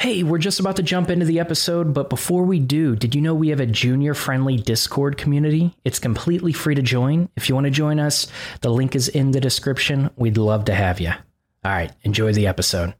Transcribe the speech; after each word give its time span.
Hey, 0.00 0.22
we're 0.22 0.38
just 0.38 0.60
about 0.60 0.76
to 0.76 0.84
jump 0.84 1.10
into 1.10 1.26
the 1.26 1.40
episode, 1.40 1.92
but 1.92 2.08
before 2.08 2.44
we 2.44 2.60
do, 2.60 2.94
did 2.94 3.16
you 3.16 3.20
know 3.20 3.34
we 3.34 3.48
have 3.48 3.58
a 3.58 3.66
junior 3.66 4.14
friendly 4.14 4.56
Discord 4.56 5.18
community? 5.18 5.74
It's 5.84 5.98
completely 5.98 6.52
free 6.52 6.76
to 6.76 6.82
join. 6.82 7.28
If 7.34 7.48
you 7.48 7.56
want 7.56 7.64
to 7.64 7.72
join 7.72 7.98
us, 7.98 8.28
the 8.60 8.70
link 8.70 8.94
is 8.94 9.08
in 9.08 9.32
the 9.32 9.40
description. 9.40 10.08
We'd 10.14 10.36
love 10.36 10.66
to 10.66 10.74
have 10.76 11.00
you. 11.00 11.08
All 11.08 11.72
right, 11.72 11.90
enjoy 12.04 12.32
the 12.32 12.46
episode. 12.46 12.94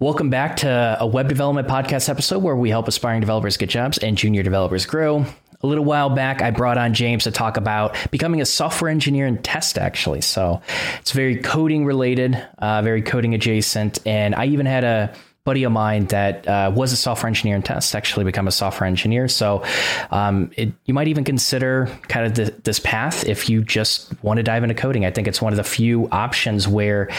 Welcome 0.00 0.30
back 0.30 0.56
to 0.56 0.96
a 0.98 1.06
web 1.06 1.28
development 1.28 1.68
podcast 1.68 2.08
episode 2.08 2.42
where 2.42 2.56
we 2.56 2.70
help 2.70 2.88
aspiring 2.88 3.20
developers 3.20 3.56
get 3.56 3.70
jobs 3.70 3.98
and 3.98 4.18
junior 4.18 4.42
developers 4.42 4.84
grow. 4.84 5.24
A 5.60 5.66
little 5.68 5.84
while 5.84 6.10
back, 6.10 6.42
I 6.42 6.50
brought 6.50 6.76
on 6.76 6.92
James 6.92 7.22
to 7.22 7.30
talk 7.30 7.56
about 7.56 7.96
becoming 8.10 8.40
a 8.40 8.46
software 8.46 8.90
engineer 8.90 9.26
and 9.26 9.44
test, 9.44 9.78
actually. 9.78 10.22
So 10.22 10.60
it's 10.98 11.12
very 11.12 11.36
coding 11.36 11.84
related, 11.84 12.34
uh, 12.58 12.82
very 12.82 13.00
coding 13.00 13.32
adjacent. 13.32 14.04
And 14.04 14.34
I 14.34 14.46
even 14.46 14.66
had 14.66 14.82
a 14.82 15.14
buddy 15.44 15.64
of 15.64 15.72
mine 15.72 16.06
that 16.06 16.46
uh, 16.46 16.70
was 16.72 16.92
a 16.92 16.96
software 16.96 17.26
engineer 17.26 17.56
in 17.56 17.62
test 17.62 17.96
actually 17.96 18.24
become 18.24 18.46
a 18.46 18.52
software 18.52 18.86
engineer. 18.86 19.26
So 19.26 19.64
um, 20.12 20.52
it, 20.56 20.72
you 20.84 20.94
might 20.94 21.08
even 21.08 21.24
consider 21.24 21.86
kind 22.06 22.26
of 22.26 22.34
the, 22.34 22.54
this 22.62 22.78
path 22.78 23.26
if 23.26 23.50
you 23.50 23.64
just 23.64 24.12
want 24.22 24.36
to 24.36 24.44
dive 24.44 24.62
into 24.62 24.76
coding. 24.76 25.04
I 25.04 25.10
think 25.10 25.26
it's 25.26 25.42
one 25.42 25.52
of 25.52 25.56
the 25.56 25.64
few 25.64 26.08
options 26.10 26.68
where 26.68 27.10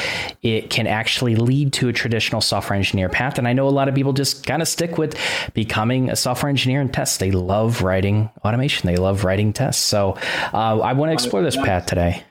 it 0.42 0.70
can 0.70 0.88
actually 0.88 1.36
lead 1.36 1.74
to 1.74 1.90
a 1.90 1.94
traditional 1.94 2.40
software 2.40 2.78
engineer 2.78 3.10
path. 3.10 3.38
And 3.38 3.46
I 3.46 3.52
know 3.52 3.68
a 3.68 3.70
lot 3.70 3.90
of 3.90 3.96
people 3.96 4.14
just 4.14 4.46
kind 4.46 4.62
of 4.62 4.70
stick 4.70 4.98
with 4.98 5.20
becoming 5.54 6.10
a 6.10 6.16
software 6.16 6.50
engineer 6.50 6.80
in 6.80 6.88
test. 6.88 7.20
They 7.20 7.32
love 7.32 7.82
writing 7.82 8.30
automation. 8.46 8.88
They 8.88 8.96
love 8.96 9.26
writing 9.26 9.52
tests. 9.52 9.84
So 9.84 10.18
uh, 10.54 10.80
I 10.80 10.94
want 10.94 11.10
to 11.10 11.14
explore 11.14 11.42
this 11.42 11.58
path 11.58 11.88
today. 11.88 12.24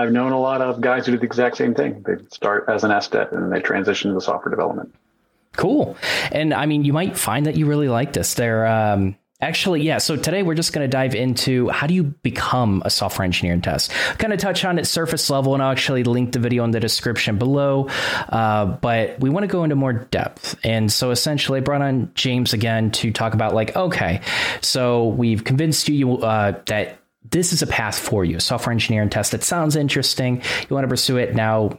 I've 0.00 0.12
known 0.12 0.32
a 0.32 0.40
lot 0.40 0.62
of 0.62 0.80
guys 0.80 1.06
who 1.06 1.12
do 1.12 1.18
the 1.18 1.26
exact 1.26 1.58
same 1.58 1.74
thing. 1.74 2.02
They 2.06 2.14
start 2.30 2.64
as 2.68 2.84
an 2.84 2.90
SDET 2.90 3.32
and 3.32 3.42
then 3.42 3.50
they 3.50 3.60
transition 3.60 4.14
to 4.14 4.20
software 4.20 4.50
development. 4.50 4.94
Cool. 5.56 5.96
And 6.32 6.54
I 6.54 6.64
mean, 6.64 6.84
you 6.84 6.92
might 6.92 7.18
find 7.18 7.44
that 7.46 7.56
you 7.56 7.66
really 7.66 7.88
like 7.88 8.14
this. 8.14 8.32
They're 8.34 8.66
um, 8.66 9.16
actually, 9.42 9.82
yeah. 9.82 9.98
So 9.98 10.16
today 10.16 10.42
we're 10.42 10.54
just 10.54 10.72
going 10.72 10.84
to 10.84 10.90
dive 10.90 11.14
into 11.14 11.68
how 11.68 11.86
do 11.86 11.92
you 11.92 12.04
become 12.04 12.82
a 12.84 12.90
software 12.90 13.24
engineer 13.26 13.52
in 13.52 13.60
test. 13.60 13.92
Kind 14.16 14.32
of 14.32 14.38
touch 14.38 14.64
on 14.64 14.78
it 14.78 14.86
surface 14.86 15.28
level, 15.28 15.52
and 15.52 15.62
I'll 15.62 15.72
actually 15.72 16.04
link 16.04 16.32
the 16.32 16.38
video 16.38 16.64
in 16.64 16.70
the 16.70 16.80
description 16.80 17.36
below. 17.36 17.88
Uh, 18.28 18.66
but 18.66 19.20
we 19.20 19.28
want 19.28 19.44
to 19.44 19.48
go 19.48 19.64
into 19.64 19.76
more 19.76 19.92
depth. 19.92 20.58
And 20.64 20.90
so 20.90 21.10
essentially, 21.10 21.58
I 21.58 21.62
brought 21.62 21.82
on 21.82 22.10
James 22.14 22.54
again 22.54 22.90
to 22.92 23.12
talk 23.12 23.34
about 23.34 23.54
like, 23.54 23.76
okay, 23.76 24.22
so 24.62 25.08
we've 25.08 25.44
convinced 25.44 25.88
you 25.88 26.18
uh, 26.18 26.58
that 26.66 26.99
this 27.30 27.52
is 27.52 27.62
a 27.62 27.66
path 27.66 27.98
for 27.98 28.24
you, 28.24 28.40
software 28.40 28.72
engineer 28.72 29.02
and 29.02 29.12
test. 29.12 29.34
It 29.34 29.42
sounds 29.42 29.76
interesting. 29.76 30.42
You 30.68 30.74
want 30.74 30.84
to 30.84 30.88
pursue 30.88 31.16
it 31.16 31.34
now 31.34 31.78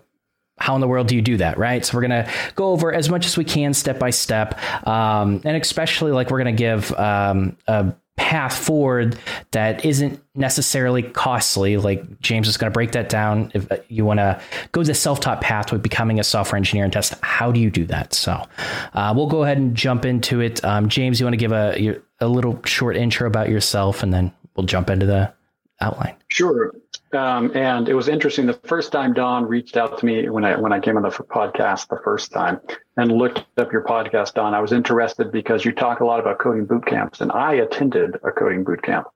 how 0.58 0.75
in 0.75 0.81
the 0.81 0.88
world 0.88 1.08
do 1.08 1.16
you 1.16 1.21
do 1.21 1.38
that, 1.38 1.58
right? 1.58 1.83
So 1.83 1.97
we're 1.97 2.08
going 2.08 2.25
to 2.25 2.31
go 2.55 2.71
over 2.71 2.93
as 2.93 3.09
much 3.09 3.25
as 3.25 3.35
we 3.35 3.43
can 3.43 3.73
step 3.73 3.97
by 3.99 4.11
step, 4.11 4.59
um, 4.88 5.41
and 5.43 5.58
especially 5.58 6.11
like 6.11 6.30
we're 6.30 6.43
going 6.43 6.55
to 6.55 6.59
give 6.59 6.93
um, 6.93 7.58
a 7.67 7.93
path 8.16 8.55
forward 8.55 9.17
that 9.52 9.83
isn't 9.83 10.21
necessarily 10.35 11.02
costly. 11.02 11.77
Like 11.77 12.19
James 12.19 12.47
is 12.47 12.58
going 12.58 12.71
to 12.71 12.73
break 12.73 12.91
that 12.91 13.09
down. 13.09 13.52
If 13.55 13.67
you 13.89 14.05
want 14.05 14.19
to 14.19 14.39
go 14.71 14.83
the 14.83 14.93
self-taught 14.93 15.41
path 15.41 15.71
with 15.71 15.81
becoming 15.81 16.19
a 16.19 16.23
software 16.23 16.58
engineer 16.58 16.83
and 16.83 16.93
test, 16.93 17.15
how 17.23 17.52
do 17.52 17.59
you 17.59 17.71
do 17.71 17.86
that? 17.86 18.13
So 18.13 18.45
uh, 18.93 19.13
we'll 19.15 19.27
go 19.27 19.43
ahead 19.43 19.58
and 19.58 19.75
jump 19.75 20.05
into 20.05 20.41
it. 20.41 20.63
Um, 20.63 20.89
James, 20.89 21.19
you 21.19 21.25
want 21.25 21.33
to 21.33 21.38
give 21.38 21.52
a 21.52 21.99
a 22.19 22.27
little 22.27 22.61
short 22.65 22.95
intro 22.95 23.27
about 23.27 23.49
yourself, 23.49 24.03
and 24.03 24.13
then 24.13 24.31
we'll 24.55 24.67
jump 24.67 24.91
into 24.91 25.08
the 25.08 25.33
outline. 25.81 26.15
Sure. 26.27 26.73
Um, 27.13 27.55
and 27.55 27.89
it 27.89 27.93
was 27.93 28.07
interesting. 28.07 28.45
The 28.45 28.53
first 28.53 28.91
time 28.91 29.13
Don 29.13 29.45
reached 29.45 29.75
out 29.75 29.97
to 29.99 30.05
me 30.05 30.29
when 30.29 30.45
I 30.45 30.55
when 30.55 30.71
I 30.71 30.79
came 30.79 30.95
on 30.95 31.03
the 31.03 31.09
podcast 31.09 31.89
the 31.89 31.99
first 32.03 32.31
time 32.31 32.61
and 32.95 33.11
looked 33.11 33.43
up 33.57 33.71
your 33.71 33.83
podcast, 33.83 34.35
Don, 34.35 34.53
I 34.53 34.61
was 34.61 34.71
interested 34.71 35.31
because 35.31 35.65
you 35.65 35.73
talk 35.73 35.99
a 35.99 36.05
lot 36.05 36.19
about 36.21 36.39
coding 36.39 36.65
boot 36.65 36.85
camps, 36.85 37.19
and 37.19 37.31
I 37.31 37.55
attended 37.55 38.15
a 38.23 38.31
coding 38.31 38.63
boot 38.63 38.81
camp 38.81 39.07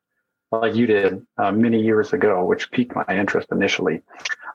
like 0.52 0.76
you 0.76 0.88
did 0.88 1.26
uh, 1.38 1.52
many 1.52 1.82
years 1.82 2.14
ago, 2.14 2.44
which 2.46 2.70
piqued 2.72 2.96
my 2.96 3.06
interest 3.10 3.48
initially. 3.52 4.02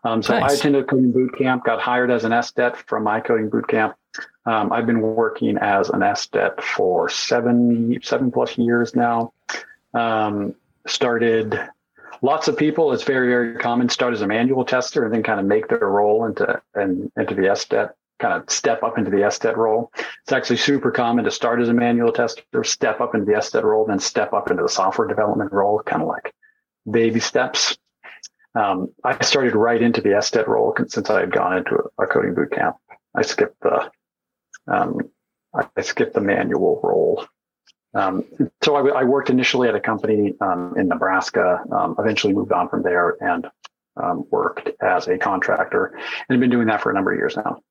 Um, 0.05 0.23
so 0.23 0.39
nice. 0.39 0.51
I 0.51 0.55
attended 0.55 0.83
a 0.83 0.87
coding 0.87 1.13
boot 1.13 1.37
camp, 1.37 1.65
got 1.65 1.81
hired 1.81 2.11
as 2.11 2.25
an 2.25 2.33
SDET 2.33 2.77
from 2.77 3.05
my 3.05 3.21
coding 3.21 3.51
boot 3.51 3.69
camp. 3.69 3.97
Um, 4.47 4.73
I've 4.73 4.87
been 4.87 5.01
working 5.01 5.59
as 5.59 5.91
an 5.91 6.01
SDET 6.01 6.61
for 6.61 7.09
seven 7.09 7.99
seven 8.03 8.31
plus 8.31 8.59
years 8.59 8.95
now. 8.95 9.33
Um, 9.95 10.55
started 10.87 11.59
lots 12.23 12.49
of 12.49 12.57
people, 12.57 12.93
it's 12.93 13.03
very, 13.03 13.29
very 13.29 13.57
common, 13.57 13.89
start 13.89 14.13
as 14.13 14.23
a 14.23 14.27
manual 14.27 14.65
tester 14.65 15.05
and 15.05 15.13
then 15.13 15.23
kind 15.23 15.41
of 15.41 15.47
make 15.47 15.69
their 15.69 15.89
role 15.89 16.25
into 16.25 16.61
and 16.75 17.11
into 17.17 17.35
the 17.35 17.43
SDET, 17.43 17.91
kind 18.19 18.35
of 18.35 18.51
step 18.51 18.83
up 18.83 18.99
into 18.99 19.11
the 19.11 19.19
SDET 19.19 19.57
role. 19.57 19.93
It's 20.23 20.33
actually 20.33 20.59
super 20.59 20.91
common 20.91 21.25
to 21.25 21.31
start 21.31 21.61
as 21.61 21.69
a 21.69 21.75
manual 21.75 22.13
tester, 22.13 22.65
step 22.65 23.01
up 23.01 23.15
into 23.15 23.27
the 23.27 23.39
SDET 23.39 23.63
role, 23.63 23.87
then 23.87 23.99
step 23.99 24.33
up 24.33 24.51
into 24.51 24.63
the 24.63 24.69
software 24.69 25.09
development 25.09 25.53
role, 25.53 25.83
kind 25.85 26.03
of 26.03 26.09
like 26.09 26.35
baby 26.91 27.21
steps. 27.21 27.79
Um, 28.55 28.89
I 29.05 29.23
started 29.25 29.55
right 29.55 29.81
into 29.81 30.01
the 30.01 30.11
SDET 30.11 30.49
role 30.49 30.75
since 30.89 31.09
I 31.09 31.21
had 31.21 31.33
gone 31.33 31.59
into 31.59 31.79
a, 31.99 32.07
coding 32.07 32.35
boot 32.35 32.51
camp. 32.51 32.77
I 33.15 33.23
skipped 33.23 33.61
the 33.61 33.91
um, 34.67 34.99
I 35.55 35.83
skipped 35.83 36.15
the 36.15 36.21
manual 36.21 36.81
role 36.83 37.27
um, 37.95 38.25
so 38.63 38.77
I, 38.77 39.01
I, 39.01 39.05
worked 39.05 39.31
initially 39.31 39.69
at 39.69 39.75
a 39.75 39.81
company 39.81 40.35
um, 40.41 40.75
in 40.79 40.89
Nebraska, 40.89 41.61
um, 41.73 41.97
eventually 41.99 42.33
moved 42.33 42.53
on 42.53 42.69
from 42.69 42.83
there 42.83 43.17
and 43.21 43.49
um, 43.97 44.27
worked 44.31 44.71
as 44.81 45.09
a 45.09 45.19
contractor 45.19 45.87
and 45.97 46.05
have 46.31 46.41
been 46.41 46.51
doing 46.51 46.69
that 46.69 46.81
for 46.81 46.91
a 46.91 46.95
number 46.95 47.13
of 47.13 47.19
years 47.19 47.37
now. 47.37 47.63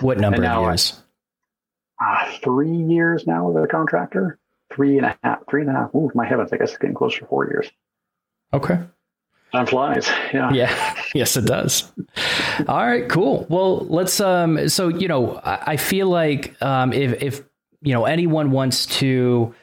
What 0.00 0.18
number 0.18 0.44
of 0.44 0.62
years? 0.62 1.02
uh, 2.02 2.32
three 2.42 2.76
years 2.76 3.26
now 3.26 3.50
as 3.50 3.64
a 3.64 3.66
contractor. 3.66 4.38
Three 4.72 4.96
and 4.96 5.06
a 5.06 5.18
half, 5.22 5.40
three 5.50 5.60
and 5.62 5.70
a 5.70 5.74
half. 5.74 5.94
Ooh, 5.94 6.10
my 6.14 6.26
heavens, 6.26 6.50
I 6.52 6.56
guess 6.56 6.70
it's 6.70 6.78
getting 6.78 6.94
closer 6.94 7.20
to 7.20 7.26
four 7.26 7.46
years. 7.46 7.70
Okay. 8.54 8.78
Time 9.52 9.66
flies. 9.66 10.08
Yeah. 10.32 10.52
Yeah. 10.52 10.94
Yes, 11.14 11.36
it 11.36 11.44
does. 11.44 11.92
All 12.66 12.86
right. 12.86 13.06
Cool. 13.06 13.44
Well, 13.50 13.80
let's. 13.80 14.18
Um. 14.18 14.70
So 14.70 14.88
you 14.88 15.08
know, 15.08 15.36
I, 15.44 15.72
I 15.72 15.76
feel 15.76 16.08
like 16.08 16.56
um, 16.62 16.94
if 16.94 17.22
if 17.22 17.42
you 17.82 17.92
know 17.92 18.04
anyone 18.04 18.50
wants 18.50 18.86
to 18.86 19.54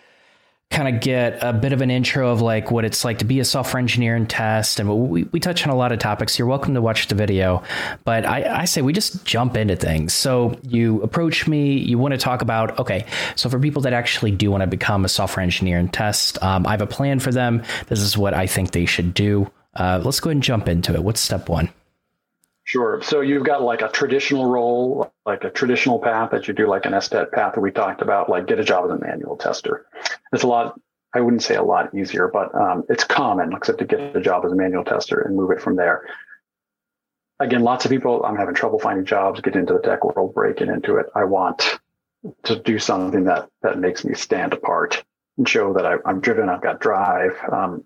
kind 0.71 0.93
of 0.93 1.01
get 1.01 1.41
a 1.41 1.51
bit 1.51 1.73
of 1.73 1.81
an 1.81 1.89
intro 1.89 2.29
of 2.29 2.41
like 2.41 2.69
what 2.69 2.85
it's 2.85 3.03
like 3.03 3.17
to 3.17 3.25
be 3.25 3.39
a 3.39 3.45
software 3.45 3.79
engineer 3.79 4.15
and 4.15 4.29
test 4.29 4.79
and 4.79 5.09
we, 5.09 5.23
we 5.23 5.39
touch 5.39 5.65
on 5.65 5.73
a 5.73 5.75
lot 5.75 5.91
of 5.91 5.97
topics 5.97 6.37
you're 6.37 6.47
welcome 6.47 6.75
to 6.75 6.81
watch 6.81 7.07
the 7.07 7.15
video. 7.15 7.63
But 8.03 8.23
I, 8.23 8.61
I 8.61 8.65
say 8.65 8.83
we 8.83 8.93
just 8.93 9.25
jump 9.25 9.57
into 9.57 9.75
things. 9.75 10.13
So 10.13 10.59
you 10.61 11.01
approach 11.01 11.47
me 11.47 11.77
you 11.77 11.97
want 11.97 12.11
to 12.11 12.19
talk 12.19 12.43
about 12.43 12.77
okay 12.77 13.05
so 13.35 13.49
for 13.49 13.59
people 13.59 13.81
that 13.81 13.93
actually 13.93 14.31
do 14.31 14.51
want 14.51 14.61
to 14.61 14.67
become 14.67 15.05
a 15.05 15.09
software 15.09 15.43
engineer 15.43 15.79
and 15.79 15.91
test 15.91 16.41
um, 16.43 16.67
i 16.67 16.71
have 16.71 16.81
a 16.81 16.87
plan 16.87 17.19
for 17.19 17.31
them. 17.31 17.63
This 17.87 18.01
is 18.01 18.17
what 18.17 18.35
i 18.35 18.45
think 18.45 18.71
they 18.71 18.85
should 18.85 19.13
do. 19.13 19.51
Uh, 19.75 20.01
let's 20.03 20.19
go 20.19 20.29
ahead 20.29 20.35
and 20.35 20.43
jump 20.43 20.67
into 20.67 20.93
it. 20.93 21.03
What's 21.03 21.21
step 21.21 21.49
one 21.49 21.69
Sure. 22.69 23.01
So 23.01 23.21
you've 23.21 23.45
got 23.45 23.63
like 23.63 23.81
a 23.81 23.87
traditional 23.87 24.45
role, 24.45 25.11
like 25.25 25.43
a 25.43 25.49
traditional 25.49 25.97
path 25.97 26.29
that 26.29 26.47
you 26.47 26.53
do, 26.53 26.67
like 26.67 26.85
an 26.85 26.91
SDET 26.91 27.31
path 27.31 27.55
that 27.55 27.61
we 27.61 27.71
talked 27.71 28.03
about, 28.03 28.29
like 28.29 28.45
get 28.45 28.59
a 28.59 28.63
job 28.63 28.85
as 28.85 28.91
a 28.91 28.99
manual 28.99 29.37
tester. 29.37 29.87
It's 30.33 30.43
a 30.43 30.47
lot, 30.47 30.79
I 31.11 31.21
wouldn't 31.21 31.41
say 31.41 31.55
a 31.55 31.63
lot 31.63 31.95
easier, 31.95 32.27
but 32.27 32.53
um, 32.53 32.83
it's 32.87 33.03
common, 33.03 33.53
except 33.53 33.79
to 33.79 33.85
get 33.85 34.15
a 34.15 34.21
job 34.21 34.45
as 34.45 34.51
a 34.51 34.55
manual 34.55 34.83
tester 34.83 35.19
and 35.19 35.35
move 35.35 35.49
it 35.49 35.63
from 35.63 35.77
there. 35.77 36.05
Again, 37.39 37.63
lots 37.63 37.85
of 37.85 37.89
people, 37.89 38.23
I'm 38.23 38.37
having 38.37 38.53
trouble 38.53 38.77
finding 38.77 39.03
jobs, 39.03 39.41
get 39.41 39.55
into 39.55 39.73
the 39.73 39.79
tech 39.79 40.03
world, 40.03 40.35
breaking 40.35 40.67
into 40.67 40.97
it. 40.97 41.07
I 41.15 41.23
want 41.23 41.79
to 42.43 42.59
do 42.59 42.77
something 42.77 43.23
that, 43.23 43.49
that 43.63 43.79
makes 43.79 44.05
me 44.05 44.13
stand 44.13 44.53
apart 44.53 45.03
and 45.39 45.49
show 45.49 45.73
that 45.73 45.87
I, 45.87 45.95
am 46.07 46.19
driven, 46.19 46.49
I've 46.49 46.61
got 46.61 46.81
drive. 46.81 47.35
Um, 47.51 47.83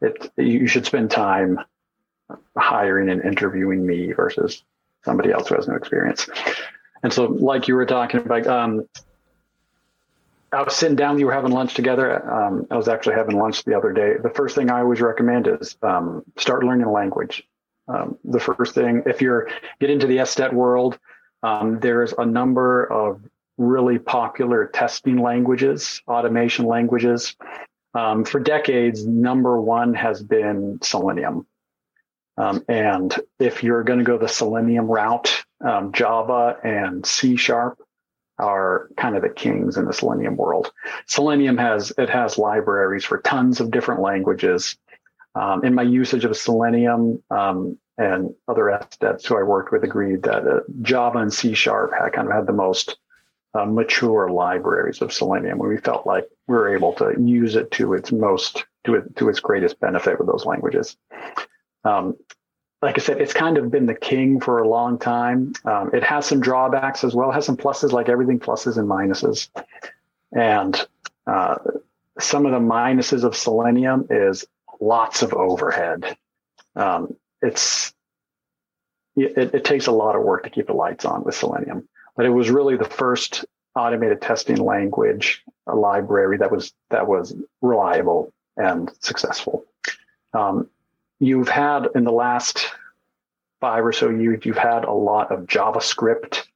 it, 0.00 0.30
you 0.36 0.68
should 0.68 0.86
spend 0.86 1.10
time 1.10 1.58
hiring 2.56 3.08
and 3.08 3.22
interviewing 3.22 3.86
me 3.86 4.12
versus 4.12 4.62
somebody 5.04 5.32
else 5.32 5.48
who 5.48 5.54
has 5.56 5.68
no 5.68 5.74
experience. 5.74 6.28
And 7.02 7.12
so, 7.12 7.26
like 7.26 7.68
you 7.68 7.74
were 7.74 7.86
talking 7.86 8.20
about, 8.20 8.46
um, 8.46 8.86
I 10.52 10.62
was 10.62 10.74
sitting 10.74 10.96
down, 10.96 11.18
you 11.18 11.26
were 11.26 11.32
having 11.32 11.52
lunch 11.52 11.74
together. 11.74 12.30
Um, 12.30 12.66
I 12.70 12.76
was 12.76 12.88
actually 12.88 13.14
having 13.14 13.38
lunch 13.38 13.64
the 13.64 13.76
other 13.76 13.92
day. 13.92 14.14
The 14.22 14.30
first 14.30 14.54
thing 14.56 14.70
I 14.70 14.80
always 14.80 15.00
recommend 15.00 15.46
is 15.46 15.76
um, 15.82 16.24
start 16.36 16.64
learning 16.64 16.86
a 16.86 16.92
language. 16.92 17.44
Um, 17.88 18.18
the 18.24 18.40
first 18.40 18.74
thing, 18.74 19.02
if 19.06 19.20
you're 19.20 19.48
get 19.80 19.90
into 19.90 20.06
the 20.06 20.18
SDET 20.18 20.52
world, 20.52 20.98
um, 21.42 21.80
there's 21.80 22.12
a 22.12 22.26
number 22.26 22.84
of 22.84 23.22
really 23.58 23.98
popular 23.98 24.66
testing 24.66 25.20
languages, 25.20 26.02
automation 26.08 26.66
languages. 26.66 27.36
Um, 27.94 28.24
for 28.24 28.38
decades, 28.40 29.06
number 29.06 29.60
one 29.60 29.94
has 29.94 30.22
been 30.22 30.78
Selenium. 30.82 31.46
Um, 32.40 32.64
and 32.68 33.14
if 33.38 33.62
you're 33.62 33.84
going 33.84 33.98
to 33.98 34.04
go 34.04 34.16
the 34.16 34.28
Selenium 34.28 34.86
route, 34.86 35.44
um, 35.62 35.92
Java 35.92 36.56
and 36.64 37.04
C 37.04 37.36
Sharp 37.36 37.78
are 38.38 38.88
kind 38.96 39.14
of 39.14 39.20
the 39.20 39.28
kings 39.28 39.76
in 39.76 39.84
the 39.84 39.92
Selenium 39.92 40.36
world. 40.36 40.72
Selenium 41.06 41.58
has 41.58 41.92
it 41.98 42.08
has 42.08 42.38
libraries 42.38 43.04
for 43.04 43.18
tons 43.18 43.60
of 43.60 43.70
different 43.70 44.00
languages. 44.00 44.76
Um, 45.34 45.64
in 45.64 45.74
my 45.74 45.82
usage 45.82 46.24
of 46.24 46.36
Selenium 46.36 47.22
um, 47.30 47.78
and 47.98 48.34
other 48.48 48.64
SDETs 48.64 49.26
who 49.26 49.36
I 49.36 49.42
worked 49.42 49.70
with 49.70 49.84
agreed 49.84 50.22
that 50.22 50.46
uh, 50.46 50.60
Java 50.80 51.18
and 51.18 51.32
C 51.32 51.52
Sharp 51.52 51.92
had 51.92 52.14
kind 52.14 52.26
of 52.26 52.34
had 52.34 52.46
the 52.46 52.54
most 52.54 52.96
uh, 53.52 53.66
mature 53.66 54.30
libraries 54.30 55.02
of 55.02 55.12
Selenium. 55.12 55.58
We 55.58 55.76
felt 55.76 56.06
like 56.06 56.24
we 56.48 56.54
were 56.54 56.74
able 56.74 56.94
to 56.94 57.14
use 57.20 57.54
it 57.54 57.70
to 57.72 57.92
its 57.92 58.10
most 58.10 58.64
to 58.84 58.94
it 58.94 59.14
to 59.16 59.28
its 59.28 59.40
greatest 59.40 59.78
benefit 59.78 60.18
with 60.18 60.26
those 60.26 60.46
languages. 60.46 60.96
Um, 61.84 62.16
like 62.82 62.98
I 62.98 63.02
said, 63.02 63.20
it's 63.20 63.34
kind 63.34 63.58
of 63.58 63.70
been 63.70 63.86
the 63.86 63.94
king 63.94 64.40
for 64.40 64.58
a 64.58 64.68
long 64.68 64.98
time. 64.98 65.52
Um, 65.64 65.90
it 65.92 66.02
has 66.02 66.26
some 66.26 66.40
drawbacks 66.40 67.04
as 67.04 67.14
well. 67.14 67.30
It 67.30 67.34
has 67.34 67.44
some 67.44 67.56
pluses, 67.56 67.92
like 67.92 68.08
everything, 68.08 68.38
pluses 68.38 68.78
and 68.78 68.88
minuses. 68.88 69.48
And 70.32 70.86
uh, 71.26 71.56
some 72.18 72.46
of 72.46 72.52
the 72.52 72.58
minuses 72.58 73.24
of 73.24 73.36
Selenium 73.36 74.06
is 74.08 74.46
lots 74.80 75.22
of 75.22 75.34
overhead. 75.34 76.16
Um, 76.74 77.16
it's 77.42 77.92
it, 79.16 79.54
it, 79.54 79.64
takes 79.64 79.86
a 79.86 79.92
lot 79.92 80.16
of 80.16 80.22
work 80.22 80.44
to 80.44 80.50
keep 80.50 80.66
the 80.66 80.72
lights 80.72 81.04
on 81.04 81.24
with 81.24 81.34
Selenium, 81.34 81.88
but 82.16 82.26
it 82.26 82.30
was 82.30 82.48
really 82.48 82.76
the 82.76 82.84
first 82.84 83.44
automated 83.76 84.22
testing 84.22 84.56
language, 84.56 85.42
a 85.66 85.74
library 85.74 86.38
that 86.38 86.50
was 86.50 86.72
that 86.90 87.06
was 87.06 87.34
reliable 87.60 88.32
and 88.56 88.90
successful. 89.00 89.64
Um, 90.32 90.68
you've 91.20 91.48
had 91.48 91.88
in 91.94 92.04
the 92.04 92.12
last 92.12 92.66
five 93.60 93.84
or 93.84 93.92
so 93.92 94.08
years, 94.08 94.44
you've 94.44 94.56
had 94.56 94.84
a 94.84 94.92
lot 94.92 95.30
of 95.30 95.40
JavaScript 95.46 96.46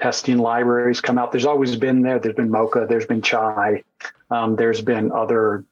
testing 0.00 0.38
libraries 0.38 1.00
come 1.00 1.18
out. 1.18 1.32
There's 1.32 1.46
always 1.46 1.76
been 1.76 2.02
there. 2.02 2.18
There's 2.18 2.34
been 2.34 2.50
Mocha. 2.50 2.86
There's 2.88 3.06
been 3.06 3.22
Chai. 3.22 3.82
Um, 4.30 4.56
there's 4.56 4.82
been 4.82 5.10
other 5.12 5.64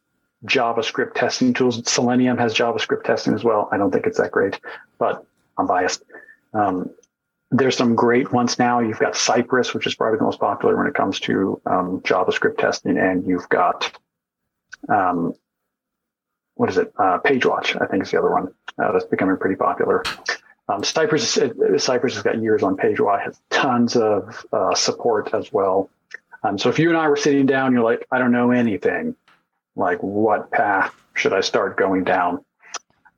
JavaScript 0.47 1.15
testing 1.15 1.53
tools. 1.53 1.83
Selenium 1.91 2.39
has 2.39 2.55
JavaScript 2.55 3.05
testing 3.05 3.35
as 3.35 3.45
well. 3.45 3.69
I 3.73 3.77
don't 3.77 3.91
think 3.91 4.07
it's 4.07 4.19
that 4.19 4.31
great, 4.31 4.59
but 4.99 5.25
I'm 5.59 5.67
biased. 5.67 6.03
Um, 6.55 6.91
there's 7.51 7.77
some 7.77 7.95
great 7.95 8.33
ones 8.33 8.59
now. 8.59 8.81
You've 8.81 9.01
got 9.01 9.17
Cypress, 9.17 9.75
which 9.75 9.87
is 9.87 9.95
probably 9.95 10.19
the 10.19 10.25
most 10.25 10.41
popular 10.41 10.77
when 10.77 10.87
it 10.87 10.95
comes 10.95 11.21
to 11.21 11.61
um, 11.67 12.01
JavaScript 12.01 12.59
testing, 12.59 12.97
and 12.97 13.27
you've 13.27 13.49
got 13.49 13.99
um, 14.89 15.35
what 16.61 16.69
is 16.69 16.77
it? 16.77 16.93
Uh, 16.99 17.19
PageWatch, 17.25 17.81
I 17.81 17.87
think 17.87 18.03
is 18.03 18.11
the 18.11 18.19
other 18.19 18.31
one 18.31 18.53
uh, 18.79 18.93
that's 18.93 19.07
becoming 19.07 19.39
pretty 19.39 19.57
popular. 19.57 20.05
Um, 20.69 20.85
Cypress, 20.85 21.39
Cypress 21.79 22.12
has 22.12 22.23
got 22.23 22.43
years 22.43 22.62
on 22.62 22.77
PageWatch, 22.77 23.25
has 23.25 23.41
tons 23.49 23.97
of 23.97 24.45
uh, 24.53 24.75
support 24.75 25.33
as 25.33 25.51
well. 25.51 25.89
Um, 26.43 26.59
so 26.59 26.69
if 26.69 26.79
you 26.79 26.91
and 26.91 26.99
I 26.99 27.09
were 27.09 27.17
sitting 27.17 27.47
down, 27.47 27.73
you're 27.73 27.83
like, 27.83 28.07
I 28.12 28.19
don't 28.19 28.31
know 28.31 28.51
anything. 28.51 29.17
Like, 29.75 30.03
what 30.03 30.51
path 30.51 30.95
should 31.15 31.33
I 31.33 31.41
start 31.41 31.79
going 31.79 32.05
down? 32.05 32.45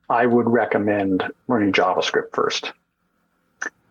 I 0.09 0.25
would 0.25 0.47
recommend 0.49 1.29
learning 1.49 1.73
JavaScript 1.73 2.33
first. 2.33 2.71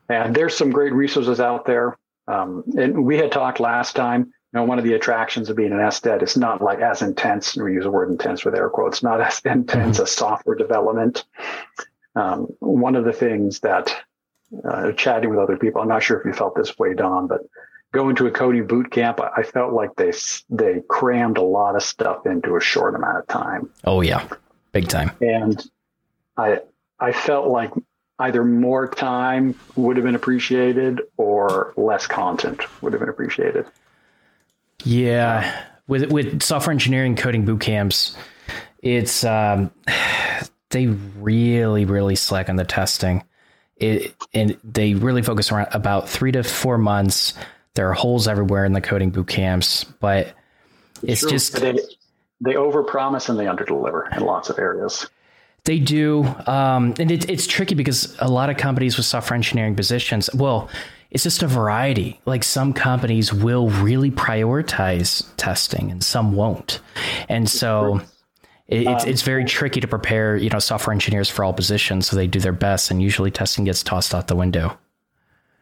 And 0.08 0.34
there's 0.34 0.56
some 0.56 0.70
great 0.70 0.94
resources 0.94 1.40
out 1.40 1.66
there. 1.66 1.98
Um, 2.26 2.64
and 2.78 3.04
we 3.04 3.18
had 3.18 3.30
talked 3.30 3.60
last 3.60 3.96
time. 3.96 4.32
You 4.52 4.60
know, 4.60 4.64
one 4.64 4.78
of 4.78 4.84
the 4.84 4.92
attractions 4.92 5.48
of 5.48 5.56
being 5.56 5.72
an 5.72 5.78
SDET 5.78 6.22
is 6.22 6.36
not 6.36 6.60
like 6.60 6.80
as 6.80 7.00
intense. 7.00 7.56
We 7.56 7.72
use 7.72 7.84
the 7.84 7.90
word 7.90 8.10
intense 8.10 8.44
with 8.44 8.54
air 8.54 8.68
quotes. 8.68 9.02
Not 9.02 9.20
as 9.20 9.40
intense 9.44 9.96
mm-hmm. 9.96 10.02
as 10.02 10.10
software 10.10 10.56
development. 10.56 11.24
Um, 12.14 12.48
one 12.58 12.94
of 12.94 13.04
the 13.04 13.12
things 13.12 13.60
that 13.60 13.94
uh, 14.64 14.92
chatting 14.92 15.30
with 15.30 15.38
other 15.38 15.56
people, 15.56 15.80
I'm 15.80 15.88
not 15.88 16.02
sure 16.02 16.20
if 16.20 16.26
you 16.26 16.34
felt 16.34 16.54
this 16.54 16.78
way, 16.78 16.92
Don, 16.92 17.26
but 17.26 17.40
going 17.92 18.16
to 18.16 18.26
a 18.26 18.30
coding 18.30 18.66
boot 18.66 18.90
camp, 18.90 19.20
I 19.20 19.42
felt 19.42 19.72
like 19.72 19.94
they 19.96 20.12
they 20.50 20.82
crammed 20.88 21.38
a 21.38 21.42
lot 21.42 21.76
of 21.76 21.82
stuff 21.82 22.26
into 22.26 22.56
a 22.56 22.60
short 22.60 22.94
amount 22.94 23.18
of 23.18 23.26
time. 23.28 23.70
Oh 23.84 24.00
yeah, 24.00 24.26
big 24.72 24.88
time. 24.88 25.12
And 25.20 25.62
I 26.36 26.60
I 26.98 27.12
felt 27.12 27.48
like 27.48 27.70
either 28.18 28.44
more 28.44 28.88
time 28.88 29.58
would 29.76 29.96
have 29.96 30.04
been 30.04 30.14
appreciated 30.14 31.00
or 31.16 31.72
less 31.76 32.06
content 32.06 32.60
would 32.82 32.92
have 32.92 33.00
been 33.00 33.08
appreciated. 33.08 33.66
Yeah, 34.84 35.64
with 35.86 36.10
with 36.10 36.42
software 36.42 36.72
engineering 36.72 37.16
coding 37.16 37.44
boot 37.44 37.60
camps, 37.60 38.16
it's 38.82 39.24
um, 39.24 39.70
they 40.70 40.86
really 40.86 41.84
really 41.84 42.16
slack 42.16 42.48
on 42.48 42.56
the 42.56 42.64
testing. 42.64 43.24
It 43.76 44.14
and 44.32 44.56
they 44.62 44.94
really 44.94 45.22
focus 45.22 45.50
around 45.50 45.68
about 45.72 46.08
three 46.08 46.32
to 46.32 46.42
four 46.42 46.78
months. 46.78 47.34
There 47.74 47.88
are 47.88 47.94
holes 47.94 48.28
everywhere 48.28 48.64
in 48.64 48.72
the 48.72 48.80
coding 48.80 49.10
boot 49.10 49.28
camps, 49.28 49.84
but 49.84 50.34
it's 51.02 51.22
True. 51.22 51.30
just 51.30 51.54
they, 51.54 51.78
they 52.40 52.52
overpromise 52.52 53.28
and 53.28 53.38
they 53.38 53.46
underdeliver 53.46 54.14
in 54.16 54.24
lots 54.24 54.50
of 54.50 54.58
areas. 54.58 55.08
They 55.64 55.78
do, 55.78 56.24
um, 56.46 56.94
and 56.98 57.10
it, 57.10 57.30
it's 57.30 57.46
tricky 57.46 57.76
because 57.76 58.16
a 58.18 58.28
lot 58.28 58.50
of 58.50 58.56
companies 58.56 58.96
with 58.96 59.06
software 59.06 59.36
engineering 59.36 59.76
positions, 59.76 60.28
well, 60.34 60.68
it's 61.12 61.24
just 61.24 61.42
a 61.42 61.46
variety. 61.46 62.20
Like 62.24 62.42
some 62.42 62.72
companies 62.72 63.32
will 63.34 63.68
really 63.68 64.10
prioritize 64.10 65.28
testing, 65.36 65.90
and 65.90 66.02
some 66.02 66.32
won't, 66.32 66.80
and 67.28 67.48
so 67.48 68.00
it, 68.66 68.86
it's 68.86 69.04
um, 69.04 69.10
it's 69.10 69.22
very 69.22 69.44
tricky 69.44 69.80
to 69.80 69.86
prepare 69.86 70.36
you 70.36 70.48
know 70.48 70.58
software 70.58 70.92
engineers 70.94 71.28
for 71.28 71.44
all 71.44 71.52
positions. 71.52 72.06
So 72.06 72.16
they 72.16 72.26
do 72.26 72.40
their 72.40 72.52
best, 72.52 72.90
and 72.90 73.02
usually 73.02 73.30
testing 73.30 73.66
gets 73.66 73.82
tossed 73.82 74.14
out 74.14 74.28
the 74.28 74.36
window. 74.36 74.78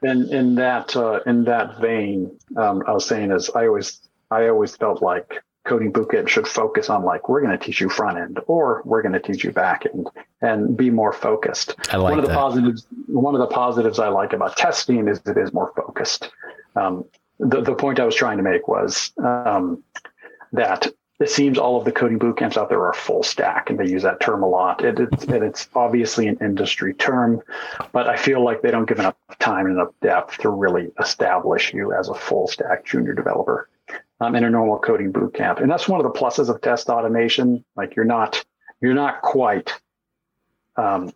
In 0.02 0.32
in 0.32 0.54
that 0.54 0.94
uh, 0.94 1.18
in 1.26 1.42
that 1.44 1.80
vein, 1.80 2.30
um, 2.56 2.84
I 2.86 2.92
was 2.92 3.04
saying 3.04 3.32
is 3.32 3.50
I 3.50 3.66
always 3.66 4.00
I 4.30 4.46
always 4.48 4.76
felt 4.76 5.02
like 5.02 5.42
coding 5.70 5.92
bootcamp 5.92 6.26
should 6.26 6.48
focus 6.48 6.90
on 6.90 7.04
like 7.04 7.28
we're 7.28 7.40
going 7.40 7.56
to 7.56 7.64
teach 7.64 7.80
you 7.80 7.88
front 7.88 8.18
end 8.18 8.40
or 8.48 8.82
we're 8.84 9.02
going 9.02 9.12
to 9.12 9.20
teach 9.20 9.44
you 9.44 9.52
back 9.52 9.86
end 9.86 10.08
and 10.42 10.76
be 10.76 10.90
more 10.90 11.12
focused. 11.12 11.76
I 11.92 11.96
like 11.96 12.10
one 12.10 12.18
of 12.18 12.26
the 12.26 12.34
positives. 12.34 12.86
One 13.06 13.36
of 13.36 13.40
the 13.40 13.46
positives 13.46 14.00
I 14.00 14.08
like 14.08 14.32
about 14.32 14.56
testing 14.56 15.06
is 15.06 15.20
it 15.26 15.38
is 15.38 15.52
more 15.52 15.72
focused. 15.76 16.32
Um, 16.74 17.04
the 17.38 17.60
the 17.62 17.74
point 17.76 18.00
I 18.00 18.04
was 18.04 18.16
trying 18.16 18.38
to 18.38 18.42
make 18.42 18.66
was 18.66 19.12
um, 19.22 19.84
that 20.52 20.88
it 21.20 21.30
seems 21.30 21.56
all 21.56 21.78
of 21.78 21.84
the 21.84 21.92
coding 21.92 22.18
boot 22.18 22.38
camps 22.38 22.56
out 22.56 22.68
there 22.68 22.84
are 22.84 22.92
full 22.92 23.22
stack, 23.22 23.70
and 23.70 23.78
they 23.78 23.86
use 23.86 24.02
that 24.02 24.18
term 24.20 24.42
a 24.42 24.48
lot. 24.48 24.84
It, 24.84 24.98
it's, 24.98 25.24
and 25.24 25.44
it's 25.44 25.68
obviously 25.76 26.26
an 26.26 26.36
industry 26.40 26.94
term, 26.94 27.42
but 27.92 28.08
I 28.08 28.16
feel 28.16 28.42
like 28.42 28.62
they 28.62 28.72
don't 28.72 28.88
give 28.88 28.98
enough 28.98 29.14
time 29.38 29.66
and 29.66 29.76
enough 29.76 29.92
depth 30.02 30.38
to 30.38 30.48
really 30.48 30.90
establish 30.98 31.72
you 31.72 31.92
as 31.92 32.08
a 32.08 32.14
full 32.14 32.48
stack 32.48 32.84
junior 32.84 33.14
developer 33.14 33.68
um, 34.20 34.34
in 34.34 34.44
a 34.44 34.50
normal 34.50 34.78
coding 34.78 35.12
boot 35.12 35.34
camp. 35.34 35.58
And 35.58 35.70
that's 35.70 35.88
one 35.88 36.04
of 36.04 36.12
the 36.12 36.18
pluses 36.18 36.48
of 36.48 36.60
test 36.60 36.88
automation. 36.88 37.64
Like 37.76 37.96
you're 37.96 38.04
not 38.04 38.44
you're 38.80 38.94
not 38.94 39.22
quite 39.22 39.72
um, 40.76 41.12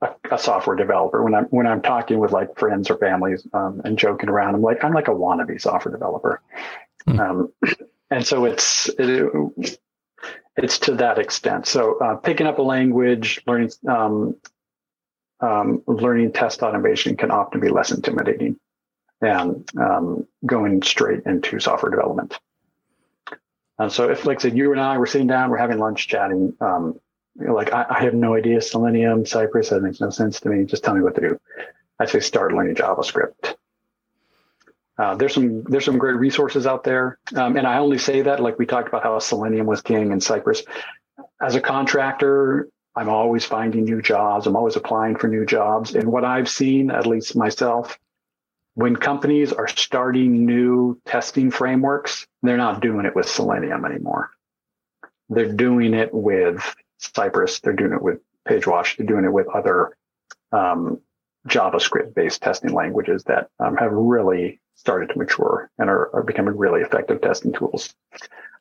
a, 0.00 0.10
a, 0.30 0.38
software 0.38 0.76
developer. 0.76 1.22
When 1.22 1.34
I'm 1.34 1.44
when 1.46 1.66
I'm 1.66 1.82
talking 1.82 2.18
with 2.18 2.32
like 2.32 2.58
friends 2.58 2.90
or 2.90 2.98
families 2.98 3.46
um, 3.52 3.80
and 3.84 3.98
joking 3.98 4.28
around, 4.28 4.54
I'm 4.54 4.62
like 4.62 4.84
I'm 4.84 4.92
like 4.92 5.08
a 5.08 5.12
wannabe 5.12 5.60
software 5.60 5.92
developer. 5.92 6.42
Mm. 7.06 7.50
and 8.10 8.26
so 8.26 8.44
it's 8.44 8.88
it, 8.98 9.78
it's 10.56 10.78
to 10.80 10.94
that 10.96 11.18
extent. 11.18 11.66
So 11.66 11.98
uh, 11.98 12.16
picking 12.16 12.46
up 12.46 12.58
a 12.58 12.62
language, 12.62 13.40
learning 13.46 13.70
um, 13.88 14.36
um, 15.40 15.82
learning 15.86 16.32
test 16.32 16.62
automation 16.62 17.16
can 17.16 17.30
often 17.30 17.60
be 17.60 17.68
less 17.68 17.92
intimidating 17.92 18.58
and 19.20 19.68
um, 19.78 20.26
going 20.44 20.82
straight 20.82 21.24
into 21.26 21.60
software 21.60 21.90
development. 21.90 22.38
And 23.78 23.90
so 23.90 24.10
if, 24.10 24.26
like 24.26 24.38
I 24.40 24.42
said, 24.42 24.56
you 24.56 24.72
and 24.72 24.80
I 24.80 24.98
were 24.98 25.06
sitting 25.06 25.26
down, 25.26 25.50
we're 25.50 25.56
having 25.56 25.78
lunch 25.78 26.06
chatting, 26.06 26.54
um, 26.60 27.00
like 27.36 27.72
I, 27.72 27.86
I, 27.88 28.02
have 28.02 28.14
no 28.14 28.34
idea, 28.34 28.60
Selenium, 28.60 29.24
Cypress, 29.24 29.70
that 29.70 29.80
makes 29.80 30.00
no 30.00 30.10
sense 30.10 30.40
to 30.40 30.48
me. 30.48 30.64
Just 30.64 30.84
tell 30.84 30.94
me 30.94 31.00
what 31.00 31.14
to 31.14 31.20
do. 31.20 31.40
I 31.98 32.06
say 32.06 32.20
start 32.20 32.52
learning 32.52 32.74
JavaScript. 32.74 33.54
Uh, 34.98 35.14
there's 35.14 35.32
some 35.32 35.62
there's 35.62 35.84
some 35.86 35.96
great 35.96 36.16
resources 36.16 36.66
out 36.66 36.84
there, 36.84 37.18
um, 37.34 37.56
and 37.56 37.66
I 37.66 37.78
only 37.78 37.96
say 37.96 38.20
that 38.20 38.40
like 38.40 38.58
we 38.58 38.66
talked 38.66 38.88
about 38.88 39.02
how 39.02 39.18
Selenium 39.18 39.66
was 39.66 39.80
king 39.80 40.12
and 40.12 40.22
Cypress. 40.22 40.62
As 41.40 41.54
a 41.54 41.60
contractor, 41.60 42.68
I'm 42.94 43.08
always 43.08 43.46
finding 43.46 43.84
new 43.84 44.02
jobs. 44.02 44.46
I'm 44.46 44.56
always 44.56 44.76
applying 44.76 45.16
for 45.16 45.28
new 45.28 45.46
jobs, 45.46 45.94
and 45.94 46.12
what 46.12 46.24
I've 46.24 46.50
seen, 46.50 46.90
at 46.90 47.06
least 47.06 47.34
myself, 47.34 47.98
when 48.74 48.96
companies 48.96 49.52
are 49.52 49.68
starting 49.68 50.46
new 50.46 51.00
testing 51.04 51.50
frameworks, 51.50 52.26
they're 52.42 52.56
not 52.56 52.80
doing 52.80 53.06
it 53.06 53.14
with 53.16 53.28
Selenium 53.28 53.84
anymore. 53.84 54.30
They're 55.28 55.52
doing 55.52 55.94
it 55.94 56.12
with 56.12 56.62
Cypress. 56.98 57.60
They're 57.60 57.72
doing 57.72 57.92
it 57.92 58.02
with 58.02 58.20
PageWatch. 58.48 58.96
They're 58.96 59.06
doing 59.06 59.24
it 59.24 59.32
with 59.32 59.48
other 59.48 59.96
um, 60.52 61.00
JavaScript 61.48 62.14
based 62.14 62.42
testing 62.42 62.72
languages 62.72 63.24
that 63.24 63.48
um, 63.58 63.76
have 63.76 63.92
really 63.92 64.60
started 64.74 65.10
to 65.10 65.18
mature 65.18 65.70
and 65.78 65.88
are, 65.90 66.14
are 66.14 66.22
becoming 66.22 66.56
really 66.56 66.80
effective 66.80 67.20
testing 67.20 67.52
tools. 67.52 67.94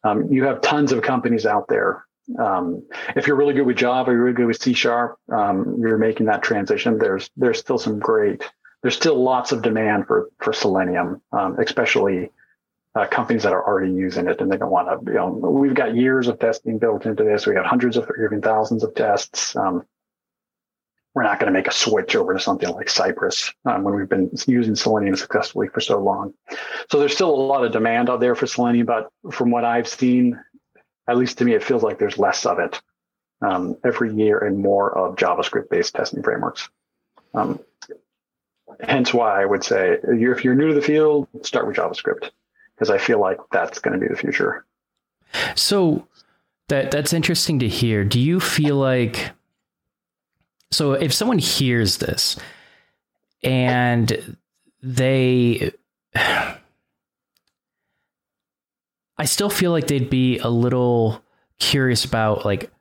Um, 0.04 0.32
you 0.32 0.46
have 0.46 0.62
tons 0.62 0.92
of 0.92 1.01
companies 1.01 1.46
out 1.46 1.68
there. 1.68 2.06
Um, 2.38 2.88
if 3.16 3.25
you're 3.25 3.36
really 3.36 3.54
good 3.54 3.66
with 3.66 3.78
Java, 3.78 4.12
you're 4.12 4.22
really 4.22 4.36
good 4.36 4.46
with 4.48 4.62
C 4.62 4.74
Sharp, 4.74 5.18
um, 5.32 5.78
you're 5.80 5.98
making 5.98 6.28
that 6.28 6.44
transition. 6.44 6.98
There's 6.98 7.30
there's 7.36 7.60
still 7.60 7.80
some 7.80 8.00
great 8.00 8.44
there's 8.81 8.95
still 8.95 9.21
lots 9.21 9.51
of 9.51 9.62
demand 9.62 10.07
for 10.07 10.29
for 10.39 10.53
Selenium, 10.53 11.21
um, 11.31 11.59
especially 11.59 12.31
uh, 12.95 13.07
companies 13.07 13.43
that 13.43 13.53
are 13.53 13.65
already 13.65 13.91
using 13.91 14.27
it 14.27 14.41
and 14.41 14.51
they 14.51 14.57
don't 14.57 14.71
want 14.71 15.05
to. 15.05 15.12
You 15.12 15.17
know, 15.17 15.27
we've 15.27 15.74
got 15.74 15.95
years 15.95 16.27
of 16.27 16.39
testing 16.39 16.79
built 16.79 17.05
into 17.05 17.24
this. 17.24 17.45
We 17.45 17.53
got 17.53 17.65
hundreds 17.65 17.98
of 17.98 18.09
even 18.24 18.41
thousands 18.41 18.83
of 18.83 18.95
tests. 18.95 19.55
Um, 19.55 19.86
we're 21.15 21.24
not 21.24 21.39
going 21.39 21.51
to 21.51 21.57
make 21.57 21.67
a 21.67 21.74
switch 21.74 22.15
over 22.15 22.33
to 22.33 22.39
something 22.39 22.69
like 22.69 22.89
Cypress 22.89 23.51
um, 23.65 23.83
when 23.83 23.95
we've 23.95 24.09
been 24.09 24.29
using 24.48 24.75
Selenium 24.75 25.15
successfully 25.15 25.67
for 25.67 25.81
so 25.81 26.00
long. 26.00 26.33
So 26.89 27.00
there's 27.00 27.13
still 27.13 27.33
a 27.33 27.36
lot 27.36 27.65
of 27.65 27.71
demand 27.71 28.09
out 28.09 28.19
there 28.19 28.36
for 28.36 28.48
Selenium, 28.48 28.86
but 28.86 29.09
from 29.31 29.50
what 29.50 29.65
I've 29.65 29.88
seen, 29.88 30.39
at 31.07 31.17
least 31.17 31.39
to 31.39 31.45
me, 31.45 31.55
it 31.55 31.63
feels 31.63 31.83
like 31.83 31.98
there's 31.98 32.19
less 32.19 32.45
of 32.45 32.59
it 32.59 32.79
um, 33.41 33.75
every 33.83 34.13
year 34.13 34.38
and 34.39 34.59
more 34.59 34.95
of 34.95 35.15
JavaScript 35.15 35.69
based 35.69 35.95
testing 35.95 36.21
frameworks. 36.21 36.69
Um, 37.33 37.59
hence 38.81 39.13
why 39.13 39.41
I 39.41 39.45
would 39.45 39.63
say 39.63 39.98
if 40.03 40.43
you're 40.43 40.55
new 40.55 40.69
to 40.69 40.74
the 40.74 40.81
field, 40.81 41.27
start 41.43 41.67
with 41.67 41.75
JavaScript 41.75 42.29
because 42.75 42.89
I 42.89 42.98
feel 42.98 43.19
like 43.19 43.38
that's 43.51 43.79
going 43.79 43.93
to 43.93 44.00
be 44.00 44.07
the 44.07 44.19
future. 44.19 44.65
So 45.55 46.07
that 46.69 46.91
that's 46.91 47.13
interesting 47.13 47.59
to 47.59 47.67
hear. 47.67 48.03
Do 48.03 48.19
you 48.19 48.39
feel 48.39 48.75
like 48.75 49.31
so 50.71 50.93
if 50.93 51.13
someone 51.13 51.39
hears 51.39 51.98
this 51.98 52.38
and 53.43 54.38
they 54.81 55.71
I 56.15 56.55
still 59.25 59.50
feel 59.50 59.71
like 59.71 59.88
they'd 59.88 60.09
be 60.09 60.39
a 60.39 60.48
little 60.48 61.21
curious 61.59 62.05
about 62.05 62.45
like 62.45 62.71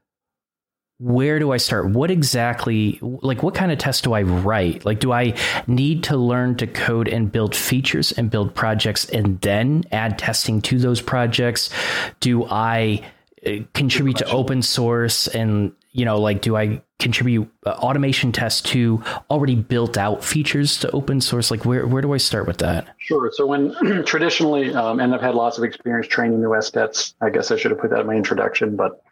where 0.98 1.38
do 1.38 1.52
I 1.52 1.58
start? 1.58 1.90
What 1.90 2.10
exactly, 2.10 2.98
like, 3.00 3.42
what 3.42 3.54
kind 3.54 3.70
of 3.70 3.78
test 3.78 4.04
do 4.04 4.14
I 4.14 4.22
write? 4.22 4.84
Like, 4.84 4.98
do 4.98 5.12
I 5.12 5.34
need 5.68 6.02
to 6.04 6.16
learn 6.16 6.56
to 6.56 6.66
code 6.66 7.06
and 7.06 7.30
build 7.30 7.54
features 7.54 8.10
and 8.12 8.30
build 8.30 8.54
projects 8.54 9.08
and 9.10 9.40
then 9.40 9.84
add 9.92 10.18
testing 10.18 10.60
to 10.62 10.78
those 10.78 11.00
projects? 11.00 11.70
Do 12.18 12.46
I 12.46 13.08
uh, 13.46 13.58
contribute 13.74 14.16
to 14.16 14.30
open 14.30 14.62
source 14.62 15.28
and 15.28 15.72
you 15.92 16.04
know, 16.04 16.20
like, 16.20 16.42
do 16.42 16.56
I 16.56 16.82
contribute 17.00 17.50
uh, 17.66 17.70
automation 17.70 18.30
tests 18.30 18.60
to 18.70 19.02
already 19.30 19.56
built 19.56 19.96
out 19.96 20.22
features 20.22 20.78
to 20.80 20.90
open 20.92 21.20
source? 21.20 21.50
Like, 21.50 21.64
where, 21.64 21.86
where 21.86 22.02
do 22.02 22.12
I 22.12 22.18
start 22.18 22.46
with 22.46 22.58
that? 22.58 22.94
Sure. 22.98 23.32
So, 23.34 23.46
when 23.46 24.04
traditionally, 24.06 24.72
um, 24.74 25.00
and 25.00 25.14
I've 25.14 25.20
had 25.20 25.34
lots 25.34 25.58
of 25.58 25.64
experience 25.64 26.06
training 26.06 26.40
new 26.40 26.50
SDETs, 26.50 27.14
I 27.20 27.30
guess 27.30 27.50
I 27.50 27.56
should 27.56 27.70
have 27.70 27.80
put 27.80 27.90
that 27.90 28.00
in 28.00 28.06
my 28.06 28.14
introduction, 28.14 28.76
but 28.76 29.02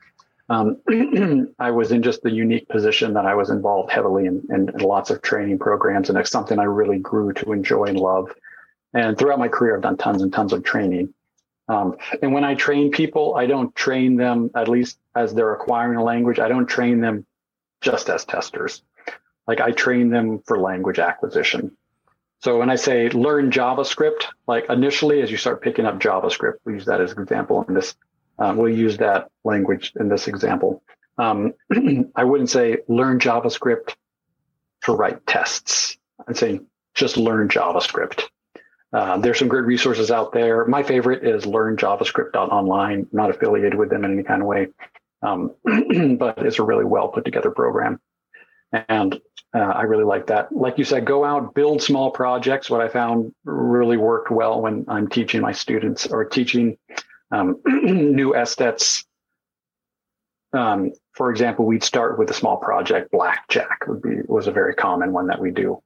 um, 0.48 0.78
I 1.58 1.70
was 1.70 1.92
in 1.92 2.02
just 2.02 2.22
the 2.22 2.30
unique 2.30 2.68
position 2.68 3.14
that 3.14 3.26
I 3.26 3.34
was 3.34 3.50
involved 3.50 3.90
heavily 3.90 4.26
in, 4.26 4.42
in, 4.50 4.68
in 4.68 4.78
lots 4.80 5.10
of 5.10 5.22
training 5.22 5.58
programs, 5.58 6.08
and 6.08 6.18
it's 6.18 6.30
something 6.30 6.58
I 6.58 6.64
really 6.64 6.98
grew 6.98 7.32
to 7.34 7.52
enjoy 7.52 7.84
and 7.84 7.98
love. 7.98 8.32
And 8.94 9.18
throughout 9.18 9.38
my 9.38 9.48
career, 9.48 9.76
I've 9.76 9.82
done 9.82 9.96
tons 9.96 10.22
and 10.22 10.32
tons 10.32 10.52
of 10.52 10.62
training. 10.62 11.12
Um, 11.68 11.96
and 12.22 12.32
when 12.32 12.44
I 12.44 12.54
train 12.54 12.92
people, 12.92 13.34
I 13.34 13.46
don't 13.46 13.74
train 13.74 14.16
them, 14.16 14.50
at 14.54 14.68
least 14.68 14.98
as 15.16 15.34
they're 15.34 15.52
acquiring 15.54 15.98
a 15.98 16.04
language, 16.04 16.38
I 16.38 16.48
don't 16.48 16.66
train 16.66 17.00
them 17.00 17.26
just 17.80 18.08
as 18.08 18.24
testers. 18.24 18.82
Like 19.48 19.60
I 19.60 19.72
train 19.72 20.10
them 20.10 20.40
for 20.46 20.58
language 20.58 20.98
acquisition. 20.98 21.76
So 22.42 22.58
when 22.58 22.70
I 22.70 22.76
say 22.76 23.08
learn 23.08 23.50
JavaScript, 23.50 24.26
like 24.46 24.66
initially 24.68 25.22
as 25.22 25.30
you 25.30 25.36
start 25.36 25.62
picking 25.62 25.86
up 25.86 25.98
JavaScript, 25.98 26.58
we 26.64 26.74
use 26.74 26.84
that 26.84 27.00
as 27.00 27.12
an 27.12 27.22
example 27.22 27.64
in 27.66 27.74
this. 27.74 27.96
Um, 28.38 28.56
we'll 28.56 28.74
use 28.74 28.98
that 28.98 29.30
language 29.44 29.92
in 29.98 30.08
this 30.08 30.28
example. 30.28 30.82
Um, 31.18 31.54
I 32.16 32.24
wouldn't 32.24 32.50
say 32.50 32.78
learn 32.88 33.18
JavaScript 33.18 33.94
to 34.84 34.92
write 34.92 35.26
tests. 35.26 35.96
I'd 36.28 36.36
say 36.36 36.60
just 36.94 37.16
learn 37.16 37.48
JavaScript. 37.48 38.24
Uh, 38.92 39.18
there's 39.18 39.38
some 39.38 39.48
great 39.48 39.64
resources 39.64 40.10
out 40.10 40.32
there. 40.32 40.64
My 40.66 40.82
favorite 40.82 41.24
is 41.26 41.44
learnjavascript.online. 41.44 43.08
Not 43.12 43.30
affiliated 43.30 43.74
with 43.74 43.90
them 43.90 44.04
in 44.04 44.12
any 44.12 44.22
kind 44.22 44.42
of 44.42 44.48
way, 44.48 44.68
um, 45.22 45.54
but 46.18 46.38
it's 46.38 46.58
a 46.58 46.62
really 46.62 46.84
well 46.84 47.08
put 47.08 47.24
together 47.24 47.50
program. 47.50 48.00
And 48.88 49.20
uh, 49.54 49.58
I 49.58 49.82
really 49.82 50.04
like 50.04 50.26
that. 50.26 50.52
Like 50.52 50.78
you 50.78 50.84
said, 50.84 51.04
go 51.04 51.24
out, 51.24 51.54
build 51.54 51.82
small 51.82 52.10
projects. 52.10 52.68
What 52.68 52.80
I 52.80 52.88
found 52.88 53.34
really 53.44 53.96
worked 53.96 54.30
well 54.30 54.60
when 54.60 54.84
I'm 54.88 55.08
teaching 55.08 55.40
my 55.40 55.52
students 55.52 56.06
or 56.06 56.24
teaching 56.24 56.78
um, 57.30 57.60
new 57.66 58.32
SDETs. 58.32 59.04
Um, 60.52 60.92
for 61.12 61.30
example, 61.30 61.66
we'd 61.66 61.84
start 61.84 62.18
with 62.18 62.30
a 62.30 62.34
small 62.34 62.56
project. 62.56 63.10
Blackjack 63.10 63.86
would 63.86 64.02
be 64.02 64.20
was 64.26 64.46
a 64.46 64.52
very 64.52 64.74
common 64.74 65.12
one 65.12 65.26
that 65.26 65.40
we 65.40 65.50
do 65.50 65.82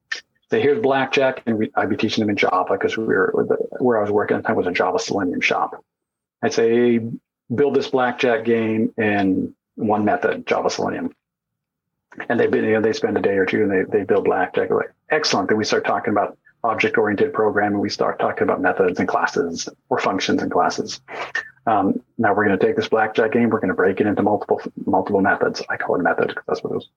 say, 0.51 0.61
here's 0.61 0.81
blackjack, 0.81 1.41
and 1.45 1.57
we, 1.57 1.71
I'd 1.75 1.89
be 1.89 1.95
teaching 1.95 2.21
them 2.21 2.29
in 2.29 2.35
Java 2.35 2.73
because 2.73 2.97
we 2.97 3.05
were 3.05 3.31
where 3.79 3.97
I 3.97 4.01
was 4.01 4.11
working 4.11 4.37
at 4.37 4.43
the 4.43 4.47
time 4.47 4.57
was 4.57 4.67
a 4.67 4.71
Java 4.71 4.99
Selenium 4.99 5.41
shop. 5.41 5.83
I'd 6.43 6.53
say, 6.53 6.99
build 7.53 7.75
this 7.75 7.87
blackjack 7.87 8.45
game 8.45 8.93
in 8.97 9.55
one 9.75 10.05
method, 10.05 10.45
Java 10.45 10.69
Selenium. 10.69 11.15
And 12.27 12.37
they've 12.37 12.51
been 12.51 12.65
you 12.65 12.73
know, 12.73 12.81
they 12.81 12.93
spend 12.93 13.17
a 13.17 13.21
day 13.21 13.37
or 13.37 13.45
two 13.45 13.63
and 13.63 13.71
they, 13.71 13.99
they 13.99 14.03
build 14.03 14.25
blackjack. 14.25 14.69
Like, 14.69 14.91
excellent. 15.09 15.47
Then 15.47 15.57
we 15.57 15.63
start 15.63 15.85
talking 15.85 16.11
about 16.11 16.37
object 16.63 16.97
oriented 16.97 17.33
programming. 17.33 17.79
We 17.79 17.89
start 17.89 18.19
talking 18.19 18.43
about 18.43 18.61
methods 18.61 18.99
and 18.99 19.07
classes 19.07 19.67
or 19.89 19.99
functions 19.99 20.41
and 20.41 20.51
classes. 20.51 21.01
Um, 21.67 22.01
now 22.17 22.33
we're 22.33 22.45
going 22.45 22.57
to 22.57 22.65
take 22.65 22.75
this 22.75 22.89
blackjack 22.89 23.33
game. 23.33 23.49
We're 23.49 23.59
going 23.59 23.69
to 23.69 23.75
break 23.75 23.99
it 23.99 24.07
into 24.07 24.23
multiple 24.23 24.61
multiple 24.85 25.21
methods. 25.21 25.61
I 25.69 25.77
call 25.77 25.95
it 25.95 25.99
a 25.99 26.03
method 26.03 26.29
because 26.29 26.43
that's 26.47 26.63
what 26.63 26.71
it 26.71 26.75
was 26.75 26.89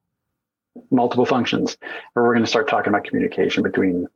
multiple 0.90 1.26
functions, 1.26 1.76
or 2.14 2.24
we're 2.24 2.34
going 2.34 2.44
to 2.44 2.50
start 2.50 2.68
talking 2.68 2.88
about 2.88 3.04
communication 3.04 3.62
between 3.62 4.06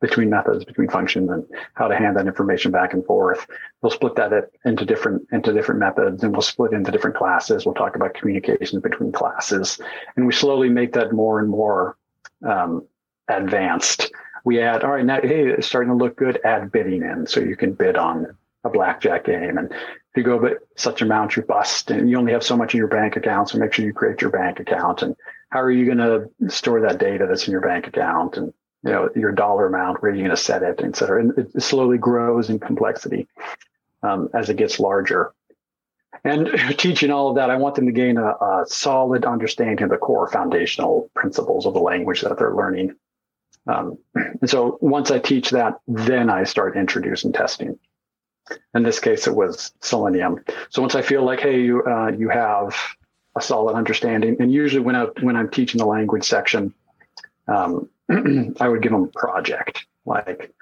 between 0.00 0.30
methods, 0.30 0.64
between 0.64 0.88
functions, 0.88 1.28
and 1.28 1.44
how 1.74 1.88
to 1.88 1.96
hand 1.96 2.16
that 2.16 2.28
information 2.28 2.70
back 2.70 2.92
and 2.92 3.04
forth. 3.04 3.48
We'll 3.82 3.90
split 3.90 4.14
that 4.14 4.50
into 4.64 4.84
different 4.84 5.26
into 5.32 5.52
different 5.52 5.80
methods, 5.80 6.22
and 6.22 6.32
we'll 6.32 6.42
split 6.42 6.72
into 6.72 6.90
different 6.90 7.16
classes. 7.16 7.66
We'll 7.66 7.74
talk 7.74 7.96
about 7.96 8.14
communication 8.14 8.80
between 8.80 9.12
classes, 9.12 9.80
and 10.16 10.26
we 10.26 10.32
slowly 10.32 10.68
make 10.68 10.92
that 10.92 11.12
more 11.12 11.40
and 11.40 11.48
more 11.48 11.96
um, 12.46 12.86
advanced. 13.28 14.10
We 14.48 14.62
add, 14.62 14.82
all 14.82 14.92
right, 14.92 15.04
now 15.04 15.20
hey, 15.20 15.46
it's 15.46 15.66
starting 15.66 15.90
to 15.90 15.94
look 15.94 16.16
good. 16.16 16.40
Add 16.42 16.72
bidding 16.72 17.02
in, 17.02 17.26
so 17.26 17.38
you 17.38 17.54
can 17.54 17.74
bid 17.74 17.98
on 17.98 18.34
a 18.64 18.70
blackjack 18.70 19.24
game, 19.24 19.58
and 19.58 19.70
if 19.70 20.16
you 20.16 20.22
go 20.22 20.38
but 20.38 20.66
such 20.74 21.02
amount, 21.02 21.36
you 21.36 21.42
bust, 21.42 21.90
and 21.90 22.08
you 22.08 22.16
only 22.16 22.32
have 22.32 22.42
so 22.42 22.56
much 22.56 22.72
in 22.72 22.78
your 22.78 22.88
bank 22.88 23.16
account. 23.16 23.50
So 23.50 23.58
make 23.58 23.74
sure 23.74 23.84
you 23.84 23.92
create 23.92 24.22
your 24.22 24.30
bank 24.30 24.58
account. 24.58 25.02
And 25.02 25.14
how 25.50 25.60
are 25.60 25.70
you 25.70 25.84
going 25.84 25.98
to 25.98 26.50
store 26.50 26.80
that 26.80 26.98
data 26.98 27.26
that's 27.28 27.46
in 27.46 27.52
your 27.52 27.60
bank 27.60 27.88
account? 27.88 28.38
And 28.38 28.54
you 28.84 28.90
know 28.90 29.10
your 29.14 29.32
dollar 29.32 29.66
amount 29.66 30.00
where 30.00 30.12
are 30.12 30.14
you 30.14 30.22
going 30.22 30.34
to 30.34 30.42
set 30.42 30.62
it 30.62 30.80
et 30.82 30.96
cetera. 30.96 31.20
And 31.20 31.36
it 31.36 31.62
slowly 31.62 31.98
grows 31.98 32.48
in 32.48 32.58
complexity 32.58 33.28
um, 34.02 34.30
as 34.32 34.48
it 34.48 34.56
gets 34.56 34.80
larger. 34.80 35.34
And 36.24 36.48
teaching 36.78 37.10
all 37.10 37.28
of 37.28 37.34
that 37.34 37.50
i 37.50 37.56
want 37.56 37.74
them 37.74 37.86
to 37.86 37.92
gain 37.92 38.16
a, 38.16 38.28
a, 38.28 38.64
solid 38.66 39.26
understanding 39.26 39.82
of 39.82 39.90
the 39.90 39.98
core 39.98 40.28
foundational 40.28 41.10
principles 41.14 41.66
of 41.66 41.74
the 41.74 41.80
language 41.80 42.22
that 42.22 42.38
they're 42.38 42.54
learning 42.54 42.94
um, 43.68 43.98
and 44.14 44.48
so 44.48 44.78
once 44.80 45.10
i 45.10 45.18
teach 45.18 45.50
that 45.50 45.74
then 45.86 46.30
i 46.30 46.44
start 46.44 46.76
introducing 46.76 47.32
testing 47.32 47.78
in 48.74 48.82
this 48.82 48.98
case 48.98 49.26
it 49.26 49.34
was 49.34 49.72
selenium 49.80 50.42
so 50.70 50.82
once 50.82 50.94
i 50.94 51.02
feel 51.02 51.24
like 51.24 51.40
hey 51.40 51.60
you 51.60 51.84
uh, 51.84 52.08
you 52.08 52.28
have 52.28 52.74
a 53.38 53.42
solid 53.42 53.74
understanding. 53.74 54.36
And 54.40 54.52
usually 54.52 54.80
when 54.80 54.96
I 54.96 55.04
when 55.20 55.36
I'm 55.36 55.48
teaching 55.48 55.78
the 55.78 55.86
language 55.86 56.24
section, 56.24 56.74
um, 57.46 57.88
I 58.60 58.68
would 58.68 58.82
give 58.82 58.92
them 58.92 59.04
a 59.04 59.18
project. 59.18 59.86
Like 60.04 60.52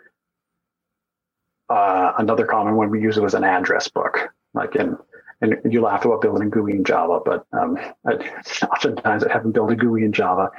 uh, 1.69 2.13
another 2.19 2.47
common 2.47 2.77
one 2.77 2.91
we 2.91 3.01
use 3.01 3.17
it 3.17 3.23
was 3.23 3.35
an 3.35 3.45
address 3.45 3.89
book. 3.89 4.33
Like 4.55 4.77
in 4.77 4.97
and 5.43 5.57
you 5.71 5.83
laugh 5.83 6.05
about 6.05 6.23
building 6.23 6.49
a 6.49 6.51
GUI 6.51 6.73
in 6.73 6.85
Java, 6.85 7.21
but 7.23 7.47
um, 7.53 7.77
I, 8.07 8.13
oftentimes 8.63 9.23
I 9.25 9.33
haven't 9.33 9.53
built 9.53 9.71
a 9.71 9.77
GUI 9.77 10.05
in 10.05 10.13
Java. 10.13 10.51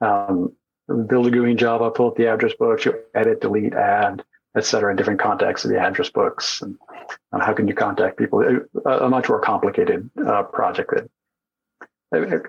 Um, 0.00 0.52
build 0.86 1.26
a 1.26 1.30
GUI 1.30 1.52
in 1.52 1.56
Java, 1.56 1.90
pull 1.90 2.08
up 2.08 2.16
the 2.16 2.26
address 2.26 2.52
books, 2.58 2.84
you 2.84 2.94
edit, 3.14 3.40
delete, 3.40 3.74
add, 3.74 4.22
etc. 4.56 4.90
in 4.90 4.96
different 4.96 5.20
contexts 5.20 5.64
of 5.64 5.70
the 5.70 5.78
address 5.78 6.10
books. 6.10 6.62
And, 6.62 6.76
and 7.32 7.42
how 7.42 7.52
can 7.52 7.66
you 7.68 7.74
contact 7.74 8.18
people? 8.18 8.62
A, 8.84 8.90
a 9.04 9.08
much 9.08 9.28
more 9.28 9.40
complicated 9.40 10.10
uh, 10.26 10.42
project 10.44 10.92
that 10.94 11.08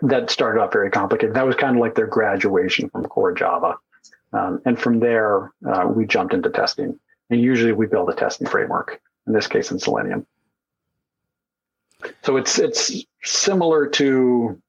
that 0.02 0.30
started 0.30 0.62
off 0.62 0.72
very 0.72 0.92
complicated. 0.92 1.36
That 1.36 1.46
was 1.46 1.56
kind 1.56 1.76
of 1.76 1.82
like 1.82 1.96
their 1.96 2.08
graduation 2.08 2.90
from 2.90 3.06
core 3.06 3.34
Java. 3.34 3.78
Um, 4.34 4.62
and 4.66 4.78
from 4.78 5.00
there, 5.00 5.54
uh, 5.68 5.88
we 5.88 6.06
jumped 6.06 6.34
into 6.34 6.50
testing. 6.50 7.00
And 7.30 7.42
usually 7.42 7.72
we 7.72 7.88
build 7.88 8.10
a 8.10 8.14
testing 8.14 8.48
framework, 8.48 9.02
in 9.26 9.34
this 9.34 9.48
case 9.48 9.72
in 9.72 9.80
Selenium. 9.80 10.28
So 12.24 12.38
it's 12.38 12.60
it's 12.60 13.06
similar 13.24 13.88
to, 13.88 14.62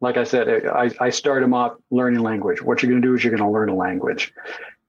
like 0.00 0.16
I 0.16 0.24
said, 0.24 0.66
I, 0.66 0.90
I 0.98 1.10
start 1.10 1.42
them 1.42 1.54
off 1.54 1.76
learning 1.90 2.22
language. 2.22 2.62
What 2.62 2.82
you're 2.82 2.90
going 2.90 3.02
to 3.02 3.08
do 3.08 3.14
is 3.14 3.22
you're 3.22 3.36
going 3.36 3.46
to 3.46 3.50
learn 3.50 3.68
a 3.68 3.74
language. 3.74 4.32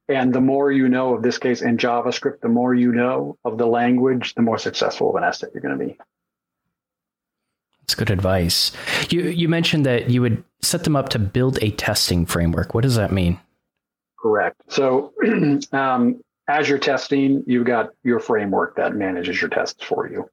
And 0.08 0.34
the 0.34 0.42
more 0.42 0.72
you 0.72 0.90
know 0.90 1.16
of 1.16 1.24
this 1.24 1.38
case 1.38 1.62
in 1.62 1.78
JavaScript, 1.78 2.42
the 2.42 2.50
more 2.50 2.74
you 2.74 2.92
know 2.92 3.38
of 3.46 3.58
the 3.58 3.66
language, 3.66 4.34
the 4.36 4.42
more 4.42 4.58
successful 4.58 5.10
of 5.10 5.16
an 5.16 5.24
asset 5.24 5.50
you're 5.54 5.62
going 5.62 5.78
to 5.78 5.86
be. 5.86 5.98
That's 7.82 7.96
good 7.96 8.10
advice. 8.10 8.72
You 9.10 9.24
you 9.24 9.50
mentioned 9.50 9.86
that 9.86 10.10
you 10.10 10.22
would 10.22 10.44
set 10.62 10.84
them 10.84 10.96
up 10.96 11.10
to 11.10 11.20
build 11.20 11.62
a 11.62 11.72
testing 11.72 12.26
framework. 12.26 12.74
What 12.74 12.84
does 12.84 12.96
that 12.96 13.12
mean? 13.12 13.40
Correct. 14.20 14.62
So 14.70 15.14
um, 15.72 16.22
as 16.48 16.70
you're 16.70 16.80
testing, 16.80 17.44
you've 17.48 17.66
got 17.66 17.90
your 18.04 18.20
framework 18.20 18.76
that 18.76 18.96
manages 18.96 19.42
your 19.42 19.50
tests 19.50 19.84
for 19.84 20.10
you. 20.10 20.30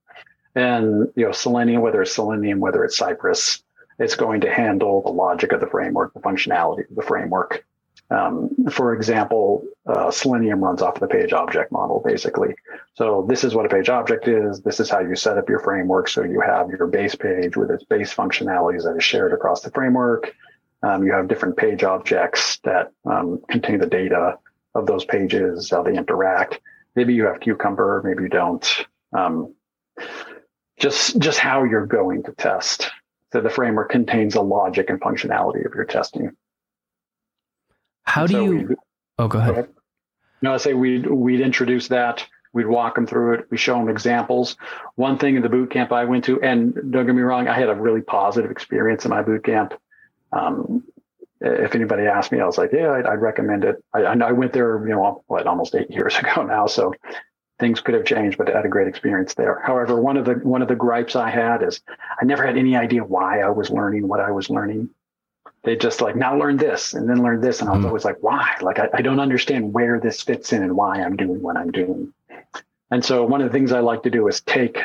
And 0.54 1.08
you 1.16 1.24
know, 1.24 1.32
Selenium, 1.32 1.82
whether 1.82 2.02
it's 2.02 2.14
Selenium, 2.14 2.60
whether 2.60 2.84
it's 2.84 2.96
Cypress, 2.96 3.62
it's 3.98 4.14
going 4.14 4.40
to 4.42 4.50
handle 4.50 5.02
the 5.02 5.10
logic 5.10 5.52
of 5.52 5.60
the 5.60 5.66
framework, 5.66 6.14
the 6.14 6.20
functionality 6.20 6.88
of 6.88 6.96
the 6.96 7.02
framework. 7.02 7.64
Um, 8.10 8.50
for 8.70 8.94
example, 8.94 9.64
uh, 9.86 10.10
Selenium 10.10 10.64
runs 10.64 10.80
off 10.80 10.94
of 10.94 11.00
the 11.00 11.08
page 11.08 11.32
object 11.32 11.70
model, 11.72 12.02
basically. 12.04 12.54
So 12.94 13.26
this 13.28 13.44
is 13.44 13.54
what 13.54 13.66
a 13.66 13.68
page 13.68 13.90
object 13.90 14.28
is. 14.28 14.62
This 14.62 14.80
is 14.80 14.88
how 14.88 15.00
you 15.00 15.14
set 15.14 15.36
up 15.36 15.48
your 15.48 15.58
framework. 15.60 16.08
So 16.08 16.22
you 16.22 16.40
have 16.40 16.70
your 16.70 16.86
base 16.86 17.14
page 17.14 17.56
with 17.56 17.70
its 17.70 17.84
base 17.84 18.14
functionalities 18.14 18.84
that 18.84 18.96
is 18.96 19.04
shared 19.04 19.32
across 19.32 19.60
the 19.60 19.70
framework. 19.70 20.34
Um, 20.82 21.04
you 21.04 21.12
have 21.12 21.28
different 21.28 21.56
page 21.56 21.82
objects 21.82 22.58
that 22.64 22.92
um, 23.04 23.42
contain 23.50 23.78
the 23.78 23.86
data 23.86 24.38
of 24.74 24.86
those 24.86 25.04
pages, 25.04 25.70
how 25.70 25.82
they 25.82 25.96
interact. 25.96 26.60
Maybe 26.94 27.14
you 27.14 27.26
have 27.26 27.40
Cucumber, 27.40 28.02
maybe 28.04 28.22
you 28.22 28.28
don't. 28.28 28.86
Um, 29.12 29.54
just 30.78 31.18
just 31.18 31.38
how 31.38 31.64
you're 31.64 31.86
going 31.86 32.22
to 32.22 32.32
test. 32.32 32.90
So 33.32 33.40
the 33.40 33.50
framework 33.50 33.90
contains 33.90 34.34
the 34.34 34.42
logic 34.42 34.88
and 34.90 35.00
functionality 35.00 35.66
of 35.66 35.74
your 35.74 35.84
testing. 35.84 36.32
How 38.04 38.26
do 38.26 38.32
so 38.32 38.44
you? 38.44 38.76
oh, 39.18 39.28
go 39.28 39.38
ahead. 39.38 39.54
go 39.54 39.60
ahead. 39.60 39.74
No, 40.40 40.54
I 40.54 40.56
say 40.56 40.72
we'd 40.72 41.06
we'd 41.06 41.40
introduce 41.40 41.88
that. 41.88 42.26
We'd 42.52 42.66
walk 42.66 42.94
them 42.94 43.06
through 43.06 43.34
it. 43.34 43.46
We 43.50 43.58
show 43.58 43.74
them 43.74 43.88
examples. 43.88 44.56
One 44.94 45.18
thing 45.18 45.36
in 45.36 45.42
the 45.42 45.48
boot 45.50 45.70
camp 45.70 45.92
I 45.92 46.04
went 46.06 46.24
to, 46.24 46.40
and 46.40 46.74
don't 46.90 47.04
get 47.04 47.14
me 47.14 47.22
wrong, 47.22 47.46
I 47.46 47.54
had 47.54 47.68
a 47.68 47.74
really 47.74 48.00
positive 48.00 48.50
experience 48.50 49.04
in 49.04 49.10
my 49.10 49.22
boot 49.22 49.44
camp. 49.44 49.74
Um, 50.32 50.84
if 51.40 51.74
anybody 51.74 52.04
asked 52.04 52.32
me, 52.32 52.40
I 52.40 52.46
was 52.46 52.58
like, 52.58 52.72
yeah, 52.72 52.90
I'd, 52.90 53.06
I'd 53.06 53.20
recommend 53.20 53.64
it. 53.64 53.76
I, 53.94 54.00
I, 54.00 54.32
went 54.32 54.52
there, 54.52 54.84
you 54.86 54.94
know, 54.94 55.22
what, 55.26 55.46
almost 55.46 55.74
eight 55.74 55.90
years 55.90 56.16
ago 56.18 56.42
now. 56.42 56.66
So 56.66 56.94
things 57.58 57.80
could 57.80 57.94
have 57.94 58.04
changed, 58.04 58.38
but 58.38 58.50
I 58.50 58.56
had 58.56 58.66
a 58.66 58.68
great 58.68 58.88
experience 58.88 59.34
there. 59.34 59.60
However, 59.64 60.00
one 60.00 60.16
of 60.16 60.24
the 60.24 60.34
one 60.34 60.62
of 60.62 60.68
the 60.68 60.76
gripes 60.76 61.16
I 61.16 61.30
had 61.30 61.62
is 61.62 61.80
I 62.20 62.24
never 62.24 62.46
had 62.46 62.56
any 62.56 62.76
idea 62.76 63.04
why 63.04 63.40
I 63.40 63.50
was 63.50 63.70
learning 63.70 64.06
what 64.06 64.20
I 64.20 64.30
was 64.30 64.50
learning 64.50 64.90
they 65.64 65.76
just 65.76 66.00
like 66.00 66.16
now 66.16 66.36
learn 66.36 66.56
this 66.56 66.94
and 66.94 67.08
then 67.08 67.22
learn 67.22 67.40
this. 67.40 67.60
And 67.60 67.68
I 67.68 67.72
was 67.74 67.84
mm. 67.84 67.88
always 67.88 68.04
like, 68.04 68.18
why? 68.20 68.56
Like, 68.62 68.78
I, 68.78 68.88
I 68.94 69.02
don't 69.02 69.20
understand 69.20 69.72
where 69.72 70.00
this 70.00 70.22
fits 70.22 70.52
in 70.52 70.62
and 70.62 70.76
why 70.76 71.02
I'm 71.02 71.16
doing 71.16 71.42
what 71.42 71.56
I'm 71.56 71.70
doing. 71.70 72.12
And 72.90 73.04
so 73.04 73.24
one 73.24 73.42
of 73.42 73.50
the 73.50 73.58
things 73.58 73.72
I 73.72 73.80
like 73.80 74.02
to 74.04 74.10
do 74.10 74.28
is 74.28 74.40
take 74.40 74.78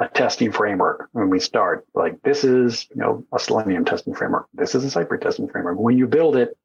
a 0.00 0.08
testing 0.08 0.50
framework 0.50 1.08
when 1.12 1.30
we 1.30 1.40
start. 1.40 1.86
Like 1.94 2.20
this 2.22 2.42
is, 2.42 2.88
you 2.90 2.96
know, 2.96 3.24
a 3.32 3.38
Selenium 3.38 3.84
testing 3.84 4.14
framework. 4.14 4.46
This 4.54 4.74
is 4.74 4.84
a 4.84 4.90
Cypress 4.90 5.22
testing 5.22 5.48
framework. 5.48 5.78
When 5.78 5.96
you 5.96 6.06
build 6.06 6.36
it, 6.36 6.56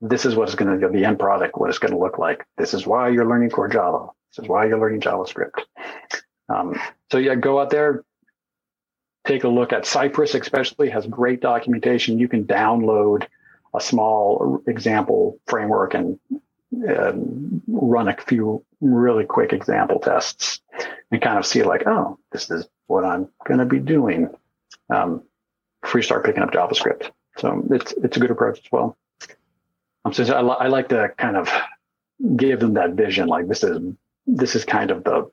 this 0.00 0.26
is 0.26 0.34
what 0.34 0.48
it's 0.48 0.54
going 0.54 0.78
to 0.78 0.88
be 0.88 0.98
the 0.98 1.06
end 1.06 1.18
product, 1.18 1.56
what 1.56 1.70
it's 1.70 1.78
going 1.78 1.92
to 1.92 1.98
look 1.98 2.18
like. 2.18 2.44
This 2.58 2.74
is 2.74 2.86
why 2.86 3.08
you're 3.08 3.26
learning 3.26 3.50
core 3.50 3.68
Java. 3.68 4.08
This 4.36 4.44
is 4.44 4.48
why 4.48 4.66
you're 4.66 4.78
learning 4.78 5.00
JavaScript. 5.00 5.60
Um, 6.48 6.78
so 7.10 7.18
yeah, 7.18 7.34
go 7.34 7.60
out 7.60 7.70
there, 7.70 8.04
take 9.26 9.44
a 9.44 9.48
look 9.48 9.72
at 9.72 9.86
Cypress, 9.86 10.34
especially 10.34 10.90
has 10.90 11.06
great 11.06 11.40
documentation. 11.40 12.18
You 12.18 12.28
can 12.28 12.44
download 12.44 13.26
a 13.74 13.80
small 13.80 14.62
example 14.66 15.38
framework 15.46 15.94
and 15.94 16.18
run 17.68 18.08
a 18.08 18.16
few 18.16 18.64
really 18.80 19.24
quick 19.24 19.52
example 19.52 19.98
tests 20.00 20.60
and 21.10 21.20
kind 21.20 21.38
of 21.38 21.46
see 21.46 21.62
like, 21.62 21.86
oh, 21.86 22.18
this 22.32 22.50
is 22.50 22.66
what 22.86 23.04
I'm 23.04 23.28
going 23.46 23.60
to 23.60 23.66
be 23.66 23.78
doing. 23.78 24.28
Um, 24.88 25.22
start 26.00 26.24
picking 26.24 26.42
up 26.42 26.52
JavaScript. 26.52 27.10
So 27.36 27.66
it's, 27.70 27.92
it's 28.02 28.16
a 28.16 28.20
good 28.20 28.30
approach 28.30 28.58
as 28.58 28.72
well. 28.72 28.96
Um, 30.04 30.12
so 30.12 30.24
I, 30.24 30.64
I 30.64 30.68
like 30.68 30.88
to 30.88 31.12
kind 31.18 31.36
of 31.36 31.50
give 32.36 32.60
them 32.60 32.74
that 32.74 32.90
vision. 32.92 33.28
Like 33.28 33.48
this 33.48 33.62
is, 33.62 33.78
this 34.26 34.54
is 34.56 34.64
kind 34.64 34.90
of 34.90 35.04
the 35.04 35.30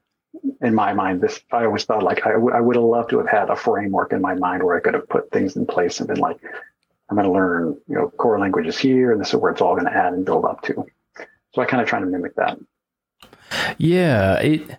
in 0.62 0.76
my 0.76 0.94
mind, 0.94 1.22
this 1.22 1.42
I 1.52 1.66
always 1.66 1.86
thought 1.86 2.04
like 2.04 2.26
I, 2.26 2.34
w- 2.34 2.54
I 2.54 2.60
would 2.60 2.76
have 2.76 2.86
loved 2.86 3.10
to 3.12 3.18
have 3.18 3.28
had 3.28 3.50
a 3.50 3.56
framework 3.56 4.14
in 4.14 4.22
my 4.22 4.36
mind 4.36 4.64
where 4.64 4.78
I 4.78 4.80
could 4.80 4.94
have 4.94 5.10
put 5.10 5.32
things 5.32 5.56
in 5.56 5.66
place 5.66 6.00
and 6.00 6.08
been 6.08 6.20
like, 6.20 6.38
I'm 7.10 7.16
going 7.16 7.26
to 7.26 7.34
learn, 7.34 7.78
you 7.88 7.96
know, 7.96 8.10
core 8.10 8.40
languages 8.40 8.78
here, 8.78 9.12
and 9.12 9.20
this 9.20 9.30
is 9.30 9.36
where 9.36 9.52
it's 9.52 9.62
all 9.62 9.74
going 9.74 9.88
to 9.88 9.96
add 9.96 10.14
and 10.14 10.26
build 10.26 10.46
up 10.46 10.62
to. 10.64 10.86
So 11.54 11.62
I 11.62 11.66
kind 11.66 11.82
of 11.82 11.90
try 11.90 12.00
to 12.00 12.06
mimic 12.06 12.36
that. 12.36 12.60
Yeah, 13.78 14.36
it. 14.40 14.78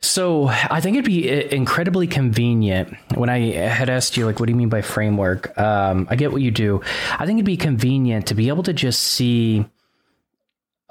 So 0.00 0.48
I 0.48 0.80
think 0.80 0.96
it'd 0.96 1.06
be 1.06 1.28
incredibly 1.52 2.06
convenient 2.06 2.94
when 3.14 3.28
I 3.28 3.52
had 3.52 3.88
asked 3.88 4.16
you, 4.16 4.26
like, 4.26 4.38
what 4.38 4.46
do 4.46 4.52
you 4.52 4.56
mean 4.56 4.68
by 4.68 4.82
framework? 4.82 5.58
Um, 5.58 6.06
I 6.10 6.16
get 6.16 6.30
what 6.30 6.42
you 6.42 6.50
do. 6.50 6.82
I 7.18 7.26
think 7.26 7.38
it'd 7.38 7.46
be 7.46 7.56
convenient 7.56 8.26
to 8.28 8.34
be 8.34 8.48
able 8.48 8.62
to 8.64 8.72
just 8.72 9.02
see 9.02 9.66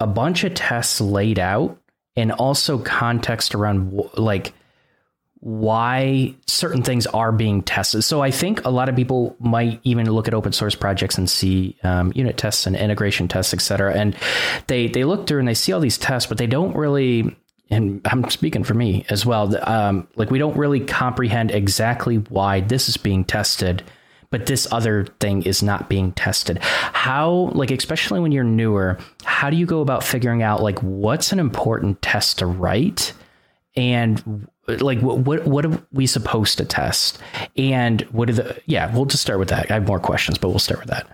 a 0.00 0.06
bunch 0.06 0.44
of 0.44 0.54
tests 0.54 1.00
laid 1.00 1.38
out 1.38 1.80
and 2.18 2.32
also 2.32 2.78
context 2.78 3.54
around 3.54 4.10
like 4.16 4.52
why 5.40 6.34
certain 6.46 6.82
things 6.82 7.06
are 7.06 7.30
being 7.30 7.62
tested. 7.62 8.02
So 8.02 8.20
I 8.20 8.32
think 8.32 8.64
a 8.64 8.70
lot 8.70 8.88
of 8.88 8.96
people 8.96 9.36
might 9.38 9.80
even 9.84 10.10
look 10.10 10.26
at 10.26 10.34
open 10.34 10.52
source 10.52 10.74
projects 10.74 11.16
and 11.16 11.30
see 11.30 11.76
um, 11.84 12.12
unit 12.14 12.36
tests 12.36 12.66
and 12.66 12.74
integration 12.74 13.28
tests, 13.28 13.54
et 13.54 13.60
cetera. 13.60 13.94
And 13.94 14.16
they 14.66 14.88
they 14.88 15.04
look 15.04 15.28
through 15.28 15.38
and 15.38 15.48
they 15.48 15.54
see 15.54 15.72
all 15.72 15.80
these 15.80 15.98
tests, 15.98 16.28
but 16.28 16.38
they 16.38 16.48
don't 16.48 16.74
really. 16.76 17.36
And 17.70 18.00
I'm 18.06 18.28
speaking 18.30 18.64
for 18.64 18.74
me 18.74 19.04
as 19.10 19.26
well. 19.26 19.54
Um, 19.68 20.08
like 20.16 20.30
we 20.30 20.38
don't 20.38 20.56
really 20.56 20.80
comprehend 20.80 21.50
exactly 21.50 22.16
why 22.16 22.60
this 22.60 22.88
is 22.88 22.96
being 22.96 23.24
tested 23.24 23.84
but 24.30 24.46
this 24.46 24.66
other 24.70 25.06
thing 25.20 25.42
is 25.42 25.62
not 25.62 25.88
being 25.88 26.12
tested. 26.12 26.58
How, 26.62 27.50
like, 27.54 27.70
especially 27.70 28.20
when 28.20 28.32
you're 28.32 28.44
newer, 28.44 28.98
how 29.24 29.50
do 29.50 29.56
you 29.56 29.66
go 29.66 29.80
about 29.80 30.04
figuring 30.04 30.42
out, 30.42 30.62
like, 30.62 30.82
what's 30.82 31.32
an 31.32 31.38
important 31.38 32.02
test 32.02 32.38
to 32.38 32.46
write? 32.46 33.12
And 33.76 34.48
like 34.68 35.00
what, 35.00 35.20
what 35.20 35.46
what 35.46 35.64
are 35.64 35.82
we 35.92 36.06
supposed 36.06 36.58
to 36.58 36.64
test? 36.64 37.18
And 37.56 38.02
what 38.12 38.28
are 38.28 38.34
the 38.34 38.60
yeah 38.66 38.94
we'll 38.94 39.06
just 39.06 39.22
start 39.22 39.38
with 39.38 39.48
that. 39.48 39.70
I 39.70 39.74
have 39.74 39.86
more 39.86 40.00
questions 40.00 40.38
but 40.38 40.48
we'll 40.48 40.58
start 40.58 40.80
with 40.80 40.90
that. 40.90 41.06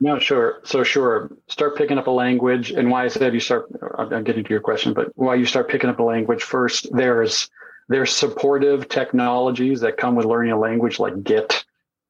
No 0.00 0.18
sure. 0.18 0.60
So 0.64 0.82
sure. 0.84 1.30
Start 1.48 1.76
picking 1.76 1.98
up 1.98 2.06
a 2.06 2.10
language. 2.10 2.70
And 2.70 2.90
why 2.90 3.04
i 3.04 3.08
said 3.08 3.34
you 3.34 3.40
start 3.40 3.66
i'm 3.98 4.24
getting 4.24 4.44
to 4.44 4.50
your 4.50 4.60
question 4.60 4.92
but 4.92 5.10
why 5.16 5.34
you 5.34 5.46
start 5.46 5.68
picking 5.68 5.90
up 5.90 5.98
a 5.98 6.02
language 6.02 6.42
first 6.42 6.86
there's 6.92 7.50
there's 7.88 8.14
supportive 8.14 8.88
technologies 8.88 9.80
that 9.80 9.96
come 9.96 10.14
with 10.14 10.26
learning 10.26 10.52
a 10.52 10.58
language 10.58 10.98
like 10.98 11.24
git 11.24 11.64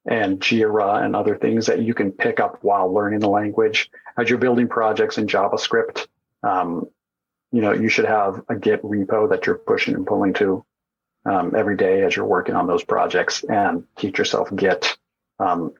and 0.06 0.40
Jira 0.40 1.04
and 1.04 1.14
other 1.14 1.36
things 1.36 1.66
that 1.66 1.82
you 1.82 1.94
can 1.94 2.10
pick 2.10 2.40
up 2.40 2.58
while 2.62 2.92
learning 2.92 3.20
the 3.20 3.28
language. 3.28 3.90
As 4.18 4.28
you're 4.28 4.38
building 4.38 4.68
projects 4.68 5.18
in 5.18 5.26
JavaScript, 5.26 6.06
um, 6.42 6.88
you 7.52 7.60
know, 7.60 7.72
you 7.72 7.88
should 7.88 8.06
have 8.06 8.42
a 8.48 8.56
Git 8.56 8.82
repo 8.82 9.28
that 9.30 9.46
you're 9.46 9.58
pushing 9.58 9.94
and 9.94 10.06
pulling 10.06 10.32
to 10.34 10.64
um, 11.24 11.54
every 11.54 11.76
day 11.76 12.02
as 12.02 12.16
you're 12.16 12.26
working 12.26 12.56
on 12.56 12.66
those 12.66 12.82
projects 12.82 13.44
and 13.44 13.84
teach 13.96 14.18
yourself 14.18 14.48
Git. 14.54 14.96
Um, 15.38 15.72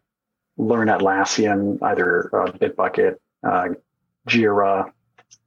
learn 0.56 0.88
Atlassian, 0.88 1.78
either 1.82 2.28
uh, 2.34 2.52
Bitbucket, 2.52 3.16
uh, 3.42 3.68
Jira, 4.28 4.92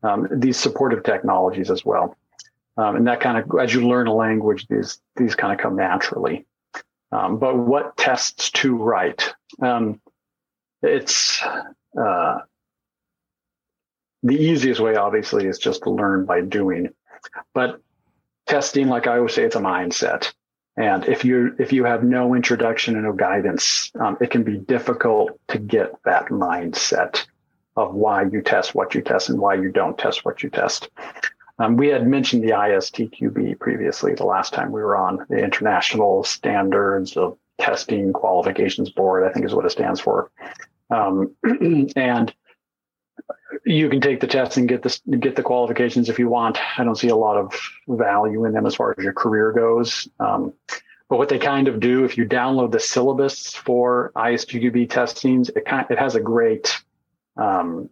um, 0.04 0.28
these 0.32 0.58
supportive 0.58 1.04
technologies 1.04 1.70
as 1.70 1.86
well. 1.86 2.18
Um, 2.78 2.98
and 2.98 3.08
that 3.08 3.22
kind 3.22 3.38
of, 3.38 3.50
as 3.60 3.74
you 3.74 3.88
learn 3.88 4.08
a 4.08 4.14
language, 4.14 4.68
these, 4.68 5.00
these 5.16 5.36
kind 5.36 5.54
of 5.54 5.60
come 5.60 5.78
naturally. 5.78 6.46
Um, 7.16 7.38
but 7.38 7.58
what 7.58 7.96
tests 7.96 8.52
to 8.52 8.76
write? 8.76 9.34
Um, 9.62 10.02
it's 10.82 11.42
uh, 11.44 12.40
the 14.22 14.36
easiest 14.36 14.82
way, 14.82 14.96
obviously, 14.96 15.46
is 15.46 15.58
just 15.58 15.84
to 15.84 15.92
learn 15.92 16.26
by 16.26 16.42
doing. 16.42 16.90
But 17.54 17.80
testing, 18.48 18.90
like 18.90 19.08
I 19.08 19.18
always 19.18 19.34
say, 19.34 19.44
it's 19.44 19.56
a 19.56 19.60
mindset. 19.60 20.34
And 20.78 21.06
if 21.06 21.24
you 21.24 21.56
if 21.58 21.72
you 21.72 21.86
have 21.86 22.04
no 22.04 22.36
introduction 22.36 22.96
and 22.96 23.06
no 23.06 23.14
guidance, 23.14 23.92
um, 23.98 24.18
it 24.20 24.30
can 24.30 24.44
be 24.44 24.58
difficult 24.58 25.40
to 25.48 25.58
get 25.58 25.94
that 26.04 26.26
mindset 26.26 27.26
of 27.78 27.94
why 27.94 28.24
you 28.24 28.42
test 28.42 28.76
what 28.76 28.94
you 28.94 29.02
test 29.02 29.30
and 29.30 29.40
why 29.40 29.54
you 29.54 29.72
don't 29.72 29.98
test 29.98 30.26
what 30.26 30.44
you 30.44 30.50
test. 30.50 30.90
Um, 31.58 31.78
we 31.78 31.88
had 31.88 32.06
mentioned 32.06 32.44
the 32.44 32.50
ISTQB 32.50 33.60
previously 33.60 34.14
the 34.14 34.26
last 34.26 34.54
time 34.54 34.72
we 34.72 34.82
were 34.82 34.98
on 34.98 35.26
the 35.30 35.38
International 35.38 36.24
Standards 36.24 37.16
of 37.16 37.38
Testing 37.60 38.12
Qualifications 38.12 38.90
Board, 38.90 39.24
I 39.28 39.32
think 39.32 39.46
is 39.46 39.54
what 39.54 39.66
it 39.66 39.72
stands 39.72 40.02
for. 40.02 40.32
Um, 40.90 41.36
and 41.96 42.34
you 43.66 43.90
can 43.90 44.02
take 44.02 44.20
the 44.20 44.28
test 44.28 44.58
and 44.58 44.68
get 44.68 44.84
this 44.84 45.02
get 45.20 45.36
the 45.36 45.44
qualifications 45.44 46.10
if 46.10 46.20
you 46.20 46.28
want. 46.28 46.60
I 46.78 46.84
don't 46.84 46.98
see 46.98 47.08
a 47.08 47.16
lot 47.16 47.38
of 47.38 47.54
value 47.88 48.46
in 48.46 48.54
them 48.54 48.66
as 48.66 48.76
far 48.76 48.94
as 48.98 49.04
your 49.04 49.14
career 49.14 49.54
goes. 49.54 50.08
Um, 50.20 50.54
but 51.10 51.18
what 51.18 51.30
they 51.30 51.40
kind 51.40 51.68
of 51.68 51.80
do, 51.80 52.04
if 52.04 52.18
you 52.18 52.26
download 52.26 52.72
the 52.72 52.80
syllabus 52.80 53.56
for 53.56 54.12
ISTQB 54.16 54.90
testings, 54.90 55.50
it 55.50 55.66
kind 55.66 55.88
it 55.90 55.98
has 55.98 56.16
a 56.16 56.20
great 56.20 56.82
um, 57.38 57.90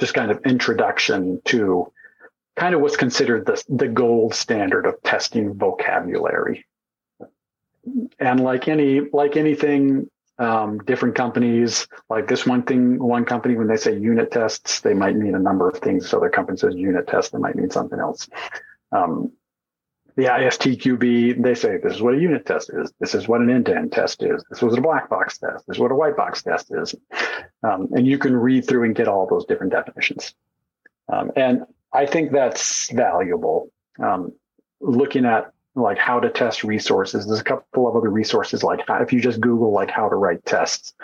just 0.00 0.14
kind 0.14 0.30
of 0.30 0.44
introduction 0.44 1.40
to 1.46 1.92
kind 2.56 2.74
of 2.74 2.80
what's 2.80 2.96
considered 2.96 3.46
the, 3.46 3.62
the 3.68 3.88
gold 3.88 4.34
standard 4.34 4.86
of 4.86 5.00
testing 5.02 5.54
vocabulary. 5.54 6.64
And 8.18 8.40
like 8.40 8.66
any, 8.66 9.02
like 9.12 9.36
anything, 9.36 10.10
um, 10.38 10.78
different 10.78 11.14
companies, 11.14 11.86
like 12.10 12.28
this 12.28 12.46
one 12.46 12.62
thing, 12.62 13.02
one 13.02 13.24
company, 13.24 13.56
when 13.56 13.68
they 13.68 13.76
say 13.76 13.96
unit 13.96 14.30
tests, 14.30 14.80
they 14.80 14.94
might 14.94 15.16
mean 15.16 15.34
a 15.34 15.38
number 15.38 15.68
of 15.68 15.78
things. 15.78 16.08
So 16.08 16.18
their 16.18 16.30
company 16.30 16.58
says 16.58 16.74
unit 16.74 17.06
test, 17.06 17.32
they 17.32 17.38
might 17.38 17.56
mean 17.56 17.70
something 17.70 18.00
else. 18.00 18.28
Um, 18.92 19.32
the 20.16 20.24
ISTQB, 20.24 21.42
they 21.42 21.54
say 21.54 21.76
this 21.76 21.94
is 21.94 22.02
what 22.02 22.14
a 22.14 22.18
unit 22.18 22.46
test 22.46 22.70
is. 22.72 22.90
This 23.00 23.14
is 23.14 23.28
what 23.28 23.42
an 23.42 23.50
end-to-end 23.50 23.92
test 23.92 24.22
is. 24.22 24.42
This 24.48 24.62
was 24.62 24.74
a 24.74 24.80
black 24.80 25.10
box 25.10 25.36
test. 25.36 25.66
This 25.66 25.76
is 25.76 25.80
what 25.80 25.92
a 25.92 25.94
white 25.94 26.16
box 26.16 26.42
test 26.42 26.72
is. 26.74 26.94
Um, 27.62 27.88
and 27.92 28.06
you 28.06 28.16
can 28.18 28.34
read 28.34 28.66
through 28.66 28.84
and 28.84 28.94
get 28.94 29.08
all 29.08 29.26
those 29.26 29.44
different 29.44 29.72
definitions. 29.72 30.34
Um, 31.12 31.32
and 31.36 31.66
I 31.92 32.06
think 32.06 32.32
that's 32.32 32.90
valuable. 32.90 33.70
Um, 33.98 34.32
looking 34.80 35.24
at 35.24 35.52
like 35.74 35.98
how 35.98 36.20
to 36.20 36.30
test 36.30 36.62
resources, 36.64 37.26
there's 37.26 37.40
a 37.40 37.44
couple 37.44 37.88
of 37.88 37.96
other 37.96 38.10
resources 38.10 38.62
like 38.62 38.80
if 38.88 39.12
you 39.12 39.20
just 39.20 39.40
Google 39.40 39.72
like 39.72 39.90
how 39.90 40.08
to 40.08 40.14
write 40.14 40.44
tests. 40.44 40.94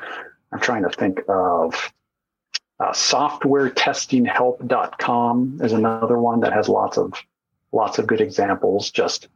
I'm 0.52 0.60
trying 0.60 0.82
to 0.82 0.90
think 0.90 1.20
of 1.28 1.92
uh, 2.78 2.92
softwaretestinghelp.com 2.92 5.60
is 5.62 5.72
another 5.72 6.18
one 6.18 6.40
that 6.40 6.52
has 6.52 6.68
lots 6.68 6.98
of 6.98 7.14
lots 7.70 7.98
of 7.98 8.06
good 8.06 8.20
examples. 8.20 8.90
Just 8.90 9.28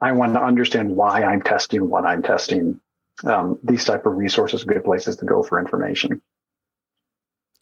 I 0.00 0.12
want 0.12 0.34
to 0.34 0.42
understand 0.42 0.96
why 0.96 1.22
I'm 1.22 1.42
testing 1.42 1.88
what 1.88 2.04
I'm 2.04 2.22
testing. 2.22 2.80
Um, 3.22 3.58
these 3.62 3.84
type 3.84 4.06
of 4.06 4.16
resources 4.16 4.62
are 4.62 4.66
good 4.66 4.84
places 4.84 5.16
to 5.16 5.24
go 5.24 5.42
for 5.42 5.60
information. 5.60 6.20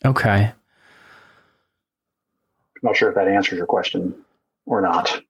Okay. 0.05 0.53
I'm 2.83 2.89
not 2.89 2.97
sure 2.97 3.09
if 3.09 3.15
that 3.15 3.29
answers 3.29 3.57
your 3.57 3.67
question 3.67 4.15
or 4.67 4.81
not. 4.81 5.23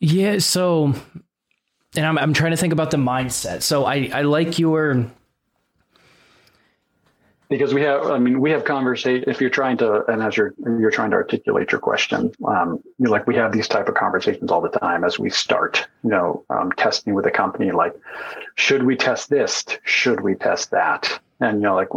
Yeah. 0.00 0.38
So, 0.38 0.94
and 1.96 2.06
I'm 2.06 2.18
I'm 2.18 2.32
trying 2.32 2.52
to 2.52 2.56
think 2.56 2.72
about 2.72 2.90
the 2.90 2.96
mindset. 2.96 3.62
So 3.62 3.84
I 3.84 4.10
I 4.12 4.22
like 4.22 4.58
your 4.58 5.10
because 7.48 7.72
we 7.72 7.82
have 7.82 8.06
i 8.06 8.18
mean 8.18 8.40
we 8.40 8.50
have 8.50 8.64
conversation 8.64 9.28
if 9.28 9.40
you're 9.40 9.50
trying 9.50 9.76
to 9.76 10.04
and 10.10 10.22
as 10.22 10.36
you're 10.36 10.54
you're 10.78 10.90
trying 10.90 11.10
to 11.10 11.16
articulate 11.16 11.72
your 11.72 11.80
question 11.80 12.30
um, 12.46 12.80
you 12.98 13.06
know, 13.06 13.10
like 13.10 13.26
we 13.26 13.34
have 13.34 13.52
these 13.52 13.68
type 13.68 13.88
of 13.88 13.94
conversations 13.94 14.50
all 14.50 14.60
the 14.60 14.68
time 14.68 15.04
as 15.04 15.18
we 15.18 15.30
start 15.30 15.88
you 16.04 16.10
know 16.10 16.44
um, 16.50 16.70
testing 16.72 17.14
with 17.14 17.26
a 17.26 17.30
company 17.30 17.70
like 17.70 17.94
should 18.56 18.82
we 18.82 18.96
test 18.96 19.30
this 19.30 19.64
should 19.84 20.20
we 20.20 20.34
test 20.34 20.70
that 20.70 21.20
and 21.40 21.58
you 21.58 21.62
know 21.62 21.74
like 21.74 21.88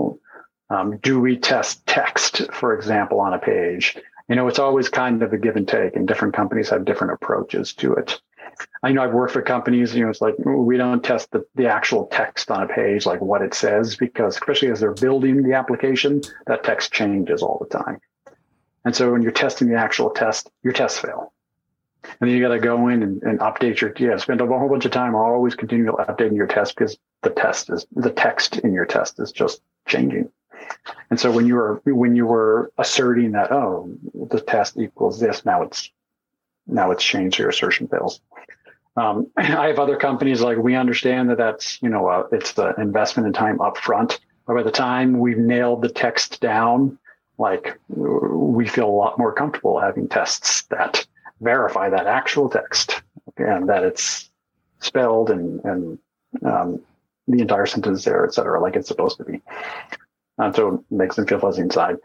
um, 0.69 0.97
do 0.99 1.19
we 1.19 1.37
test 1.37 1.85
text 1.85 2.49
for 2.53 2.73
example 2.73 3.19
on 3.19 3.33
a 3.33 3.39
page 3.39 3.97
you 4.31 4.37
know 4.37 4.47
it's 4.47 4.59
always 4.59 4.89
kind 4.89 5.21
of 5.21 5.33
a 5.33 5.37
give 5.37 5.57
and 5.57 5.67
take 5.67 5.95
and 5.95 6.07
different 6.07 6.33
companies 6.33 6.69
have 6.69 6.85
different 6.85 7.13
approaches 7.13 7.73
to 7.73 7.93
it 7.93 8.19
I 8.83 8.91
know 8.91 9.03
I've 9.03 9.13
worked 9.13 9.33
for 9.33 9.41
companies, 9.41 9.95
you 9.95 10.03
know, 10.03 10.09
it's 10.09 10.21
like 10.21 10.35
we 10.37 10.77
don't 10.77 11.03
test 11.03 11.31
the, 11.31 11.45
the 11.55 11.67
actual 11.67 12.07
text 12.07 12.51
on 12.51 12.63
a 12.63 12.67
page, 12.67 13.05
like 13.05 13.21
what 13.21 13.41
it 13.41 13.53
says, 13.53 13.95
because 13.95 14.35
especially 14.35 14.69
as 14.69 14.79
they're 14.79 14.93
building 14.93 15.41
the 15.41 15.53
application, 15.53 16.21
that 16.47 16.63
text 16.63 16.91
changes 16.91 17.41
all 17.41 17.57
the 17.59 17.77
time. 17.77 17.99
And 18.83 18.95
so 18.95 19.11
when 19.11 19.21
you're 19.21 19.31
testing 19.31 19.69
the 19.69 19.77
actual 19.77 20.09
test, 20.09 20.49
your 20.63 20.73
tests 20.73 20.99
fail. 20.99 21.33
And 22.03 22.29
then 22.29 22.29
you 22.29 22.41
got 22.41 22.53
to 22.53 22.59
go 22.59 22.87
in 22.87 23.03
and, 23.03 23.23
and 23.23 23.39
update 23.39 23.79
your, 23.79 23.93
yeah, 23.97 24.17
spend 24.17 24.41
a 24.41 24.47
whole 24.47 24.69
bunch 24.69 24.85
of 24.85 24.91
time 24.91 25.15
always 25.15 25.55
continue 25.55 25.91
updating 25.91 26.35
your 26.35 26.47
test 26.47 26.75
because 26.75 26.97
the 27.21 27.29
test 27.29 27.69
is, 27.69 27.85
the 27.95 28.11
text 28.11 28.57
in 28.57 28.73
your 28.73 28.85
test 28.85 29.19
is 29.19 29.31
just 29.31 29.61
changing. 29.87 30.29
And 31.09 31.19
so 31.19 31.31
when 31.31 31.45
you 31.45 31.55
were, 31.55 31.81
when 31.85 32.15
you 32.15 32.25
were 32.25 32.71
asserting 32.77 33.31
that, 33.33 33.51
oh, 33.51 33.93
the 34.13 34.39
test 34.39 34.77
equals 34.77 35.19
this, 35.19 35.45
now 35.45 35.61
it's, 35.61 35.91
now 36.67 36.91
it's 36.91 37.03
changed, 37.03 37.39
your 37.39 37.49
assertion 37.49 37.87
fails. 37.87 38.21
Um, 38.95 39.27
I 39.37 39.67
have 39.67 39.79
other 39.79 39.97
companies 39.97 40.41
like 40.41 40.57
we 40.57 40.75
understand 40.75 41.29
that 41.29 41.37
that's 41.37 41.81
you 41.81 41.89
know 41.89 42.07
uh, 42.07 42.27
it's 42.31 42.53
the 42.53 42.73
investment 42.79 43.27
in 43.27 43.33
time 43.33 43.61
up 43.61 43.77
front. 43.77 44.19
But 44.47 44.55
by 44.55 44.63
the 44.63 44.71
time 44.71 45.19
we've 45.19 45.37
nailed 45.37 45.81
the 45.81 45.89
text 45.89 46.41
down, 46.41 46.97
like 47.37 47.79
we 47.89 48.67
feel 48.67 48.87
a 48.87 48.91
lot 48.91 49.17
more 49.17 49.33
comfortable 49.33 49.79
having 49.79 50.07
tests 50.07 50.63
that 50.63 51.05
verify 51.39 51.89
that 51.89 52.07
actual 52.07 52.49
text 52.49 53.01
and 53.37 53.69
that 53.69 53.83
it's 53.83 54.29
spelled 54.79 55.29
and 55.29 55.63
and 55.63 55.99
um, 56.45 56.81
the 57.27 57.39
entire 57.41 57.65
sentence 57.65 58.03
there, 58.03 58.25
et 58.25 58.33
cetera, 58.33 58.61
like 58.61 58.75
it's 58.75 58.87
supposed 58.87 59.17
to 59.17 59.23
be. 59.23 59.41
And 60.41 60.55
so 60.55 60.75
it 60.75 60.81
makes 60.89 61.15
them 61.15 61.27
feel 61.27 61.39
fuzzy 61.39 61.61
inside. 61.61 61.97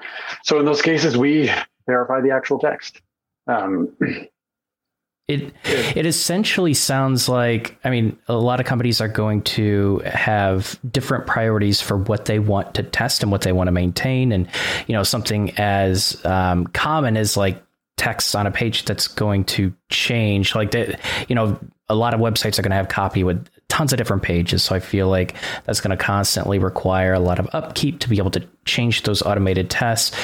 So 0.44 0.58
in 0.60 0.66
those 0.66 0.82
cases, 0.82 1.16
we 1.16 1.50
verify 1.86 2.20
the 2.20 2.32
actual 2.32 2.58
text. 2.58 3.00
Um, 3.46 3.96
it 5.28 5.52
it 5.64 6.06
essentially 6.06 6.74
sounds 6.74 7.28
like 7.28 7.76
I 7.82 7.90
mean 7.90 8.16
a 8.28 8.34
lot 8.34 8.60
of 8.60 8.66
companies 8.66 9.00
are 9.00 9.08
going 9.08 9.42
to 9.42 9.98
have 10.04 10.78
different 10.88 11.26
priorities 11.26 11.80
for 11.80 11.96
what 11.96 12.26
they 12.26 12.38
want 12.38 12.74
to 12.74 12.84
test 12.84 13.22
and 13.22 13.32
what 13.32 13.40
they 13.40 13.52
want 13.52 13.68
to 13.68 13.72
maintain, 13.72 14.32
and 14.32 14.48
you 14.86 14.92
know 14.92 15.02
something 15.02 15.52
as 15.58 16.24
um, 16.24 16.66
common 16.68 17.16
as 17.16 17.36
like 17.36 17.62
text 17.96 18.36
on 18.36 18.46
a 18.46 18.50
page 18.50 18.84
that's 18.84 19.08
going 19.08 19.44
to 19.44 19.72
change, 19.88 20.54
like 20.54 20.72
that. 20.72 21.00
You 21.28 21.34
know, 21.34 21.58
a 21.88 21.94
lot 21.94 22.14
of 22.14 22.20
websites 22.20 22.58
are 22.58 22.62
going 22.62 22.70
to 22.70 22.76
have 22.76 22.88
copy 22.88 23.24
with 23.24 23.48
tons 23.68 23.92
of 23.92 23.98
different 23.98 24.22
pages. 24.22 24.62
So 24.62 24.74
I 24.74 24.80
feel 24.80 25.08
like 25.08 25.34
that's 25.64 25.80
going 25.80 25.90
to 25.90 26.02
constantly 26.02 26.58
require 26.58 27.12
a 27.12 27.18
lot 27.18 27.38
of 27.38 27.48
upkeep 27.52 27.98
to 28.00 28.08
be 28.08 28.18
able 28.18 28.30
to 28.30 28.46
change 28.64 29.02
those 29.02 29.22
automated 29.22 29.68
tests. 29.70 30.16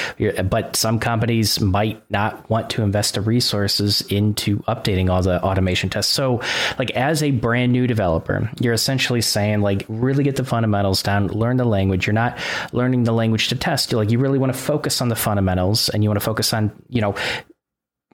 But 0.49 0.75
some 0.75 0.97
companies 0.97 1.59
might 1.59 2.01
not 2.09 2.49
want 2.49 2.69
to 2.71 2.83
invest 2.83 3.15
the 3.15 3.21
resources 3.21 4.01
into 4.03 4.59
updating 4.59 5.09
all 5.09 5.21
the 5.21 5.43
automation 5.43 5.89
tests. 5.89 6.11
So, 6.11 6.41
like, 6.79 6.91
as 6.91 7.21
a 7.21 7.31
brand 7.31 7.73
new 7.73 7.85
developer, 7.85 8.49
you're 8.59 8.73
essentially 8.73 9.21
saying, 9.21 9.61
like, 9.61 9.85
really 9.89 10.23
get 10.23 10.37
the 10.37 10.45
fundamentals 10.45 11.03
down, 11.03 11.27
learn 11.27 11.57
the 11.57 11.65
language. 11.65 12.07
You're 12.07 12.13
not 12.13 12.39
learning 12.71 13.03
the 13.03 13.13
language 13.13 13.49
to 13.49 13.55
test. 13.55 13.91
You're 13.91 14.01
like, 14.01 14.09
you 14.09 14.19
really 14.19 14.39
want 14.39 14.53
to 14.53 14.59
focus 14.59 15.01
on 15.01 15.09
the 15.09 15.15
fundamentals 15.15 15.89
and 15.89 16.01
you 16.01 16.09
want 16.09 16.19
to 16.19 16.25
focus 16.25 16.53
on, 16.53 16.71
you 16.89 17.01
know, 17.01 17.13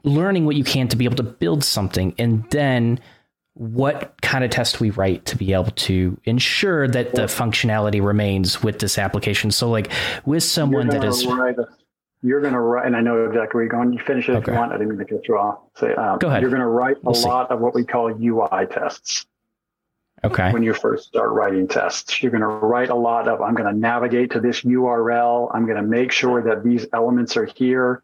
learning 0.03 0.45
what 0.45 0.55
you 0.55 0.63
can 0.63 0.87
to 0.87 0.95
be 0.95 1.05
able 1.05 1.17
to 1.17 1.23
build 1.23 1.63
something 1.63 2.15
and 2.17 2.49
then 2.49 2.99
what 3.59 4.15
kind 4.21 4.45
of 4.45 4.49
test 4.49 4.79
we 4.79 4.89
write 4.89 5.25
to 5.25 5.37
be 5.37 5.51
able 5.51 5.71
to 5.71 6.17
ensure 6.23 6.87
that 6.87 7.13
the 7.13 7.23
functionality 7.23 8.01
remains 8.01 8.63
with 8.63 8.79
this 8.79 8.97
application. 8.97 9.51
So, 9.51 9.69
like 9.69 9.91
with 10.25 10.43
someone 10.43 10.87
that 10.87 11.03
is. 11.03 11.25
A, 11.25 11.67
you're 12.21 12.39
going 12.39 12.53
to 12.53 12.59
write, 12.59 12.85
and 12.85 12.95
I 12.95 13.01
know 13.01 13.25
exactly 13.25 13.57
where 13.57 13.63
you're 13.65 13.71
going. 13.71 13.91
You 13.91 13.99
finish 13.99 14.29
it 14.29 14.31
okay. 14.31 14.39
if 14.39 14.47
you 14.47 14.53
want. 14.53 14.71
I 14.71 14.77
didn't 14.77 14.97
mean 14.97 15.05
to 15.05 15.13
cut 15.13 15.27
you 15.27 15.37
off. 15.37 15.59
Say, 15.75 15.93
um, 15.93 16.19
Go 16.19 16.29
ahead. 16.29 16.41
You're 16.41 16.51
going 16.51 16.61
to 16.61 16.67
write 16.67 16.97
a 16.97 17.11
we'll 17.11 17.21
lot 17.21 17.49
see. 17.49 17.53
of 17.53 17.59
what 17.59 17.73
we 17.73 17.83
call 17.83 18.07
UI 18.09 18.65
tests. 18.65 19.25
Okay. 20.23 20.51
When 20.51 20.63
you 20.63 20.73
first 20.73 21.07
start 21.07 21.31
writing 21.31 21.67
tests, 21.67 22.21
you're 22.23 22.31
going 22.31 22.41
to 22.41 22.47
write 22.47 22.89
a 22.89 22.95
lot 22.95 23.27
of, 23.27 23.41
I'm 23.41 23.55
going 23.55 23.73
to 23.73 23.77
navigate 23.77 24.31
to 24.31 24.39
this 24.39 24.61
URL. 24.61 25.49
I'm 25.53 25.65
going 25.65 25.77
to 25.77 25.83
make 25.83 26.11
sure 26.11 26.41
that 26.43 26.63
these 26.63 26.87
elements 26.93 27.35
are 27.37 27.45
here. 27.45 28.03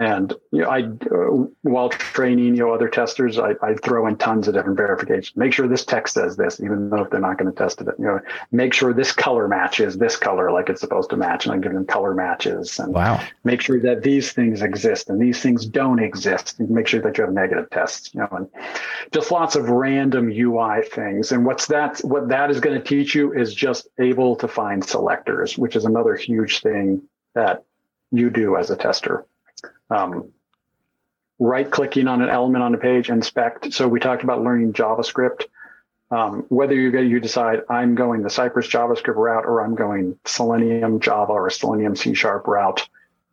And 0.00 0.32
you 0.50 0.62
know, 0.62 0.70
I, 0.70 0.82
uh, 0.82 1.46
while 1.62 1.88
training, 1.88 2.56
you 2.56 2.64
know, 2.64 2.72
other 2.72 2.88
testers, 2.88 3.38
I, 3.38 3.54
I 3.62 3.74
throw 3.74 4.06
in 4.06 4.16
tons 4.16 4.48
of 4.48 4.54
different 4.54 4.76
verifications. 4.76 5.36
Make 5.36 5.52
sure 5.52 5.68
this 5.68 5.84
text 5.84 6.14
says 6.14 6.36
this, 6.36 6.60
even 6.60 6.90
though 6.90 7.02
if 7.02 7.10
they're 7.10 7.20
not 7.20 7.38
going 7.38 7.50
to 7.50 7.56
test 7.56 7.80
it. 7.80 7.88
You 7.98 8.04
know, 8.04 8.20
make 8.52 8.72
sure 8.74 8.92
this 8.92 9.12
color 9.12 9.48
matches 9.48 9.96
this 9.96 10.16
color 10.16 10.50
like 10.50 10.68
it's 10.68 10.80
supposed 10.80 11.10
to 11.10 11.16
match, 11.16 11.46
and 11.46 11.54
I 11.54 11.58
give 11.58 11.72
them 11.72 11.86
color 11.86 12.14
matches. 12.14 12.78
And 12.78 12.94
wow. 12.94 13.20
make 13.44 13.60
sure 13.60 13.80
that 13.80 14.02
these 14.02 14.32
things 14.32 14.62
exist 14.62 15.10
and 15.10 15.20
these 15.20 15.40
things 15.40 15.66
don't 15.66 15.98
exist. 15.98 16.58
And 16.58 16.70
make 16.70 16.86
sure 16.86 17.00
that 17.00 17.18
you 17.18 17.24
have 17.24 17.32
negative 17.32 17.70
tests. 17.70 18.14
You 18.14 18.20
know, 18.20 18.28
and 18.32 18.48
just 19.12 19.30
lots 19.30 19.56
of 19.56 19.68
random 19.68 20.30
UI 20.30 20.82
things. 20.82 21.32
And 21.32 21.44
what's 21.44 21.66
that? 21.68 21.98
What 22.00 22.28
that 22.28 22.50
is 22.50 22.60
going 22.60 22.76
to 22.76 22.84
teach 22.84 23.14
you 23.14 23.32
is 23.32 23.54
just 23.54 23.88
able 23.98 24.36
to 24.36 24.48
find 24.48 24.84
selectors, 24.84 25.58
which 25.58 25.76
is 25.76 25.84
another 25.84 26.14
huge 26.16 26.60
thing 26.60 27.02
that 27.34 27.64
you 28.10 28.30
do 28.30 28.56
as 28.56 28.70
a 28.70 28.76
tester 28.76 29.26
um, 29.90 30.32
right 31.38 31.70
clicking 31.70 32.08
on 32.08 32.22
an 32.22 32.28
element 32.28 32.62
on 32.62 32.74
a 32.74 32.78
page, 32.78 33.10
inspect. 33.10 33.72
So 33.72 33.88
we 33.88 34.00
talked 34.00 34.22
about 34.22 34.42
learning 34.42 34.72
JavaScript. 34.72 35.44
Um, 36.10 36.44
whether 36.48 36.74
you 36.74 36.96
you 36.96 37.18
decide 37.18 37.62
I'm 37.68 37.94
going 37.94 38.22
the 38.22 38.30
Cypress 38.30 38.68
JavaScript 38.68 39.16
route 39.16 39.46
or 39.46 39.64
I'm 39.64 39.74
going 39.74 40.18
Selenium 40.24 41.00
Java 41.00 41.32
or 41.32 41.50
Selenium 41.50 41.96
C 41.96 42.14
Sharp 42.14 42.46
route, 42.46 42.88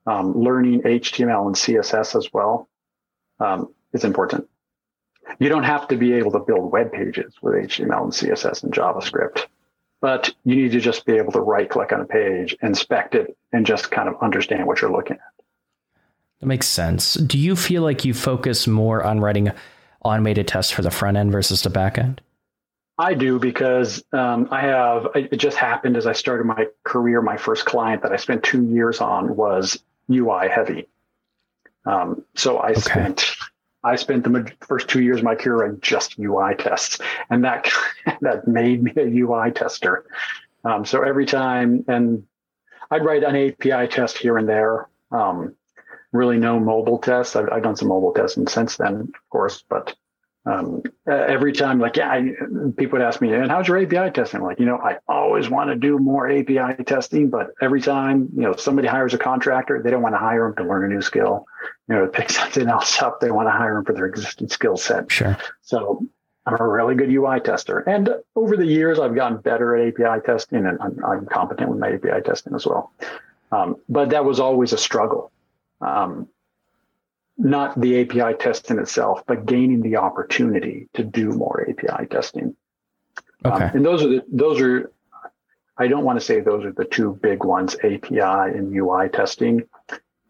um, 0.08 0.36
learning 0.36 0.82
HTML 0.82 1.48
and 1.48 1.56
CSS 1.56 2.16
as 2.16 2.32
well 2.34 2.70
um, 3.40 3.74
is 3.94 4.04
important. 4.04 4.48
You 5.40 5.50
don't 5.50 5.64
have 5.64 5.88
to 5.90 5.98
be 5.98 6.14
able 6.14 6.32
to 6.32 6.40
build 6.40 6.72
web 6.72 6.92
pages 6.92 7.36
with 7.42 7.54
HTML 7.54 8.04
and 8.04 8.12
CSS 8.12 8.64
and 8.64 8.74
JavaScript, 8.74 9.46
but 10.00 10.34
you 10.44 10.56
need 10.56 10.72
to 10.72 10.80
just 10.80 11.06
be 11.06 11.18
able 11.18 11.32
to 11.34 11.42
right 11.42 11.70
click 11.70 11.92
on 11.94 12.02
a 12.02 12.06
page, 12.06 12.56
inspect 12.62 13.16
it, 13.16 13.38
and 13.52 13.66
just 13.66 13.92
kind 13.92 14.10
of 14.10 14.16
understand 14.22 14.66
what 14.66 14.82
you're 14.82 14.92
looking 14.92 15.18
at. 15.18 15.31
That 16.42 16.48
makes 16.48 16.68
sense. 16.68 17.14
Do 17.14 17.38
you 17.38 17.56
feel 17.56 17.84
like 17.84 18.04
you 18.04 18.14
focus 18.14 18.68
more 18.68 19.04
on 19.04 19.20
writing 19.20 19.52
automated 20.04 20.48
tests 20.48 20.72
for 20.72 20.82
the 20.82 20.92
front 20.92 21.16
end 21.16 21.32
versus 21.32 21.62
the 21.62 21.70
back 21.70 21.98
end? 21.98 22.20
I 22.98 23.14
do 23.14 23.40
because 23.40 24.04
um, 24.12 24.48
I 24.52 24.62
have. 24.62 25.08
It 25.16 25.38
just 25.38 25.58
happened 25.58 25.98
as 25.98 26.06
I 26.06 26.14
started 26.14 26.46
my 26.46 26.68
career. 26.84 27.22
My 27.22 27.38
first 27.38 27.66
client 27.66 28.02
that 28.04 28.12
I 28.12 28.16
spent 28.16 28.44
two 28.44 28.64
years 28.66 29.02
on 29.02 29.36
was 29.36 29.82
UI 30.12 30.50
heavy. 30.50 30.88
Um, 31.86 32.24
so 32.36 32.58
I 32.58 32.72
okay. 32.72 32.82
spent 32.82 33.36
I 33.84 33.96
spent 33.96 34.24
the 34.24 34.52
first 34.62 34.88
two 34.88 35.02
years 35.02 35.20
of 35.20 35.24
my 35.24 35.36
career 35.36 35.66
on 35.66 35.80
just 35.82 36.20
UI 36.20 36.56
tests, 36.56 37.00
and 37.30 37.44
that 37.44 37.72
that 38.22 38.48
made 38.48 38.84
me 38.84 38.94
a 38.98 39.06
UI 39.06 39.52
tester. 39.52 40.06
Um, 40.64 40.86
so 40.86 41.02
every 41.02 41.26
time, 41.26 41.86
and 41.88 42.26
I'd 42.90 43.06
write 43.06 43.24
an 43.24 43.36
API 43.36 43.88
test 43.88 44.18
here 44.18 44.38
and 44.38 44.48
there. 44.48 44.90
Um, 45.12 45.56
really 46.12 46.38
no 46.38 46.60
mobile 46.60 47.00
tests. 47.00 47.36
I've, 47.36 47.50
I've, 47.52 47.64
done 47.64 47.76
some 47.76 47.88
mobile 47.88 48.14
testing 48.14 48.48
since 48.48 48.78
then, 48.78 48.96
of 48.96 49.30
course, 49.30 49.64
but 49.70 49.96
um, 50.46 50.82
every 51.08 51.54
time, 51.54 51.80
like, 51.80 51.98
yeah, 51.98 52.10
I, 52.10 52.34
people 52.76 52.98
would 52.98 53.06
ask 53.06 53.22
me, 53.22 53.32
and 53.32 53.52
how's 53.52 53.68
your 53.68 53.78
API 53.78 54.12
testing? 54.12 54.40
I'm 54.40 54.46
like, 54.46 54.60
you 54.60 54.66
know, 54.66 54.78
I 54.78 54.98
always 55.08 55.50
want 55.50 55.70
to 55.70 55.76
do 55.76 56.00
more 56.00 56.30
API 56.32 56.84
testing, 56.84 57.30
but 57.30 57.52
every 57.62 57.80
time, 57.80 58.28
you 58.36 58.42
know, 58.42 58.56
somebody 58.56 58.88
hires 58.88 59.14
a 59.14 59.20
contractor, 59.20 59.82
they 59.84 59.92
don't 59.92 60.02
want 60.02 60.16
to 60.16 60.20
hire 60.20 60.48
them 60.48 60.56
to 60.66 60.70
learn 60.70 60.84
a 60.84 60.94
new 60.94 61.02
skill, 61.02 61.46
you 61.88 61.96
know, 61.96 62.06
to 62.06 62.12
pick 62.12 62.30
something 62.32 62.68
else 62.68 63.02
up. 63.02 63.20
They 63.20 63.30
want 63.30 63.48
to 63.50 63.52
hire 63.52 63.76
them 63.76 63.86
for 63.86 63.94
their 63.94 64.08
existing 64.08 64.50
skill 64.50 64.78
set. 64.78 65.12
Sure. 65.12 65.38
So 65.62 66.08
I'm 66.46 66.60
a 66.60 66.68
really 66.68 66.96
good 66.96 67.12
UI 67.12 67.40
tester. 67.40 67.80
And 67.80 68.10
over 68.36 68.58
the 68.58 68.66
years, 68.66 69.00
I've 69.00 69.14
gotten 69.14 69.38
better 69.38 69.76
at 69.76 69.90
API 69.90 70.26
testing 70.26 70.66
and 70.66 70.80
I'm, 70.82 71.06
I'm 71.06 71.26
competent 71.28 71.70
with 71.70 71.78
my 71.78 71.90
API 71.94 72.22
testing 72.26 72.56
as 72.56 72.66
well. 72.66 72.92
Um, 73.52 73.76
but 73.90 74.10
that 74.10 74.26
was 74.26 74.40
always 74.40 74.74
a 74.74 74.78
struggle. 74.78 75.32
Um, 75.82 76.28
not 77.38 77.80
the 77.80 78.02
API 78.02 78.38
testing 78.38 78.78
itself, 78.80 79.24
but 79.26 79.46
gaining 79.46 79.82
the 79.82 79.98
opportunity 79.98 80.88
to 80.94 81.04
do 81.04 81.32
more 81.32 81.68
API 81.68 82.06
testing. 82.06 82.56
Um, 83.44 83.54
okay. 83.54 83.66
Um, 83.66 83.72
and 83.76 83.86
those 83.86 84.04
are 84.04 84.10
the, 84.10 84.24
those 84.32 84.62
are, 84.62 84.92
I 85.78 85.88
don't 85.88 86.04
want 86.04 86.20
to 86.20 86.26
say 86.26 86.40
those 86.40 86.64
are 86.64 86.72
the 86.72 86.86
two 86.86 87.18
big 87.22 87.44
ones, 87.44 87.76
API 87.84 88.20
and 88.20 88.76
UI 88.76 89.10
testing. 89.10 89.64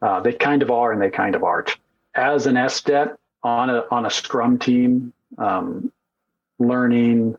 Uh, 0.02 0.22
they 0.22 0.34
kind 0.34 0.62
of 0.62 0.72
are 0.72 0.92
and 0.92 1.02
they 1.02 1.10
kind 1.10 1.36
of 1.36 1.44
aren't. 1.44 1.76
As 2.16 2.48
an 2.48 2.56
SDET 2.56 3.16
on 3.44 3.70
a, 3.70 3.84
on 3.92 4.06
a 4.06 4.10
Scrum 4.10 4.58
team, 4.58 5.14
um, 5.38 5.92
learning 6.60 7.36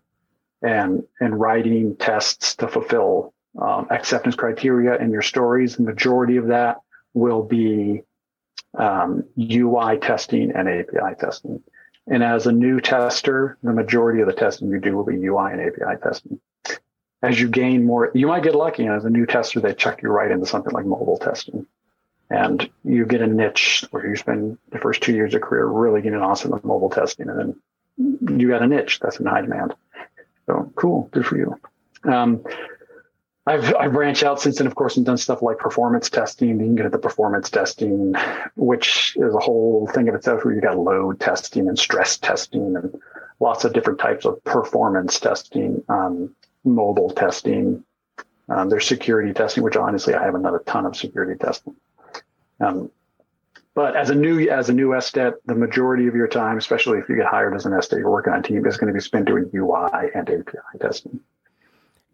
and, 0.63 1.05
and 1.21 1.41
writing 1.41 1.97
tests 1.97 2.57
to 2.57 2.69
fulfill 2.69 3.33
um, 3.61 3.87
acceptance 3.91 4.35
criteria 4.35 4.97
in 4.97 5.11
your 5.11 5.23
stories, 5.23 5.77
the 5.77 5.83
majority 5.83 6.37
of 6.37 6.49
that 6.49 6.82
will 7.15 7.43
be 7.43 8.03
um, 8.79 9.25
UI 9.39 9.99
testing 9.99 10.53
and 10.53 10.69
API 10.69 11.15
testing. 11.19 11.63
And 12.07 12.23
as 12.23 12.47
a 12.47 12.53
new 12.53 12.81
tester, 12.81 13.59
the 13.63 13.73
majority 13.73 14.21
of 14.21 14.27
the 14.27 14.33
testing 14.33 14.71
you 14.71 14.81
do 14.81 14.97
will 14.97 15.05
be 15.05 15.17
UI 15.17 15.53
and 15.53 15.61
API 15.61 16.01
testing. 16.03 16.41
As 17.23 17.41
you 17.41 17.49
gain 17.49 17.85
more, 17.85 18.11
you 18.15 18.27
might 18.27 18.43
get 18.43 18.57
lucky. 18.57 18.85
And 18.85 18.95
as 18.95 19.05
a 19.05 19.11
new 19.11 19.27
tester, 19.27 19.61
they 19.61 19.75
chuck 19.75 20.03
you 20.03 20.09
right 20.09 20.31
into 20.31 20.47
something 20.47 20.73
like 20.73 20.85
mobile 20.85 21.19
testing. 21.19 21.67
And 22.29 22.69
you 22.83 23.07
get 23.07 23.21
a 23.21 23.27
niche 23.27 23.85
where 23.91 24.09
you 24.09 24.17
spend 24.17 24.59
the 24.71 24.79
first 24.79 25.03
two 25.03 25.13
years 25.13 25.35
of 25.35 25.43
career 25.43 25.67
really 25.67 26.01
getting 26.01 26.19
awesome 26.19 26.55
at 26.55 26.65
mobile 26.65 26.91
testing. 26.91 27.29
And 27.29 27.39
then 27.99 28.39
you 28.41 28.49
got 28.49 28.63
a 28.63 28.67
niche 28.67 28.99
that's 29.01 29.21
in 29.21 29.27
high 29.27 29.43
demand. 29.43 29.75
So 30.47 30.73
cool. 30.75 31.09
Good 31.13 31.27
for 31.27 31.37
you. 31.37 31.61
Um, 32.05 32.43
I've 33.47 33.75
I've 33.75 33.93
branched 33.93 34.23
out 34.23 34.41
since 34.41 34.59
then, 34.59 34.69
of 34.69 34.75
course, 34.77 34.97
and 34.97 35.05
done 35.05 35.17
stuff 35.17 35.43
like 35.43 35.59
performance 35.59 36.09
testing. 36.09 36.49
You 36.49 36.57
can 36.59 36.75
get 36.77 36.87
at 36.87 36.93
the 36.93 36.99
performance 36.99 37.51
testing, 37.51 38.15
which 38.55 39.17
is 39.17 39.35
a 39.35 39.39
whole 39.39 39.89
thing 39.89 40.09
of 40.09 40.15
itself. 40.15 40.45
Where 40.45 40.55
you 40.55 40.61
got 40.61 40.79
load 40.79 41.19
testing 41.19 41.69
and 41.69 41.77
stress 41.77 42.17
testing, 42.19 42.77
and 42.77 43.01
lots 43.41 43.65
of 43.65 43.73
different 43.73 43.99
types 43.99 44.25
of 44.25 44.43
performance 44.45 45.19
testing, 45.19 45.83
um, 45.89 46.35
mobile 46.65 47.11
testing. 47.11 47.85
Um, 48.49 48.69
there's 48.69 48.87
security 48.87 49.33
testing, 49.33 49.65
which 49.65 49.77
honestly 49.77 50.15
I 50.15 50.23
haven't 50.25 50.43
done 50.43 50.55
a 50.55 50.61
ton 50.61 50.87
of 50.87 50.97
security 50.97 51.37
testing. 51.39 51.75
Um, 52.61 52.91
but 53.75 53.97
as 53.97 54.11
a 54.11 54.15
new 54.15 54.49
as 54.51 54.69
a 54.69 54.73
new 54.73 54.91
SDET, 54.91 55.35
the 55.47 55.55
majority 55.57 56.07
of 56.07 56.15
your 56.15 56.29
time, 56.29 56.59
especially 56.59 56.99
if 56.99 57.09
you 57.09 57.17
get 57.17 57.27
hired 57.27 57.57
as 57.57 57.67
an 57.67 57.73
SDET, 57.73 57.99
you're 57.99 58.11
working 58.11 58.35
on 58.35 58.41
a 58.41 58.43
team, 58.43 58.65
is 58.67 58.77
going 58.77 58.93
to 58.93 58.95
be 58.95 59.01
spent 59.01 59.27
doing 59.27 59.51
UI 59.53 60.11
and 60.15 60.31
API 60.31 60.79
testing. 60.81 61.19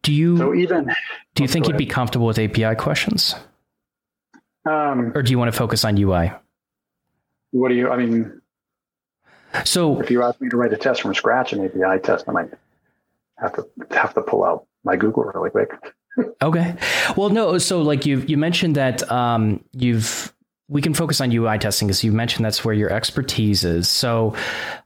Do 0.03 0.13
you 0.13 0.37
so 0.39 0.55
even 0.55 0.87
do 1.35 1.43
you 1.43 1.49
oh, 1.49 1.53
think 1.53 1.69
you'd 1.69 1.77
be 1.77 1.87
comfortable 1.87 2.27
with 2.27 2.39
API 2.39 2.75
questions? 2.77 3.35
Um, 4.65 5.13
or 5.15 5.23
do 5.23 5.31
you 5.31 5.39
want 5.39 5.53
to 5.53 5.57
focus 5.57 5.85
on 5.85 5.97
UI? 5.97 6.33
What 7.51 7.69
do 7.69 7.75
you? 7.75 7.91
I 7.91 7.97
mean, 7.97 8.41
so 9.65 10.01
if 10.01 10.11
you 10.11 10.23
ask 10.23 10.41
me 10.41 10.49
to 10.51 10.57
write 10.57 10.73
a 10.73 10.77
test 10.77 11.03
from 11.03 11.15
scratch, 11.15 11.53
an 11.53 11.65
API 11.65 12.01
test, 12.03 12.27
I 12.29 12.33
might 12.33 12.51
have 13.39 13.55
to 13.55 13.67
have 13.91 14.15
to 14.15 14.23
pull 14.23 14.45
out 14.45 14.67
my 14.85 14.97
Google 14.97 15.25
really 15.25 15.51
quick. 15.51 15.71
okay. 16.43 16.77
Well, 17.17 17.31
no. 17.31 17.59
So, 17.59 17.83
like 17.83 18.05
you 18.07 18.19
you 18.21 18.37
mentioned 18.37 18.75
that 18.77 19.11
um, 19.11 19.65
you've 19.73 20.33
we 20.71 20.83
can 20.83 20.93
focus 20.93 21.21
on 21.23 21.33
UI 21.33 21.59
testing 21.59 21.89
because 21.89 22.05
you 22.05 22.13
mentioned 22.13 22.45
that's 22.45 22.63
where 22.63 22.75
your 22.75 22.93
expertise 22.93 23.65
is. 23.65 23.89
So 23.89 24.35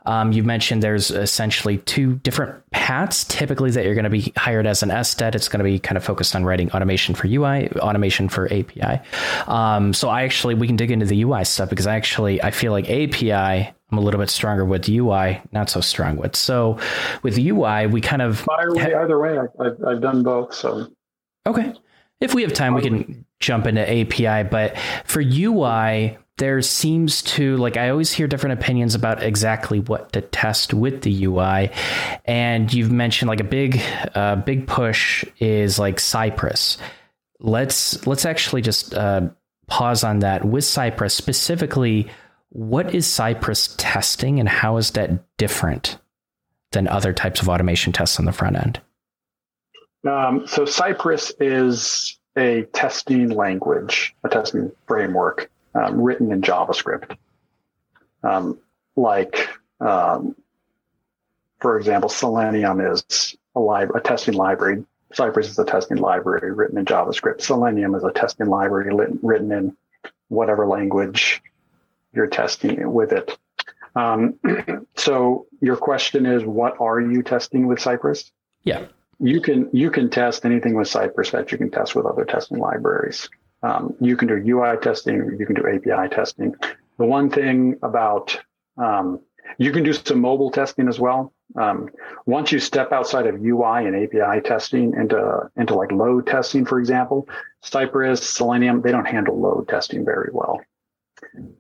um, 0.07 0.31
you 0.31 0.45
mentioned 0.45 0.81
there's 0.81 1.11
essentially 1.11 1.79
two 1.79 2.17
different 2.17 2.63
paths 2.71 3.25
typically 3.25 3.71
that 3.73 3.85
you're 3.85 3.95
going 3.95 4.05
to 4.05 4.11
be 4.11 4.33
hired 4.37 4.67
as 4.67 4.85
an 4.85 4.91
SDET. 4.91 5.35
It's 5.35 5.49
going 5.49 5.59
to 5.59 5.65
be 5.65 5.81
kind 5.81 5.97
of 5.97 6.05
focused 6.05 6.37
on 6.37 6.45
writing 6.45 6.71
automation 6.71 7.17
for 7.17 7.27
UI, 7.27 7.69
automation 7.73 8.29
for 8.29 8.47
API. 8.47 9.01
Um, 9.49 9.93
so 9.93 10.09
I 10.09 10.23
actually 10.23 10.55
we 10.55 10.69
can 10.69 10.77
dig 10.77 10.93
into 10.93 11.07
the 11.07 11.21
UI 11.23 11.45
stuff 11.45 11.69
because 11.69 11.89
I 11.89 11.97
actually 11.97 12.41
I 12.41 12.53
feel 12.53 12.71
like 12.71 12.89
API 12.89 13.75
I'm 13.93 13.99
a 13.99 14.01
little 14.01 14.21
bit 14.21 14.31
stronger 14.31 14.65
with 14.65 14.89
UI, 14.89 15.43
not 15.53 15.69
so 15.69 15.81
strong 15.81 16.17
with. 16.17 16.35
So 16.35 16.79
with 17.23 17.39
UI, 17.39 17.89
we 17.89 18.01
kind 18.01 18.23
of 18.23 18.49
either 19.03 19.19
way. 19.19 19.37
I've, 19.39 19.85
I've 19.87 20.01
done 20.01 20.23
both. 20.23 20.55
So 20.55 20.87
okay. 21.47 21.75
If 22.21 22.35
we 22.35 22.43
have 22.43 22.53
time, 22.53 22.75
we 22.75 22.83
can 22.83 23.27
jump 23.43 23.67
into 23.67 23.83
API. 23.83 24.49
But 24.49 24.79
for 25.05 25.21
UI, 25.21 26.17
there 26.39 26.63
seems 26.63 27.23
to 27.23 27.57
like 27.59 27.77
I 27.77 27.91
always 27.91 28.13
hear 28.13 28.27
different 28.27 28.59
opinions 28.59 28.95
about 28.95 29.23
exactly 29.23 29.81
what 29.81 30.13
to 30.13 30.23
test 30.23 30.73
with 30.73 31.03
the 31.03 31.25
UI, 31.27 31.71
and 32.25 32.73
you've 32.73 32.91
mentioned 32.91 33.29
like 33.29 33.41
a 33.41 33.45
big, 33.45 33.83
uh, 34.15 34.37
big 34.37 34.67
push 34.67 35.25
is 35.39 35.79
like 35.79 36.01
Cypress. 36.01 36.79
Let's 37.39 38.07
let's 38.07 38.25
actually 38.25 38.63
just 38.63 38.95
uh, 38.95 39.29
pause 39.67 40.05
on 40.05 40.21
that 40.21 40.45
with 40.45 40.65
Cypress 40.65 41.15
specifically. 41.15 42.09
What 42.49 42.95
is 42.95 43.07
Cypress 43.07 43.75
testing, 43.77 44.41
and 44.41 44.49
how 44.49 44.79
is 44.79 44.93
that 44.93 45.37
different 45.37 45.99
than 46.73 46.89
other 46.89 47.13
types 47.13 47.43
of 47.43 47.49
automation 47.49 47.93
tests 47.93 48.19
on 48.19 48.25
the 48.25 48.33
front 48.33 48.57
end? 48.57 48.81
Um, 50.05 50.47
so 50.47 50.65
Cypress 50.65 51.33
is 51.39 52.19
a 52.37 52.63
testing 52.73 53.31
language, 53.31 54.15
a 54.25 54.29
testing 54.29 54.73
framework 54.87 55.51
um, 55.75 56.01
written 56.01 56.33
in 56.33 56.43
JavaScript. 56.43 57.17
Um, 58.23 58.59
like, 58.97 59.49
um, 59.81 60.35
for 61.61 61.79
example, 61.79 62.09
Selenium 62.09 62.81
is 62.81 63.37
a, 63.55 63.61
li- 63.61 63.89
a 63.95 64.01
testing 64.01 64.35
library. 64.35 64.85
Cypress 65.13 65.51
is 65.51 65.59
a 65.59 65.65
testing 65.65 65.99
library 65.99 66.53
written 66.53 66.79
in 66.79 66.85
JavaScript. 66.85 67.43
Selenium 67.43 67.95
is 67.95 68.05
a 68.05 68.13
testing 68.13 68.47
library 68.47 68.95
written 69.23 69.53
in 69.53 69.77
whatever 70.29 70.67
language 70.67 71.43
you're 72.15 72.27
testing 72.27 72.93
with 72.93 73.13
it. 73.13 73.37
Um, 73.95 74.39
so 74.97 75.47
your 75.61 75.77
question 75.77 76.25
is, 76.25 76.45
what 76.45 76.81
are 76.81 77.01
you 77.01 77.23
testing 77.23 77.67
with 77.67 77.79
Cypress? 77.79 78.31
Yeah 78.65 78.87
you 79.19 79.41
can 79.41 79.69
you 79.73 79.91
can 79.91 80.11
test 80.11 80.45
anything 80.45 80.75
with 80.75 80.89
Cypress 80.89 81.31
that 81.31 81.53
you 81.53 81.59
can 81.59 81.71
test 81.71 81.95
with 81.95 82.07
other 82.07 82.25
testing 82.25 82.59
libraries. 82.59 83.29
Um, 83.63 83.95
you 84.01 84.17
can 84.17 84.29
do 84.29 84.35
UI 84.35 84.77
testing, 84.79 85.37
you 85.39 85.47
can 85.47 85.55
do 85.55 85.69
API 85.69 86.13
testing. 86.15 86.55
The 86.99 87.05
one 87.05 87.31
thing 87.31 87.79
about 87.83 88.39
um, 88.77 89.21
you 89.59 89.73
can 89.73 89.85
do 89.85 89.93
some 89.93 90.21
mobile 90.21 90.51
testing 90.51 90.89
as 90.89 90.99
well. 90.99 91.33
Um, 91.57 91.91
once 92.27 92.51
you 92.51 92.59
step 92.59 92.93
outside 92.93 93.27
of 93.27 93.45
UI 93.45 93.87
and 93.87 93.95
API 93.95 94.41
testing 94.41 94.95
into 94.95 95.51
into 95.57 95.75
like 95.75 95.93
load 95.93 96.27
testing, 96.27 96.65
for 96.65 96.81
example, 96.81 97.29
Cypress, 97.61 98.27
Selenium, 98.27 98.83
they 98.83 98.91
don't 98.91 99.07
handle 99.07 99.39
load 99.39 99.69
testing 99.69 100.05
very 100.05 100.31
well. 100.33 100.61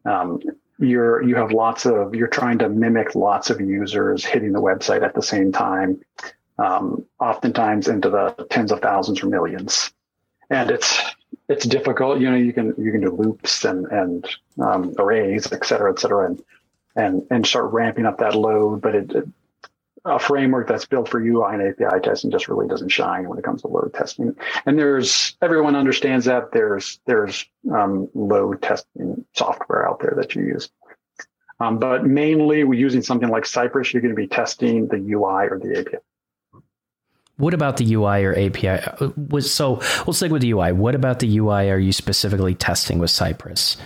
Um, 0.04 0.40
you're 0.78 1.22
you 1.22 1.36
have 1.36 1.52
lots 1.52 1.86
of 1.86 2.14
you're 2.14 2.28
trying 2.28 2.58
to 2.58 2.68
mimic 2.68 3.14
lots 3.14 3.50
of 3.50 3.60
users 3.60 4.24
hitting 4.24 4.52
the 4.52 4.60
website 4.60 5.02
at 5.02 5.14
the 5.14 5.22
same 5.22 5.52
time 5.52 6.00
um, 6.58 7.04
oftentimes 7.20 7.88
into 7.88 8.10
the 8.10 8.46
tens 8.50 8.72
of 8.72 8.80
thousands 8.80 9.22
or 9.22 9.26
millions. 9.26 9.92
And 10.50 10.70
it's 10.70 11.00
it's 11.48 11.66
difficult. 11.66 12.20
You 12.20 12.30
know, 12.30 12.36
you 12.36 12.52
can 12.52 12.74
you 12.78 12.92
can 12.92 13.00
do 13.00 13.10
loops 13.10 13.64
and 13.64 13.86
and 13.86 14.28
um, 14.60 14.94
arrays, 14.98 15.50
et 15.52 15.64
cetera, 15.64 15.92
et 15.92 15.98
cetera, 15.98 16.26
and 16.26 16.42
and 16.96 17.26
and 17.30 17.46
start 17.46 17.72
ramping 17.72 18.06
up 18.06 18.18
that 18.18 18.34
load. 18.34 18.80
But 18.80 18.94
it, 18.94 19.12
it, 19.12 19.28
a 20.04 20.18
framework 20.18 20.66
that's 20.66 20.84
built 20.84 21.08
for 21.08 21.20
UI 21.20 21.54
and 21.54 21.62
API 21.62 22.00
testing 22.00 22.30
just 22.30 22.48
really 22.48 22.66
doesn't 22.66 22.88
shine 22.88 23.28
when 23.28 23.38
it 23.38 23.44
comes 23.44 23.62
to 23.62 23.68
load 23.68 23.94
testing. 23.94 24.34
And 24.66 24.78
there's 24.78 25.36
everyone 25.40 25.76
understands 25.76 26.26
that 26.26 26.52
there's 26.52 27.00
there's 27.06 27.46
um, 27.72 28.08
load 28.14 28.62
testing 28.62 29.24
software 29.34 29.88
out 29.88 30.00
there 30.00 30.14
that 30.16 30.34
you 30.34 30.42
use. 30.42 30.70
Um, 31.60 31.78
but 31.78 32.04
mainly, 32.04 32.64
we're 32.64 32.78
using 32.78 33.02
something 33.02 33.28
like 33.28 33.46
Cypress. 33.46 33.92
You're 33.92 34.02
going 34.02 34.14
to 34.14 34.20
be 34.20 34.26
testing 34.26 34.88
the 34.88 34.96
UI 34.96 35.46
or 35.48 35.60
the 35.62 35.78
API 35.78 35.98
what 37.42 37.54
about 37.54 37.76
the 37.76 37.94
UI 37.94 38.24
or 38.24 38.38
API? 38.38 38.68
Uh, 38.68 39.10
was 39.16 39.52
so 39.52 39.80
we'll 40.06 40.14
stick 40.14 40.30
with 40.30 40.42
the 40.42 40.52
UI. 40.52 40.70
What 40.70 40.94
about 40.94 41.18
the 41.18 41.38
UI 41.38 41.70
are 41.70 41.78
you 41.78 41.90
specifically 41.90 42.54
testing 42.54 43.00
with 43.00 43.10
Cypress? 43.10 43.76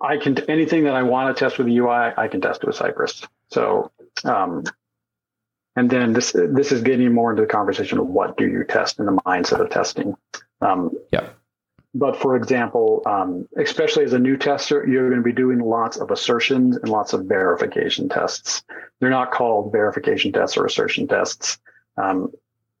I 0.00 0.16
can 0.16 0.38
anything 0.48 0.84
that 0.84 0.94
I 0.94 1.02
want 1.02 1.36
to 1.36 1.44
test 1.44 1.58
with 1.58 1.66
the 1.66 1.76
UI, 1.76 2.12
I 2.16 2.28
can 2.28 2.40
test 2.40 2.62
with 2.62 2.76
Cypress. 2.76 3.26
So, 3.50 3.90
um, 4.22 4.62
and 5.74 5.90
then 5.90 6.12
this 6.12 6.30
this 6.32 6.70
is 6.70 6.82
getting 6.82 7.12
more 7.12 7.32
into 7.32 7.42
the 7.42 7.48
conversation 7.48 7.98
of 7.98 8.06
what 8.06 8.36
do 8.36 8.46
you 8.46 8.62
test 8.62 9.00
in 9.00 9.06
the 9.06 9.12
mindset 9.26 9.60
of 9.60 9.70
testing. 9.70 10.14
Um, 10.60 10.92
yeah. 11.12 11.30
But 11.94 12.16
for 12.16 12.36
example, 12.36 13.02
um, 13.06 13.48
especially 13.56 14.04
as 14.04 14.12
a 14.12 14.20
new 14.20 14.36
tester, 14.36 14.86
you're 14.86 15.08
going 15.08 15.20
to 15.20 15.24
be 15.24 15.32
doing 15.32 15.58
lots 15.58 15.96
of 15.96 16.12
assertions 16.12 16.76
and 16.76 16.88
lots 16.90 17.12
of 17.12 17.24
verification 17.24 18.08
tests. 18.08 18.62
they're 19.00 19.10
not 19.10 19.32
called 19.32 19.72
verification 19.72 20.30
tests 20.30 20.56
or 20.56 20.64
assertion 20.64 21.08
tests. 21.08 21.58
Um, 21.96 22.30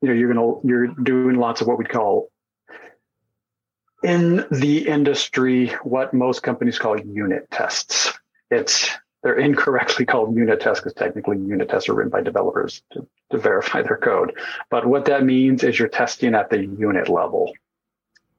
you 0.00 0.08
know, 0.08 0.14
you're 0.14 0.32
gonna 0.32 0.60
you're 0.64 0.86
doing 0.88 1.36
lots 1.36 1.60
of 1.60 1.66
what 1.66 1.78
we'd 1.78 1.88
call 1.88 2.30
in 4.02 4.46
the 4.50 4.86
industry 4.86 5.68
what 5.82 6.12
most 6.14 6.42
companies 6.42 6.78
call 6.78 6.98
unit 7.00 7.50
tests. 7.50 8.12
It's 8.50 8.90
they're 9.22 9.38
incorrectly 9.38 10.06
called 10.06 10.36
unit 10.36 10.60
tests 10.60 10.82
because 10.82 10.94
technically 10.94 11.38
unit 11.38 11.68
tests 11.68 11.88
are 11.88 11.94
written 11.94 12.10
by 12.10 12.22
developers 12.22 12.82
to, 12.92 13.06
to 13.30 13.38
verify 13.38 13.82
their 13.82 13.96
code. 13.96 14.38
But 14.70 14.86
what 14.86 15.06
that 15.06 15.24
means 15.24 15.64
is 15.64 15.78
you're 15.78 15.88
testing 15.88 16.34
at 16.34 16.50
the 16.50 16.64
unit 16.64 17.08
level. 17.08 17.52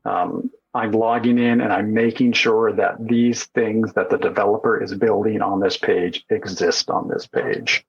Um, 0.06 0.52
I'm 0.74 0.92
logging 0.92 1.40
in 1.40 1.60
and 1.60 1.74
I'm 1.74 1.94
making 1.94 2.34
sure 2.34 2.72
that 2.72 3.06
these 3.06 3.46
things 3.46 3.94
that 3.94 4.10
the 4.10 4.18
developer 4.18 4.82
is 4.82 4.94
building 4.94 5.42
on 5.42 5.60
this 5.60 5.76
page 5.76 6.24
exist 6.30 6.90
on 6.90 7.10
this 7.10 7.26
page. 7.26 7.84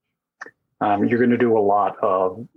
Um, 0.81 1.05
you're 1.05 1.19
going 1.19 1.31
to 1.31 1.39
do 1.39 1.59
a 1.59 1.61
lot 1.61 1.97
of 2.03 2.49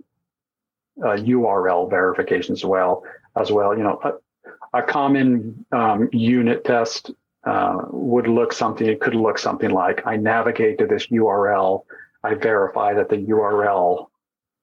uh, 1.00 1.16
URL 1.16 1.88
verification 1.88 2.52
as 2.52 2.64
well. 2.64 3.04
As 3.34 3.50
well, 3.50 3.76
you 3.76 3.82
know, 3.82 3.98
a, 4.04 4.78
a 4.78 4.82
common 4.82 5.64
um, 5.72 6.08
unit 6.12 6.64
test 6.64 7.10
uh, 7.44 7.82
would 7.90 8.26
look 8.26 8.52
something, 8.52 8.86
it 8.86 9.00
could 9.00 9.14
look 9.14 9.38
something 9.38 9.70
like 9.70 10.06
I 10.06 10.16
navigate 10.16 10.78
to 10.78 10.86
this 10.86 11.06
URL, 11.06 11.84
I 12.22 12.34
verify 12.34 12.94
that 12.94 13.08
the 13.08 13.16
URL 13.16 14.08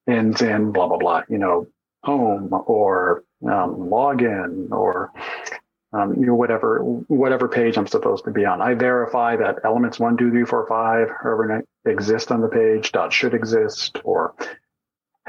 ends 0.07 0.41
in 0.41 0.71
blah, 0.71 0.87
blah, 0.87 0.97
blah, 0.97 1.23
you 1.29 1.37
know, 1.37 1.67
home 2.03 2.49
or 2.51 3.23
um, 3.43 3.75
login 3.75 4.71
or 4.71 5.11
um, 5.91 6.15
you 6.19 6.27
know, 6.27 6.35
whatever 6.35 6.79
whatever 6.83 7.47
page 7.47 7.77
I'm 7.77 7.87
supposed 7.87 8.25
to 8.25 8.31
be 8.31 8.45
on. 8.45 8.61
I 8.61 8.75
verify 8.75 9.35
that 9.37 9.57
elements 9.65 9.99
one, 9.99 10.17
two, 10.17 10.29
three, 10.29 10.45
four, 10.45 10.67
five, 10.67 11.07
however 11.21 11.63
exist 11.85 12.31
on 12.31 12.41
the 12.41 12.47
page, 12.47 12.91
dot 12.91 13.11
should 13.11 13.33
exist, 13.33 13.99
or 14.03 14.35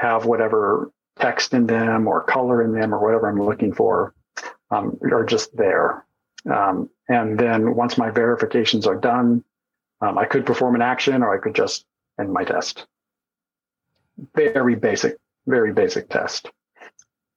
have 0.01 0.25
whatever 0.25 0.91
text 1.19 1.53
in 1.53 1.67
them 1.67 2.07
or 2.07 2.23
color 2.23 2.63
in 2.63 2.73
them 2.73 2.93
or 2.93 2.99
whatever 2.99 3.29
I'm 3.29 3.41
looking 3.41 3.71
for, 3.71 4.15
um, 4.71 4.97
are 5.11 5.23
just 5.23 5.55
there. 5.55 6.05
Um, 6.51 6.89
and 7.07 7.37
then 7.37 7.75
once 7.75 7.99
my 7.99 8.09
verifications 8.09 8.87
are 8.87 8.95
done, 8.95 9.43
um, 10.01 10.17
I 10.17 10.25
could 10.25 10.45
perform 10.45 10.73
an 10.73 10.81
action 10.81 11.21
or 11.21 11.35
I 11.35 11.37
could 11.37 11.53
just 11.53 11.85
end 12.19 12.33
my 12.33 12.43
test. 12.43 12.87
Very 14.33 14.73
basic, 14.75 15.17
very 15.45 15.71
basic 15.71 16.09
test. 16.09 16.49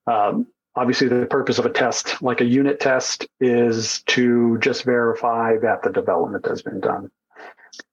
Um, 0.06 0.46
obviously, 0.74 1.08
the 1.08 1.26
purpose 1.26 1.58
of 1.58 1.66
a 1.66 1.70
test, 1.70 2.22
like 2.22 2.40
a 2.40 2.46
unit 2.46 2.80
test, 2.80 3.26
is 3.40 4.02
to 4.06 4.56
just 4.60 4.84
verify 4.84 5.58
that 5.58 5.82
the 5.82 5.90
development 5.90 6.46
has 6.46 6.62
been 6.62 6.80
done. 6.80 7.10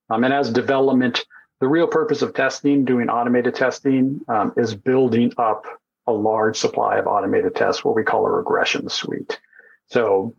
Um, 0.09 0.23
and 0.23 0.33
as 0.33 0.49
development, 0.49 1.25
the 1.61 1.67
real 1.67 1.87
purpose 1.87 2.23
of 2.23 2.33
testing, 2.33 2.85
doing 2.85 3.07
automated 3.07 3.53
testing, 3.53 4.19
um, 4.27 4.51
is 4.57 4.73
building 4.73 5.31
up 5.37 5.65
a 6.07 6.11
large 6.11 6.57
supply 6.57 6.97
of 6.97 7.05
automated 7.05 7.55
tests, 7.55 7.85
what 7.85 7.95
we 7.95 8.03
call 8.03 8.25
a 8.25 8.31
regression 8.31 8.89
suite. 8.89 9.39
So 9.87 10.35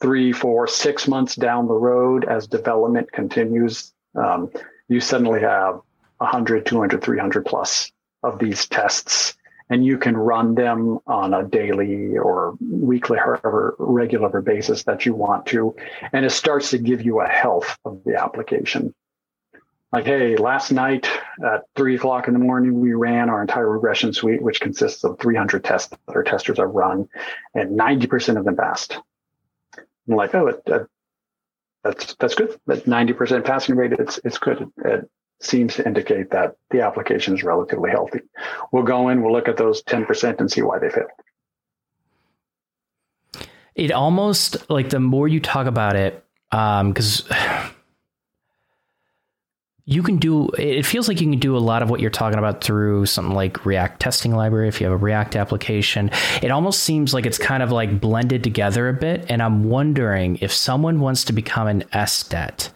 three, 0.00 0.32
four, 0.32 0.66
six 0.66 1.06
months 1.06 1.36
down 1.36 1.68
the 1.68 1.74
road, 1.74 2.24
as 2.24 2.46
development 2.46 3.12
continues, 3.12 3.92
um, 4.14 4.50
you 4.88 5.00
suddenly 5.00 5.42
have 5.42 5.80
100, 6.16 6.64
200, 6.64 7.02
300 7.02 7.44
plus 7.44 7.92
of 8.22 8.38
these 8.38 8.66
tests, 8.66 9.36
and 9.68 9.84
you 9.84 9.98
can 9.98 10.16
run 10.16 10.54
them 10.54 10.98
on 11.06 11.34
a 11.34 11.44
daily 11.44 12.16
or 12.16 12.56
weekly, 12.60 13.18
however 13.18 13.74
regular 13.78 14.40
basis 14.40 14.84
that 14.84 15.04
you 15.04 15.12
want 15.12 15.44
to. 15.46 15.76
And 16.14 16.24
it 16.24 16.30
starts 16.30 16.70
to 16.70 16.78
give 16.78 17.02
you 17.02 17.20
a 17.20 17.28
health 17.28 17.78
of 17.84 18.02
the 18.06 18.18
application. 18.18 18.94
Like, 19.92 20.06
hey, 20.06 20.36
last 20.36 20.72
night 20.72 21.06
at 21.44 21.64
three 21.76 21.96
o'clock 21.96 22.26
in 22.26 22.32
the 22.32 22.40
morning, 22.40 22.80
we 22.80 22.94
ran 22.94 23.28
our 23.28 23.42
entire 23.42 23.70
regression 23.70 24.14
suite, 24.14 24.40
which 24.40 24.60
consists 24.60 25.04
of 25.04 25.18
300 25.18 25.62
tests 25.62 25.90
that 25.90 26.16
our 26.16 26.22
testers 26.22 26.58
have 26.58 26.70
run, 26.70 27.08
and 27.54 27.78
90% 27.78 28.38
of 28.38 28.44
them 28.46 28.56
passed. 28.56 28.98
I'm 29.76 30.16
like, 30.16 30.34
oh, 30.34 30.48
it, 30.48 30.62
uh, 30.66 30.84
that's 31.84 32.14
that's 32.14 32.34
good. 32.34 32.58
That 32.66 32.84
90% 32.84 33.44
passing 33.44 33.76
rate, 33.76 33.92
it's 33.92 34.18
it's 34.24 34.38
good. 34.38 34.70
It 34.84 35.10
seems 35.40 35.74
to 35.74 35.86
indicate 35.86 36.30
that 36.30 36.56
the 36.70 36.80
application 36.80 37.34
is 37.34 37.42
relatively 37.42 37.90
healthy. 37.90 38.20
We'll 38.72 38.84
go 38.84 39.08
in, 39.08 39.22
we'll 39.22 39.32
look 39.32 39.48
at 39.48 39.56
those 39.56 39.82
10% 39.82 40.40
and 40.40 40.50
see 40.50 40.62
why 40.62 40.78
they 40.78 40.88
failed. 40.88 41.10
It 43.74 43.90
almost 43.90 44.70
like 44.70 44.90
the 44.90 45.00
more 45.00 45.28
you 45.28 45.40
talk 45.40 45.66
about 45.66 45.96
it, 45.96 46.24
because 46.50 47.30
um, 47.30 47.74
you 49.84 50.02
can 50.02 50.16
do 50.16 50.48
it 50.58 50.84
feels 50.86 51.08
like 51.08 51.20
you 51.20 51.28
can 51.28 51.40
do 51.40 51.56
a 51.56 51.58
lot 51.58 51.82
of 51.82 51.90
what 51.90 52.00
you're 52.00 52.10
talking 52.10 52.38
about 52.38 52.62
through 52.62 53.06
something 53.06 53.34
like 53.34 53.66
react 53.66 54.00
testing 54.00 54.32
library 54.32 54.68
if 54.68 54.80
you 54.80 54.86
have 54.86 54.94
a 54.94 54.96
react 54.96 55.34
application. 55.34 56.10
It 56.40 56.50
almost 56.50 56.84
seems 56.84 57.12
like 57.12 57.26
it's 57.26 57.38
kind 57.38 57.62
of 57.62 57.72
like 57.72 58.00
blended 58.00 58.44
together 58.44 58.88
a 58.88 58.92
bit 58.92 59.26
and 59.28 59.42
i'm 59.42 59.64
wondering 59.64 60.36
if 60.40 60.52
someone 60.52 61.00
wants 61.00 61.24
to 61.24 61.32
become 61.32 61.66
an 61.66 61.82
SDET 61.92 62.70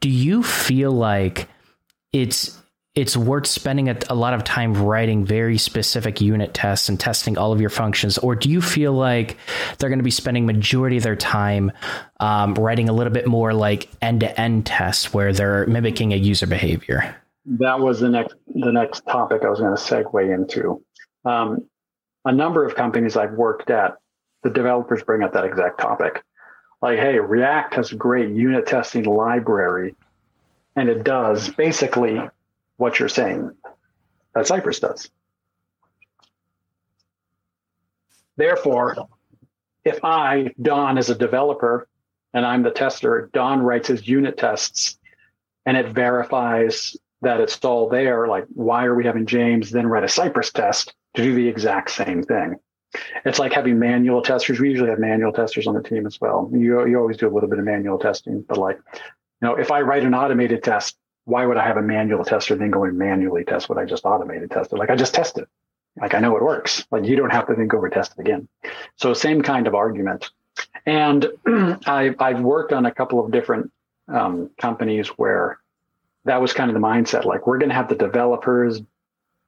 do 0.00 0.08
you 0.08 0.42
feel 0.42 0.92
like 0.92 1.48
it's 2.12 2.60
it's 2.96 3.14
worth 3.14 3.46
spending 3.46 3.90
a, 3.90 3.98
a, 4.08 4.14
lot 4.14 4.32
of 4.32 4.42
time 4.42 4.72
writing 4.72 5.24
very 5.24 5.58
specific 5.58 6.22
unit 6.22 6.54
tests 6.54 6.88
and 6.88 6.98
testing 6.98 7.36
all 7.36 7.52
of 7.52 7.60
your 7.60 7.70
functions 7.70 8.16
or 8.18 8.34
do 8.34 8.50
you 8.50 8.62
feel 8.62 8.92
like 8.92 9.36
they're 9.78 9.90
going 9.90 9.98
to 9.98 10.04
be 10.04 10.10
spending 10.10 10.46
majority 10.46 10.96
of 10.96 11.02
their 11.02 11.14
time 11.14 11.70
um, 12.18 12.54
writing 12.54 12.88
a 12.88 12.92
little 12.92 13.12
bit 13.12 13.28
more 13.28 13.52
like 13.52 13.90
end-to-end 14.00 14.64
tests 14.64 15.12
where 15.12 15.32
they're 15.32 15.66
mimicking 15.66 16.12
a 16.12 16.16
user 16.16 16.46
behavior? 16.46 17.14
That 17.44 17.78
was 17.78 18.00
the 18.00 18.08
next 18.08 18.34
the 18.54 18.72
next 18.72 19.06
topic 19.06 19.42
i 19.44 19.50
was 19.50 19.60
going 19.60 19.76
to 19.76 19.80
segue 19.80 20.34
into. 20.34 20.82
Um, 21.24 21.68
a 22.24 22.32
number 22.32 22.64
of 22.64 22.74
companies 22.74 23.16
i've 23.16 23.32
worked 23.32 23.70
at 23.70 23.98
the 24.42 24.50
developers 24.50 25.02
bring 25.02 25.22
up 25.22 25.34
that 25.34 25.44
exact 25.44 25.78
topic. 25.78 26.22
Like 26.80 26.98
hey 26.98 27.18
react 27.20 27.74
has 27.74 27.92
a 27.92 27.96
great 27.96 28.30
unit 28.30 28.66
testing 28.66 29.04
library 29.04 29.94
and 30.74 30.88
it 30.88 31.04
does 31.04 31.50
basically 31.50 32.20
what 32.76 32.98
you're 32.98 33.08
saying 33.08 33.50
that 34.34 34.46
Cypress 34.46 34.80
does. 34.80 35.10
Therefore, 38.36 39.08
if 39.84 40.04
I, 40.04 40.50
Don, 40.60 40.98
as 40.98 41.08
a 41.08 41.14
developer, 41.14 41.88
and 42.34 42.44
I'm 42.44 42.62
the 42.62 42.70
tester, 42.70 43.30
Don 43.32 43.62
writes 43.62 43.88
his 43.88 44.06
unit 44.06 44.36
tests 44.36 44.98
and 45.64 45.76
it 45.76 45.88
verifies 45.88 46.96
that 47.22 47.40
it's 47.40 47.64
all 47.64 47.88
there. 47.88 48.28
Like, 48.28 48.44
why 48.52 48.84
are 48.84 48.94
we 48.94 49.06
having 49.06 49.24
James 49.24 49.70
then 49.70 49.86
write 49.86 50.04
a 50.04 50.08
Cypress 50.08 50.52
test 50.52 50.94
to 51.14 51.22
do 51.22 51.34
the 51.34 51.48
exact 51.48 51.90
same 51.90 52.22
thing? 52.22 52.56
It's 53.24 53.38
like 53.38 53.52
having 53.52 53.78
manual 53.78 54.20
testers. 54.20 54.60
We 54.60 54.68
usually 54.68 54.90
have 54.90 54.98
manual 54.98 55.32
testers 55.32 55.66
on 55.66 55.74
the 55.74 55.82
team 55.82 56.06
as 56.06 56.20
well. 56.20 56.50
You, 56.52 56.86
you 56.86 56.98
always 56.98 57.16
do 57.16 57.26
a 57.26 57.32
little 57.32 57.48
bit 57.48 57.58
of 57.58 57.64
manual 57.64 57.98
testing, 57.98 58.44
but 58.46 58.58
like, 58.58 58.78
you 58.94 59.48
know, 59.48 59.54
if 59.54 59.70
I 59.70 59.80
write 59.80 60.04
an 60.04 60.14
automated 60.14 60.62
test, 60.62 60.96
why 61.26 61.44
would 61.44 61.56
I 61.56 61.66
have 61.66 61.76
a 61.76 61.82
manual 61.82 62.24
tester 62.24 62.54
then 62.54 62.70
go 62.70 62.84
and 62.84 62.96
manually 62.96 63.44
test 63.44 63.68
what 63.68 63.78
I 63.78 63.84
just 63.84 64.04
automated 64.04 64.50
tested? 64.50 64.78
Like 64.78 64.90
I 64.90 64.96
just 64.96 65.12
tested. 65.12 65.46
Like 66.00 66.14
I 66.14 66.20
know 66.20 66.36
it 66.36 66.42
works. 66.42 66.86
Like 66.92 67.04
you 67.04 67.16
don't 67.16 67.30
have 67.30 67.48
to 67.48 67.54
then 67.54 67.66
go 67.66 67.78
over 67.78 67.90
test 67.90 68.12
it 68.16 68.20
again. 68.20 68.48
So 68.94 69.12
same 69.12 69.42
kind 69.42 69.66
of 69.66 69.74
argument. 69.74 70.30
And 70.86 71.26
I've, 71.86 72.14
I've 72.20 72.40
worked 72.40 72.72
on 72.72 72.86
a 72.86 72.92
couple 72.92 73.22
of 73.22 73.32
different 73.32 73.72
um, 74.06 74.50
companies 74.56 75.08
where 75.08 75.58
that 76.26 76.40
was 76.40 76.52
kind 76.52 76.70
of 76.70 76.74
the 76.74 76.80
mindset. 76.80 77.24
Like 77.24 77.46
we're 77.46 77.58
going 77.58 77.70
to 77.70 77.74
have 77.74 77.88
the 77.88 77.96
developers 77.96 78.80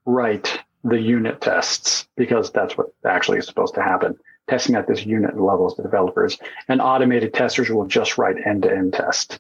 write 0.05 0.61
the 0.83 1.01
unit 1.01 1.41
tests 1.41 2.09
because 2.17 2.51
that's 2.51 2.77
what 2.77 2.89
actually 3.05 3.39
is 3.39 3.47
supposed 3.47 3.75
to 3.75 3.83
happen. 3.83 4.19
Testing 4.49 4.75
at 4.75 4.89
this 4.89 5.07
unit 5.07 5.39
level 5.39 5.67
as 5.67 5.77
the 5.77 5.83
developers 5.85 6.39
and 6.67 6.81
automated 6.81 7.35
testers 7.35 7.71
will 7.71 7.87
just 7.87 8.19
write 8.19 8.37
end 8.45 8.65
to 8.65 8.73
end 8.73 8.95
test 8.95 9.39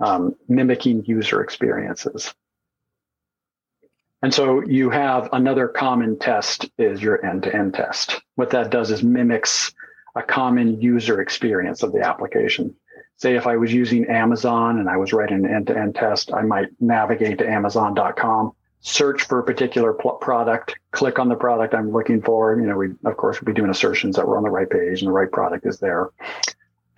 um, 0.00 0.34
mimicking 0.48 1.04
user 1.04 1.42
experiences. 1.42 2.34
And 4.22 4.32
so 4.32 4.62
you 4.62 4.90
have 4.90 5.28
another 5.32 5.68
common 5.68 6.18
test 6.18 6.68
is 6.78 7.02
your 7.02 7.24
end-to-end 7.24 7.74
test. 7.74 8.20
What 8.34 8.50
that 8.50 8.70
does 8.70 8.90
is 8.90 9.02
mimics 9.02 9.72
a 10.14 10.22
common 10.22 10.80
user 10.80 11.20
experience 11.20 11.82
of 11.82 11.92
the 11.92 12.00
application. 12.00 12.74
Say 13.18 13.36
if 13.36 13.46
I 13.46 13.56
was 13.56 13.72
using 13.72 14.06
Amazon 14.06 14.78
and 14.78 14.88
I 14.88 14.96
was 14.96 15.12
writing 15.12 15.44
an 15.44 15.54
end-to-end 15.54 15.94
test, 15.94 16.32
I 16.32 16.42
might 16.42 16.68
navigate 16.80 17.38
to 17.38 17.48
amazon.com, 17.48 18.52
search 18.80 19.22
for 19.22 19.38
a 19.38 19.44
particular 19.44 19.92
pl- 19.92 20.12
product, 20.12 20.76
click 20.90 21.18
on 21.18 21.28
the 21.28 21.34
product 21.34 21.74
I'm 21.74 21.92
looking 21.92 22.22
for. 22.22 22.58
You 22.58 22.66
know, 22.66 22.76
we 22.76 22.88
of 23.04 23.16
course 23.16 23.40
would 23.40 23.46
be 23.46 23.52
doing 23.52 23.70
assertions 23.70 24.16
that 24.16 24.26
we're 24.26 24.38
on 24.38 24.42
the 24.42 24.50
right 24.50 24.68
page 24.68 25.00
and 25.00 25.08
the 25.08 25.12
right 25.12 25.30
product 25.30 25.66
is 25.66 25.78
there. 25.78 26.10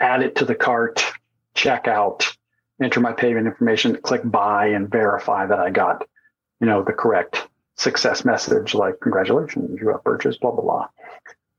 Add 0.01 0.23
it 0.23 0.37
to 0.37 0.45
the 0.45 0.55
cart, 0.55 1.05
check 1.55 1.89
out, 1.89 2.38
enter 2.83 3.01
my 3.01 3.13
payment 3.13 3.47
information, 3.47 3.97
click 3.97 4.23
buy 4.25 4.67
and 4.69 4.91
verify 4.91 5.47
that 5.47 5.59
I 5.59 5.71
got, 5.71 6.07
you 6.61 6.67
know, 6.67 6.83
the 6.83 6.93
correct 6.93 7.49
success 7.77 8.25
message 8.25 8.75
like 8.75 9.01
congratulations, 9.01 9.79
you 9.81 9.89
have 9.89 10.05
purchased, 10.05 10.41
blah, 10.41 10.51
blah, 10.51 10.63
blah. 10.63 10.89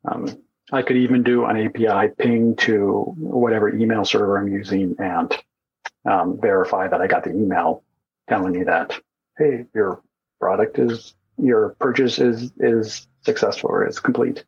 Um, 0.05 0.41
I 0.71 0.81
could 0.81 0.97
even 0.97 1.23
do 1.23 1.45
an 1.45 1.57
API 1.57 2.13
ping 2.17 2.55
to 2.57 3.13
whatever 3.17 3.73
email 3.73 4.05
server 4.05 4.37
I'm 4.37 4.47
using 4.47 4.95
and 4.99 5.35
um, 6.05 6.39
verify 6.39 6.87
that 6.87 7.01
I 7.01 7.07
got 7.07 7.23
the 7.23 7.31
email 7.31 7.83
telling 8.29 8.53
me 8.53 8.63
that, 8.63 8.99
hey, 9.37 9.65
your 9.73 10.01
product 10.39 10.77
is 10.79 11.15
your 11.37 11.75
purchase 11.79 12.19
is 12.19 12.51
is 12.59 13.07
successful 13.21 13.69
or 13.69 13.87
is 13.87 13.99
complete. 13.99 14.43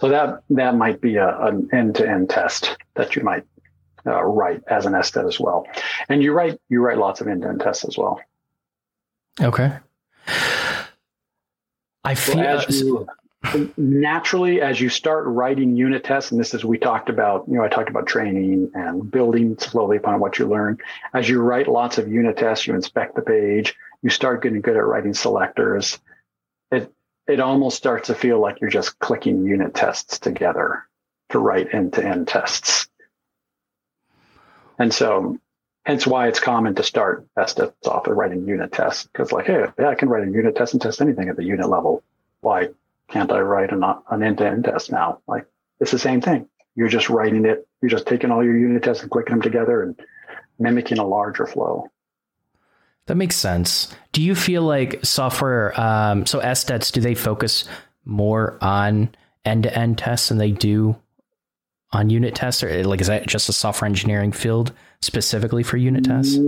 So 0.00 0.08
that 0.08 0.42
that 0.50 0.74
might 0.76 1.00
be 1.00 1.16
a, 1.16 1.38
an 1.40 1.68
end-to-end 1.72 2.30
test 2.30 2.76
that 2.94 3.14
you 3.16 3.22
might 3.22 3.44
uh, 4.06 4.22
write 4.22 4.62
as 4.68 4.86
an 4.86 4.92
SDET 4.92 5.26
as 5.26 5.40
well. 5.40 5.66
And 6.08 6.22
you 6.22 6.32
write 6.32 6.60
you 6.68 6.80
write 6.80 6.98
lots 6.98 7.20
of 7.20 7.28
end-to-end 7.28 7.60
tests 7.60 7.84
as 7.84 7.96
well. 7.98 8.20
Okay. 9.40 9.72
I 12.04 12.14
feel 12.14 12.40
as 12.40 12.80
you, 12.80 13.06
naturally 13.76 14.60
as 14.60 14.80
you 14.80 14.88
start 14.88 15.26
writing 15.26 15.76
unit 15.76 16.04
tests, 16.04 16.30
and 16.30 16.40
this 16.40 16.54
is 16.54 16.64
we 16.64 16.78
talked 16.78 17.08
about, 17.08 17.44
you 17.48 17.54
know, 17.54 17.64
I 17.64 17.68
talked 17.68 17.90
about 17.90 18.06
training 18.06 18.70
and 18.74 19.10
building 19.10 19.58
slowly 19.58 19.96
upon 19.96 20.20
what 20.20 20.38
you 20.38 20.46
learn. 20.46 20.78
As 21.14 21.28
you 21.28 21.42
write 21.42 21.68
lots 21.68 21.98
of 21.98 22.08
unit 22.08 22.36
tests, 22.36 22.66
you 22.66 22.74
inspect 22.74 23.16
the 23.16 23.22
page, 23.22 23.74
you 24.02 24.10
start 24.10 24.42
getting 24.42 24.60
good 24.60 24.76
at 24.76 24.84
writing 24.84 25.14
selectors. 25.14 25.98
It 26.70 26.92
it 27.26 27.40
almost 27.40 27.76
starts 27.76 28.06
to 28.06 28.14
feel 28.14 28.40
like 28.40 28.60
you're 28.60 28.70
just 28.70 28.98
clicking 29.00 29.44
unit 29.44 29.74
tests 29.74 30.20
together 30.20 30.84
to 31.30 31.40
write 31.40 31.74
end-to-end 31.74 32.28
tests. 32.28 32.88
And 34.78 34.92
so 34.92 35.38
hence 35.84 36.06
why 36.06 36.28
it's 36.28 36.40
common 36.40 36.74
to 36.74 36.82
start 36.82 37.26
SDETs 37.36 37.86
off 37.86 38.06
with 38.06 38.16
writing 38.16 38.46
unit 38.46 38.72
tests. 38.72 39.04
Because 39.04 39.32
like, 39.32 39.46
hey, 39.46 39.66
yeah, 39.78 39.88
I 39.88 39.94
can 39.94 40.08
write 40.08 40.26
a 40.26 40.30
unit 40.30 40.56
test 40.56 40.72
and 40.72 40.82
test 40.82 41.00
anything 41.00 41.28
at 41.28 41.36
the 41.36 41.44
unit 41.44 41.68
level. 41.68 42.02
Why 42.40 42.68
can't 43.08 43.30
I 43.30 43.40
write 43.40 43.72
an, 43.72 43.84
an 44.10 44.22
end-to-end 44.22 44.64
test 44.64 44.90
now? 44.90 45.20
Like 45.26 45.46
it's 45.80 45.92
the 45.92 45.98
same 45.98 46.20
thing. 46.20 46.48
You're 46.74 46.88
just 46.88 47.08
writing 47.08 47.44
it. 47.46 47.66
You're 47.80 47.90
just 47.90 48.06
taking 48.06 48.30
all 48.30 48.44
your 48.44 48.56
unit 48.56 48.82
tests 48.82 49.02
and 49.02 49.10
clicking 49.10 49.34
them 49.34 49.42
together 49.42 49.82
and 49.82 49.98
mimicking 50.58 50.98
a 50.98 51.06
larger 51.06 51.46
flow. 51.46 51.90
That 53.06 53.14
makes 53.14 53.36
sense. 53.36 53.94
Do 54.12 54.20
you 54.20 54.34
feel 54.34 54.62
like 54.62 55.04
software, 55.04 55.78
um, 55.80 56.26
so 56.26 56.40
SDETs, 56.40 56.90
do 56.90 57.00
they 57.00 57.14
focus 57.14 57.64
more 58.04 58.58
on 58.60 59.14
end-to-end 59.44 59.98
tests 59.98 60.28
than 60.28 60.38
they 60.38 60.50
do 60.50 60.96
on 61.92 62.10
unit 62.10 62.34
tests? 62.34 62.62
Or 62.62 62.84
like, 62.84 63.00
is 63.00 63.06
that 63.06 63.26
just 63.26 63.48
a 63.48 63.52
software 63.52 63.88
engineering 63.88 64.32
field 64.32 64.72
specifically 65.00 65.62
for 65.62 65.76
unit 65.76 66.04
tests? 66.04 66.38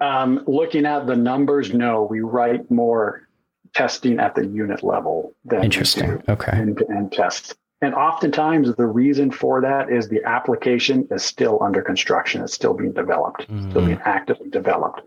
Um, 0.00 0.44
looking 0.46 0.86
at 0.86 1.06
the 1.06 1.16
numbers, 1.16 1.72
no, 1.72 2.02
we 2.02 2.20
write 2.20 2.70
more 2.70 3.26
testing 3.74 4.18
at 4.18 4.34
the 4.34 4.46
unit 4.46 4.82
level 4.82 5.34
than 5.44 5.64
interesting. 5.64 6.22
Okay. 6.28 6.52
End-to-end 6.52 7.12
tests. 7.12 7.54
And 7.82 7.94
oftentimes 7.94 8.74
the 8.74 8.86
reason 8.86 9.30
for 9.30 9.60
that 9.60 9.90
is 9.92 10.08
the 10.08 10.24
application 10.24 11.06
is 11.10 11.22
still 11.22 11.62
under 11.62 11.82
construction. 11.82 12.42
It's 12.42 12.54
still 12.54 12.72
being 12.72 12.92
developed, 12.92 13.42
mm-hmm. 13.42 13.70
still 13.70 13.84
being 13.84 14.00
actively 14.04 14.48
developed. 14.48 15.02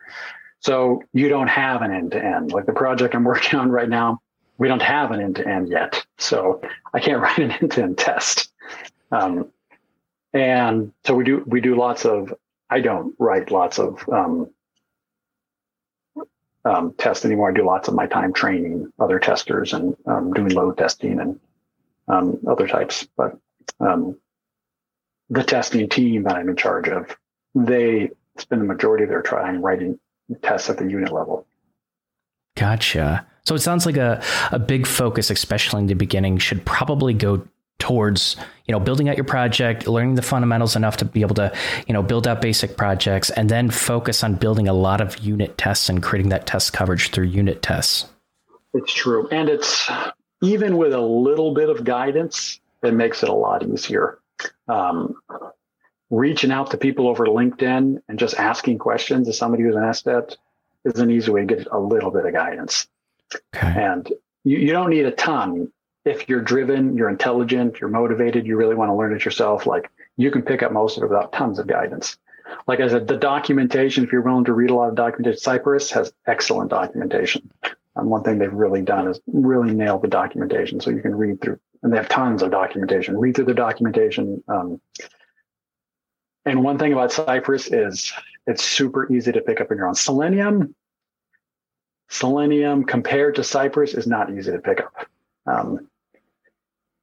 So 0.59 1.01
you 1.13 1.29
don't 1.29 1.47
have 1.47 1.81
an 1.81 1.91
end 1.91 2.11
to 2.11 2.23
end. 2.23 2.51
Like 2.51 2.65
the 2.67 2.73
project 2.73 3.15
I'm 3.15 3.23
working 3.25 3.59
on 3.59 3.71
right 3.71 3.89
now, 3.89 4.19
we 4.57 4.67
don't 4.67 4.81
have 4.81 5.11
an 5.11 5.21
end 5.21 5.37
to 5.37 5.47
end 5.47 5.69
yet. 5.69 6.05
So 6.17 6.61
I 6.93 6.99
can't 6.99 7.21
write 7.21 7.39
an 7.39 7.51
end 7.51 7.71
to 7.71 7.83
end 7.83 7.97
test. 7.97 8.48
Um, 9.11 9.51
and 10.33 10.93
so 11.05 11.15
we 11.15 11.23
do 11.23 11.43
we 11.45 11.61
do 11.61 11.75
lots 11.75 12.05
of. 12.05 12.33
I 12.69 12.81
don't 12.81 13.15
write 13.17 13.49
lots 13.49 13.79
of 13.79 14.07
um, 14.09 14.51
um, 16.65 16.93
tests 16.97 17.25
anymore. 17.25 17.49
I 17.49 17.53
do 17.53 17.65
lots 17.65 17.87
of 17.87 17.95
my 17.95 18.05
time 18.05 18.33
training 18.33 18.91
other 18.99 19.19
testers 19.19 19.73
and 19.73 19.95
um, 20.05 20.33
doing 20.33 20.49
load 20.49 20.77
testing 20.77 21.19
and 21.19 21.39
um, 22.07 22.39
other 22.47 22.67
types. 22.67 23.07
But 23.17 23.37
um, 23.79 24.17
the 25.29 25.43
testing 25.43 25.89
team 25.89 26.23
that 26.23 26.35
I'm 26.35 26.49
in 26.49 26.55
charge 26.55 26.89
of, 26.89 27.15
they 27.55 28.11
spend 28.37 28.61
the 28.61 28.65
majority 28.65 29.03
of 29.03 29.09
their 29.09 29.23
time 29.23 29.61
writing 29.61 29.99
tests 30.43 30.69
at 30.69 30.77
the 30.77 30.85
unit 30.85 31.11
level. 31.11 31.47
Gotcha. 32.55 33.25
So 33.45 33.55
it 33.55 33.59
sounds 33.59 33.85
like 33.85 33.97
a, 33.97 34.21
a 34.51 34.59
big 34.59 34.85
focus, 34.85 35.31
especially 35.31 35.81
in 35.81 35.87
the 35.87 35.95
beginning, 35.95 36.37
should 36.37 36.65
probably 36.65 37.13
go 37.13 37.47
towards 37.79 38.35
you 38.65 38.71
know 38.71 38.79
building 38.79 39.09
out 39.09 39.17
your 39.17 39.25
project 39.25 39.87
learning 39.87 40.15
the 40.15 40.21
fundamentals 40.21 40.75
enough 40.75 40.97
to 40.97 41.05
be 41.05 41.21
able 41.21 41.35
to 41.35 41.51
you 41.87 41.93
know 41.93 42.03
build 42.03 42.27
out 42.27 42.41
basic 42.41 42.77
projects 42.77 43.29
and 43.31 43.49
then 43.49 43.69
focus 43.69 44.23
on 44.23 44.35
building 44.35 44.67
a 44.67 44.73
lot 44.73 45.01
of 45.01 45.17
unit 45.19 45.57
tests 45.57 45.89
and 45.89 46.03
creating 46.03 46.29
that 46.29 46.45
test 46.45 46.73
coverage 46.73 47.09
through 47.09 47.25
unit 47.25 47.61
tests 47.61 48.05
it's 48.73 48.93
true 48.93 49.27
and 49.29 49.49
it's 49.49 49.89
even 50.41 50.77
with 50.77 50.93
a 50.93 51.01
little 51.01 51.53
bit 51.53 51.69
of 51.69 51.83
guidance 51.83 52.59
it 52.83 52.93
makes 52.93 53.23
it 53.23 53.29
a 53.29 53.33
lot 53.33 53.65
easier 53.65 54.19
um, 54.67 55.15
reaching 56.09 56.51
out 56.51 56.71
to 56.71 56.77
people 56.77 57.07
over 57.07 57.25
LinkedIn 57.25 58.01
and 58.07 58.19
just 58.19 58.35
asking 58.35 58.79
questions 58.79 59.27
to 59.27 59.33
somebody 59.33 59.63
who's 59.63 59.75
an 59.75 59.83
SDET 59.83 60.35
is 60.85 60.99
an 60.99 61.11
easy 61.11 61.31
way 61.31 61.41
to 61.41 61.55
get 61.55 61.67
a 61.71 61.79
little 61.79 62.11
bit 62.11 62.25
of 62.25 62.33
guidance. 62.33 62.87
Okay. 63.55 63.67
And 63.67 64.07
you, 64.43 64.57
you 64.57 64.71
don't 64.71 64.89
need 64.89 65.05
a 65.05 65.11
ton. 65.11 65.71
If 66.09 66.27
you're 66.27 66.41
driven, 66.41 66.97
you're 66.97 67.09
intelligent, 67.09 67.79
you're 67.79 67.89
motivated, 67.89 68.47
you 68.47 68.57
really 68.57 68.73
want 68.73 68.89
to 68.89 68.95
learn 68.95 69.15
it 69.15 69.23
yourself, 69.23 69.67
like 69.67 69.91
you 70.17 70.31
can 70.31 70.41
pick 70.41 70.63
up 70.63 70.71
most 70.71 70.97
of 70.97 71.03
it 71.03 71.09
without 71.09 71.31
tons 71.33 71.59
of 71.59 71.67
guidance. 71.67 72.17
Like 72.67 72.79
I 72.79 72.87
said, 72.87 73.07
the 73.07 73.15
documentation, 73.15 74.03
if 74.03 74.11
you're 74.11 74.23
willing 74.23 74.45
to 74.45 74.53
read 74.53 74.71
a 74.71 74.75
lot 74.75 74.89
of 74.89 74.95
documentation, 74.95 75.39
Cypress 75.39 75.91
has 75.91 76.11
excellent 76.25 76.71
documentation. 76.71 77.51
And 77.95 78.09
one 78.09 78.23
thing 78.23 78.39
they've 78.39 78.51
really 78.51 78.81
done 78.81 79.07
is 79.07 79.19
really 79.27 79.73
nailed 79.73 80.01
the 80.01 80.07
documentation. 80.07 80.79
So 80.79 80.89
you 80.89 81.01
can 81.01 81.15
read 81.15 81.41
through, 81.41 81.59
and 81.83 81.93
they 81.93 81.97
have 81.97 82.09
tons 82.09 82.41
of 82.41 82.49
documentation. 82.49 83.17
Read 83.17 83.35
through 83.35 83.45
the 83.45 83.53
documentation. 83.53 84.43
Um, 84.47 84.81
and 86.45 86.63
one 86.63 86.79
thing 86.79 86.93
about 86.93 87.11
Cypress 87.11 87.71
is 87.71 88.11
it's 88.47 88.63
super 88.63 89.11
easy 89.13 89.31
to 89.31 89.41
pick 89.41 89.61
up 89.61 89.69
on 89.69 89.77
your 89.77 89.87
own. 89.87 89.95
Selenium, 89.95 90.73
Selenium 92.09 92.83
compared 92.83 93.35
to 93.35 93.43
Cypress 93.43 93.93
is 93.93 94.07
not 94.07 94.31
easy 94.31 94.51
to 94.51 94.59
pick 94.59 94.81
up. 94.81 95.05
Um, 95.45 95.88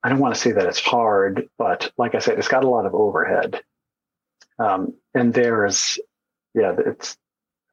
I 0.06 0.08
don't 0.08 0.20
want 0.20 0.36
to 0.36 0.40
say 0.40 0.52
that 0.52 0.66
it's 0.66 0.78
hard, 0.78 1.48
but 1.58 1.90
like 1.98 2.14
I 2.14 2.20
said, 2.20 2.38
it's 2.38 2.46
got 2.46 2.62
a 2.62 2.68
lot 2.68 2.86
of 2.86 2.94
overhead. 2.94 3.60
Um, 4.56 4.94
and 5.14 5.34
there's, 5.34 5.98
yeah, 6.54 6.76
it's 6.78 7.18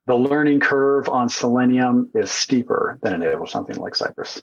the 0.07 0.15
learning 0.15 0.59
curve 0.59 1.07
on 1.07 1.29
Selenium 1.29 2.09
is 2.15 2.31
steeper 2.31 2.97
than 3.03 3.21
it 3.21 3.27
is 3.27 3.39
with 3.39 3.51
something 3.51 3.75
like 3.75 3.93
Cypress. 3.93 4.41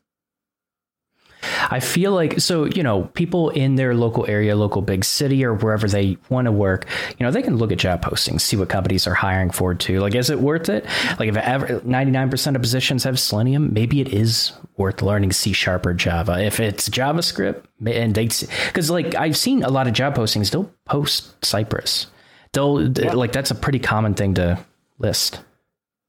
I 1.71 1.81
feel 1.81 2.13
like 2.13 2.41
so 2.41 2.65
you 2.65 2.83
know 2.83 3.05
people 3.15 3.51
in 3.51 3.77
their 3.77 3.95
local 3.95 4.27
area, 4.29 4.57
local 4.57 4.83
big 4.83 5.05
city, 5.05 5.45
or 5.45 5.55
wherever 5.55 5.89
they 5.89 6.17
want 6.29 6.47
to 6.47 6.53
work, 6.53 6.87
you 7.19 7.25
know 7.25 7.31
they 7.31 7.43
can 7.43 7.57
look 7.57 7.73
at 7.73 7.79
job 7.79 8.03
postings, 8.03 8.43
see 8.43 8.57
what 8.57 8.69
companies 8.69 9.07
are 9.07 9.15
hiring 9.15 9.51
for 9.51 9.75
too. 9.75 10.01
Like, 10.01 10.15
is 10.15 10.31
it 10.31 10.41
worth 10.41 10.69
it? 10.69 10.85
Like, 11.19 11.29
if 11.29 11.37
ever 11.37 11.81
ninety 11.85 12.13
nine 12.13 12.31
percent 12.31 12.57
of 12.57 12.63
positions 12.63 13.05
have 13.05 13.19
Selenium, 13.19 13.73
maybe 13.73 14.01
it 14.01 14.13
is 14.13 14.53
worth 14.77 15.03
learning 15.03 15.33
C 15.33 15.53
sharp 15.53 15.87
or 15.87 15.95
Java. 15.95 16.43
If 16.43 16.61
it's 16.61 16.89
JavaScript, 16.89 17.63
and 17.87 18.15
they 18.15 18.27
because 18.27 18.91
like 18.91 19.15
I've 19.15 19.37
seen 19.37 19.63
a 19.63 19.71
lot 19.71 19.87
of 19.87 19.93
job 19.93 20.15
postings, 20.15 20.51
they'll 20.51 20.73
post 20.87 21.45
Cypress. 21.45 22.07
They'll 22.53 22.91
yeah. 22.99 23.13
like 23.13 23.33
that's 23.33 23.51
a 23.51 23.55
pretty 23.55 23.79
common 23.79 24.15
thing 24.15 24.35
to 24.35 24.59
list. 24.99 25.41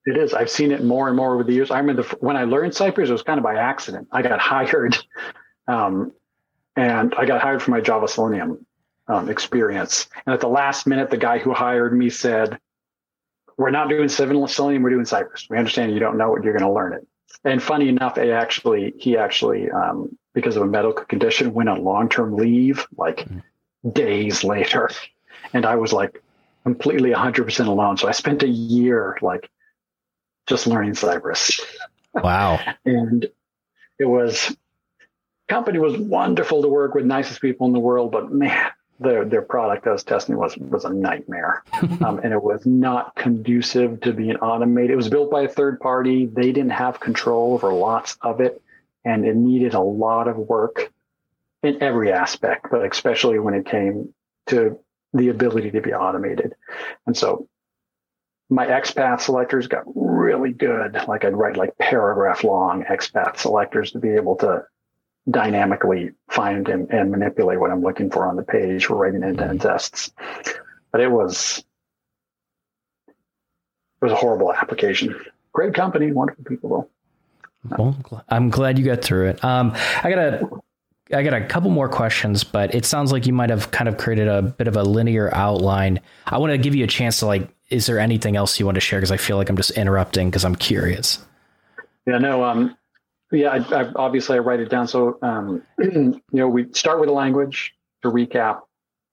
It 0.05 0.17
is. 0.17 0.33
I've 0.33 0.49
seen 0.49 0.71
it 0.71 0.83
more 0.83 1.07
and 1.07 1.15
more 1.15 1.33
over 1.33 1.43
the 1.43 1.53
years. 1.53 1.69
I 1.69 1.77
remember 1.79 2.03
the, 2.03 2.15
when 2.17 2.35
I 2.35 2.43
learned 2.43 2.73
Cypress, 2.73 3.09
it 3.09 3.11
was 3.11 3.21
kind 3.21 3.37
of 3.37 3.43
by 3.43 3.55
accident. 3.55 4.07
I 4.11 4.21
got 4.21 4.39
hired, 4.39 4.97
um, 5.67 6.11
and 6.75 7.13
I 7.15 7.25
got 7.25 7.41
hired 7.41 7.61
for 7.61 7.71
my 7.71 7.81
Java 7.81 8.07
Selenium 8.07 8.65
um, 9.07 9.29
experience. 9.29 10.07
And 10.25 10.33
at 10.33 10.41
the 10.41 10.47
last 10.47 10.87
minute, 10.87 11.09
the 11.09 11.17
guy 11.17 11.37
who 11.37 11.53
hired 11.53 11.95
me 11.95 12.09
said, 12.09 12.59
"We're 13.57 13.69
not 13.69 13.89
doing 13.89 14.09
Seven 14.09 14.47
Selenium. 14.47 14.81
We're 14.81 14.91
doing 14.91 15.05
Cypress. 15.05 15.47
We 15.49 15.57
understand 15.57 15.93
you 15.93 15.99
don't 15.99 16.17
know 16.17 16.31
what 16.31 16.43
you're 16.43 16.57
going 16.57 16.67
to 16.67 16.73
learn 16.73 16.93
it." 16.93 17.07
And 17.43 17.61
funny 17.61 17.87
enough, 17.87 18.17
I 18.17 18.29
actually 18.29 18.93
he 18.97 19.17
actually 19.17 19.69
um, 19.69 20.17
because 20.33 20.55
of 20.55 20.63
a 20.63 20.67
medical 20.67 21.05
condition 21.05 21.53
went 21.53 21.69
on 21.69 21.83
long 21.83 22.09
term 22.09 22.35
leave 22.35 22.87
like 22.97 23.17
mm-hmm. 23.17 23.89
days 23.89 24.43
later, 24.43 24.89
and 25.53 25.65
I 25.65 25.75
was 25.75 25.93
like 25.93 26.23
completely 26.63 27.11
100% 27.11 27.67
alone. 27.67 27.97
So 27.97 28.07
I 28.07 28.11
spent 28.11 28.43
a 28.43 28.47
year 28.47 29.17
like 29.21 29.49
just 30.51 30.67
learning 30.67 30.93
Cypress. 30.93 31.61
Wow. 32.13 32.59
and 32.85 33.25
it 33.97 34.05
was 34.05 34.55
company 35.47 35.79
was 35.79 35.97
wonderful 35.97 36.61
to 36.61 36.67
work 36.67 36.93
with, 36.93 37.05
nicest 37.05 37.41
people 37.41 37.67
in 37.67 37.73
the 37.73 37.79
world, 37.79 38.11
but 38.11 38.31
man, 38.31 38.69
their 38.99 39.23
their 39.23 39.41
product 39.41 39.87
I 39.87 39.93
was 39.93 40.03
testing 40.03 40.37
was 40.37 40.57
was 40.57 40.83
a 40.83 40.93
nightmare, 40.93 41.63
um, 42.03 42.19
and 42.21 42.33
it 42.33 42.43
was 42.43 42.65
not 42.65 43.15
conducive 43.15 44.01
to 44.01 44.11
being 44.11 44.35
automated. 44.37 44.91
It 44.91 44.97
was 44.97 45.09
built 45.09 45.31
by 45.31 45.43
a 45.43 45.47
third 45.47 45.79
party. 45.79 46.25
They 46.25 46.51
didn't 46.51 46.71
have 46.71 46.99
control 46.99 47.53
over 47.53 47.71
lots 47.71 48.17
of 48.21 48.41
it, 48.41 48.61
and 49.05 49.25
it 49.25 49.37
needed 49.37 49.73
a 49.73 49.79
lot 49.79 50.27
of 50.27 50.35
work 50.35 50.91
in 51.63 51.81
every 51.81 52.11
aspect, 52.11 52.67
but 52.69 52.85
especially 52.85 53.39
when 53.39 53.53
it 53.53 53.65
came 53.65 54.13
to 54.47 54.77
the 55.13 55.29
ability 55.29 55.71
to 55.71 55.81
be 55.81 55.93
automated. 55.93 56.55
And 57.07 57.15
so 57.15 57.47
my 58.51 58.67
XPath 58.67 59.21
selectors 59.21 59.67
got 59.67 59.83
really 59.95 60.51
good. 60.51 60.97
Like 61.07 61.23
I'd 61.23 61.35
write 61.35 61.55
like 61.55 61.77
paragraph 61.77 62.43
long 62.43 62.83
XPath 62.83 63.37
selectors 63.37 63.93
to 63.93 63.99
be 63.99 64.09
able 64.09 64.35
to 64.37 64.65
dynamically 65.29 66.11
find 66.29 66.67
and, 66.67 66.91
and 66.91 67.09
manipulate 67.11 67.61
what 67.61 67.71
I'm 67.71 67.81
looking 67.81 68.11
for 68.11 68.27
on 68.27 68.35
the 68.35 68.43
page 68.43 68.87
for 68.87 68.97
writing 68.97 69.23
end-to-end 69.23 69.61
tests. 69.61 70.11
But 70.91 70.99
it 70.99 71.09
was 71.09 71.63
it 73.07 74.05
was 74.05 74.11
a 74.11 74.15
horrible 74.15 74.53
application. 74.53 75.17
great 75.53 75.73
company, 75.73 76.11
wonderful 76.11 76.43
people 76.43 76.69
though. 76.69 76.89
Well, 77.77 78.25
I'm 78.27 78.49
glad 78.49 78.77
you 78.77 78.83
got 78.83 79.01
through 79.01 79.29
it. 79.29 79.43
Um, 79.45 79.73
I 80.03 80.09
got 80.09 80.17
a, 80.19 80.49
I 81.13 81.23
got 81.23 81.33
a 81.33 81.45
couple 81.45 81.69
more 81.69 81.87
questions, 81.87 82.43
but 82.43 82.75
it 82.75 82.85
sounds 82.85 83.13
like 83.13 83.25
you 83.27 83.33
might 83.33 83.49
have 83.49 83.71
kind 83.71 83.87
of 83.87 83.97
created 83.97 84.27
a 84.27 84.41
bit 84.41 84.67
of 84.67 84.75
a 84.75 84.83
linear 84.83 85.33
outline. 85.33 86.01
I 86.25 86.37
want 86.39 86.51
to 86.51 86.57
give 86.57 86.75
you 86.75 86.83
a 86.83 86.87
chance 86.87 87.19
to 87.19 87.27
like, 87.27 87.47
is 87.71 87.85
there 87.85 87.99
anything 87.99 88.35
else 88.35 88.59
you 88.59 88.65
want 88.65 88.75
to 88.75 88.81
share? 88.81 88.99
Because 88.99 89.11
I 89.11 89.17
feel 89.17 89.37
like 89.37 89.49
I'm 89.49 89.57
just 89.57 89.71
interrupting 89.71 90.29
because 90.29 90.45
I'm 90.45 90.55
curious. 90.55 91.25
Yeah, 92.05 92.17
no, 92.17 92.43
um, 92.43 92.77
yeah, 93.31 93.49
I, 93.49 93.83
I, 93.83 93.91
obviously 93.95 94.35
I 94.35 94.39
write 94.39 94.59
it 94.59 94.69
down. 94.69 94.87
So, 94.87 95.17
um, 95.21 95.63
you 95.79 96.21
know, 96.31 96.47
we 96.47 96.71
start 96.73 96.99
with 96.99 97.09
a 97.09 97.13
language 97.13 97.73
to 98.03 98.11
recap, 98.11 98.61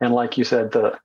and 0.01 0.13
like 0.13 0.37
you 0.37 0.45
said, 0.45 0.73
the 0.73 0.99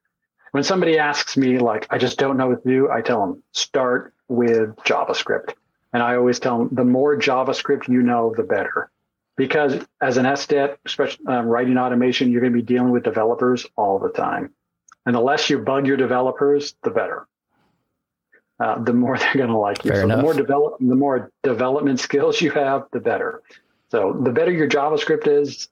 when 0.52 0.64
somebody 0.64 1.00
asks 1.00 1.36
me 1.36 1.58
like, 1.58 1.88
I 1.90 1.98
just 1.98 2.20
don't 2.20 2.38
know 2.38 2.50
what 2.50 2.64
to 2.64 2.70
do, 2.70 2.90
I 2.92 3.02
tell 3.02 3.20
them 3.22 3.42
start 3.54 4.14
with 4.28 4.76
JavaScript. 4.78 5.54
And 5.94 6.02
I 6.04 6.16
always 6.16 6.40
tell 6.40 6.60
them 6.60 6.70
the 6.72 6.84
more 6.84 7.18
JavaScript 7.18 7.88
you 7.88 8.04
know, 8.04 8.34
the 8.36 8.44
better. 8.44 8.92
Because 9.36 9.84
as 10.00 10.18
an 10.18 10.26
SDET, 10.26 10.78
especially 10.86 11.26
um, 11.26 11.48
writing 11.48 11.80
automation, 11.80 12.32
you're 12.32 12.42
going 12.42 12.54
to 12.54 12.60
be 12.60 12.64
dealing 12.64 12.92
with 12.92 13.04
developers 13.04 13.66
all 13.76 13.98
the 13.98 14.10
time. 14.10 14.54
And 15.08 15.16
the 15.16 15.22
less 15.22 15.50
you 15.50 15.58
bug 15.58 15.88
your 15.88 15.98
developers, 15.98 16.76
the 16.84 16.92
better. 16.92 17.28
Uh, 18.64 18.82
the 18.82 18.94
more 18.94 19.18
they're 19.20 19.34
going 19.34 19.50
to 19.50 19.58
like 19.58 19.84
you. 19.84 19.92
Fair 19.92 20.02
so 20.02 20.06
enough. 20.06 20.18
the 20.18 20.24
more 20.24 20.34
develop, 20.34 20.78
the 20.80 20.96
more 20.96 21.32
development 21.44 22.00
skills 22.00 22.40
you 22.40 22.50
have, 22.52 22.86
the 22.94 23.00
better. 23.00 23.42
So 23.92 24.18
the 24.24 24.32
better 24.32 24.52
your 24.52 24.70
JavaScript 24.70 25.28
is, 25.28 25.68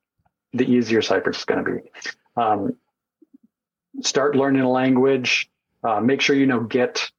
the 0.52 0.70
easier 0.70 1.02
Cypress 1.02 1.40
is 1.40 1.46
going 1.46 1.64
to 1.64 1.72
be. 1.72 1.90
Um, 2.36 2.76
start 4.02 4.36
learning 4.36 4.64
a 4.64 4.70
language. 4.70 5.50
Uh, 5.82 6.02
make 6.02 6.20
sure 6.20 6.36
you 6.36 6.46
know 6.46 6.60
Git. 6.60 7.10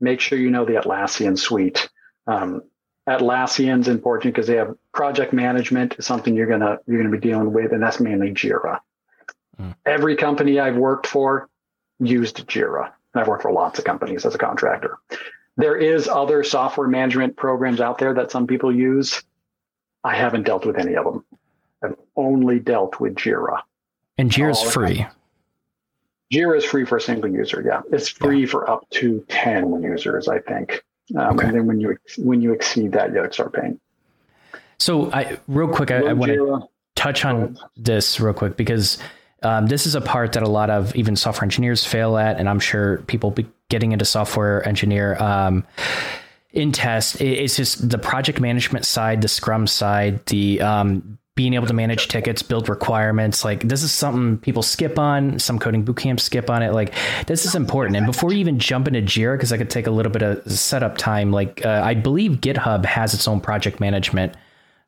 Make 0.00 0.20
sure 0.20 0.38
you 0.38 0.50
know 0.50 0.64
the 0.64 0.74
Atlassian 0.74 1.36
suite. 1.36 1.88
Um, 2.28 2.62
Atlassian's 3.08 3.88
important 3.88 4.32
because 4.32 4.46
they 4.46 4.56
have 4.56 4.76
project 4.94 5.32
management 5.32 5.96
is 5.98 6.06
something 6.06 6.36
you're 6.36 6.46
gonna 6.46 6.78
you're 6.86 7.02
gonna 7.02 7.10
be 7.10 7.18
dealing 7.18 7.52
with, 7.52 7.72
and 7.72 7.82
that's 7.82 7.98
mainly 7.98 8.30
Jira. 8.30 8.78
Mm. 9.60 9.74
Every 9.84 10.14
company 10.14 10.60
I've 10.60 10.76
worked 10.76 11.08
for 11.08 11.48
used 11.98 12.46
Jira. 12.46 12.92
I've 13.14 13.28
worked 13.28 13.42
for 13.42 13.52
lots 13.52 13.78
of 13.78 13.84
companies 13.84 14.24
as 14.24 14.34
a 14.34 14.38
contractor. 14.38 14.98
There 15.56 15.76
is 15.76 16.08
other 16.08 16.44
software 16.44 16.88
management 16.88 17.36
programs 17.36 17.80
out 17.80 17.98
there 17.98 18.14
that 18.14 18.30
some 18.30 18.46
people 18.46 18.74
use. 18.74 19.22
I 20.04 20.16
haven't 20.16 20.44
dealt 20.44 20.64
with 20.64 20.78
any 20.78 20.94
of 20.96 21.04
them. 21.04 21.24
I've 21.82 21.96
only 22.16 22.60
dealt 22.60 23.00
with 23.00 23.14
Jira. 23.16 23.62
And 24.16 24.30
Jira's 24.30 24.62
Oh, 24.62 24.70
free. 24.70 25.06
Jira 26.32 26.56
is 26.56 26.64
free 26.64 26.84
for 26.84 26.96
a 26.98 27.00
single 27.00 27.30
user. 27.30 27.62
Yeah, 27.66 27.82
it's 27.92 28.08
free 28.08 28.46
for 28.46 28.70
up 28.70 28.88
to 28.90 29.24
ten 29.28 29.82
users, 29.82 30.28
I 30.28 30.38
think. 30.38 30.84
Um, 31.16 31.36
Okay. 31.36 31.46
And 31.48 31.56
then 31.56 31.66
when 31.66 31.80
you 31.80 31.96
when 32.18 32.40
you 32.40 32.52
exceed 32.52 32.92
that, 32.92 33.12
you 33.12 33.26
start 33.32 33.52
paying. 33.52 33.80
So, 34.78 35.12
I 35.12 35.38
real 35.48 35.68
quick, 35.68 35.90
I, 35.90 35.96
I 36.06 36.12
want 36.12 36.32
to 36.32 36.68
touch 36.94 37.24
on 37.24 37.58
this 37.76 38.20
real 38.20 38.32
quick 38.32 38.56
because 38.56 38.98
um, 39.42 39.66
this 39.66 39.86
is 39.86 39.94
a 39.94 40.00
part 40.00 40.32
that 40.32 40.42
a 40.42 40.48
lot 40.48 40.70
of 40.70 40.94
even 40.96 41.16
software 41.16 41.44
engineers 41.44 41.84
fail 41.84 42.16
at, 42.16 42.38
and 42.38 42.48
I'm 42.48 42.60
sure 42.60 42.98
people 43.06 43.34
getting 43.68 43.92
into 43.92 44.04
software 44.04 44.66
engineer 44.66 45.16
um, 45.22 45.64
in 46.52 46.72
test. 46.72 47.20
it- 47.20 47.38
It's 47.38 47.56
just 47.56 47.88
the 47.88 47.98
project 47.98 48.40
management 48.40 48.84
side, 48.84 49.22
the 49.22 49.28
Scrum 49.28 49.66
side, 49.66 50.24
the 50.26 50.60
um, 50.60 51.18
being 51.36 51.54
able 51.54 51.66
to 51.68 51.72
manage 51.72 52.08
tickets, 52.08 52.42
build 52.42 52.68
requirements. 52.68 53.44
Like 53.44 53.60
this 53.66 53.82
is 53.82 53.92
something 53.92 54.36
people 54.38 54.62
skip 54.62 54.98
on. 54.98 55.38
Some 55.38 55.58
coding 55.58 55.84
boot 55.84 55.96
camps 55.96 56.24
skip 56.24 56.50
on 56.50 56.62
it. 56.62 56.72
Like 56.72 56.92
this 57.26 57.46
is 57.46 57.54
important. 57.54 57.96
And 57.96 58.04
before 58.04 58.32
you 58.32 58.40
even 58.40 58.58
jump 58.58 58.88
into 58.88 59.00
Jira, 59.00 59.36
because 59.36 59.52
I 59.52 59.56
could 59.56 59.70
take 59.70 59.86
a 59.86 59.90
little 59.90 60.12
bit 60.12 60.22
of 60.22 60.50
setup 60.52 60.98
time. 60.98 61.30
Like 61.32 61.64
uh, 61.64 61.80
I 61.82 61.94
believe 61.94 62.40
GitHub 62.40 62.84
has 62.84 63.14
its 63.14 63.26
own 63.26 63.40
project 63.40 63.80
management 63.80 64.34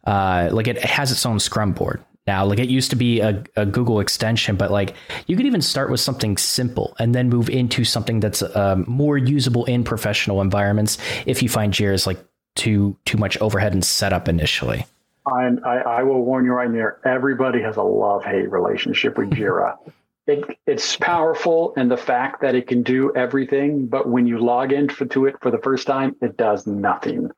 uh, 0.04 0.48
like 0.52 0.66
it 0.66 0.78
has 0.84 1.12
its 1.12 1.24
own 1.24 1.38
Scrum 1.38 1.72
board 1.72 2.04
now. 2.26 2.44
Like 2.44 2.58
it 2.58 2.68
used 2.68 2.90
to 2.90 2.96
be 2.96 3.20
a, 3.20 3.42
a 3.56 3.66
Google 3.66 4.00
extension, 4.00 4.56
but 4.56 4.70
like 4.70 4.94
you 5.26 5.36
could 5.36 5.46
even 5.46 5.62
start 5.62 5.90
with 5.90 6.00
something 6.00 6.36
simple 6.36 6.94
and 6.98 7.14
then 7.14 7.28
move 7.28 7.48
into 7.50 7.84
something 7.84 8.20
that's 8.20 8.42
um, 8.56 8.84
more 8.86 9.18
usable 9.18 9.64
in 9.64 9.84
professional 9.84 10.40
environments. 10.40 10.98
If 11.26 11.42
you 11.42 11.48
find 11.48 11.72
Jira 11.72 11.94
is 11.94 12.06
like 12.06 12.18
too 12.54 12.96
too 13.04 13.18
much 13.18 13.38
overhead 13.38 13.72
and 13.72 13.84
setup 13.84 14.28
initially. 14.28 14.86
I, 15.26 15.50
I, 15.64 15.76
I 15.78 16.02
will 16.02 16.24
warn 16.24 16.44
you 16.44 16.52
right 16.52 16.70
there. 16.70 16.98
Everybody 17.04 17.62
has 17.62 17.76
a 17.76 17.82
love 17.82 18.24
hate 18.24 18.50
relationship 18.50 19.18
with 19.18 19.30
Jira. 19.30 19.76
It, 20.24 20.56
it's 20.68 20.94
powerful 20.94 21.74
and 21.76 21.90
the 21.90 21.96
fact 21.96 22.42
that 22.42 22.54
it 22.54 22.68
can 22.68 22.84
do 22.84 23.12
everything, 23.16 23.86
but 23.86 24.08
when 24.08 24.24
you 24.28 24.38
log 24.38 24.72
into 24.72 25.26
it 25.26 25.34
for 25.40 25.50
the 25.50 25.58
first 25.58 25.84
time, 25.84 26.14
it 26.22 26.36
does 26.36 26.64
nothing. 26.64 27.28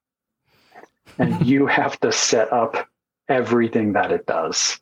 And 1.19 1.47
you 1.47 1.67
have 1.67 1.99
to 2.01 2.13
set 2.13 2.53
up 2.53 2.87
everything 3.29 3.95
that 3.95 4.13
it 4.13 4.27
does. 4.27 4.81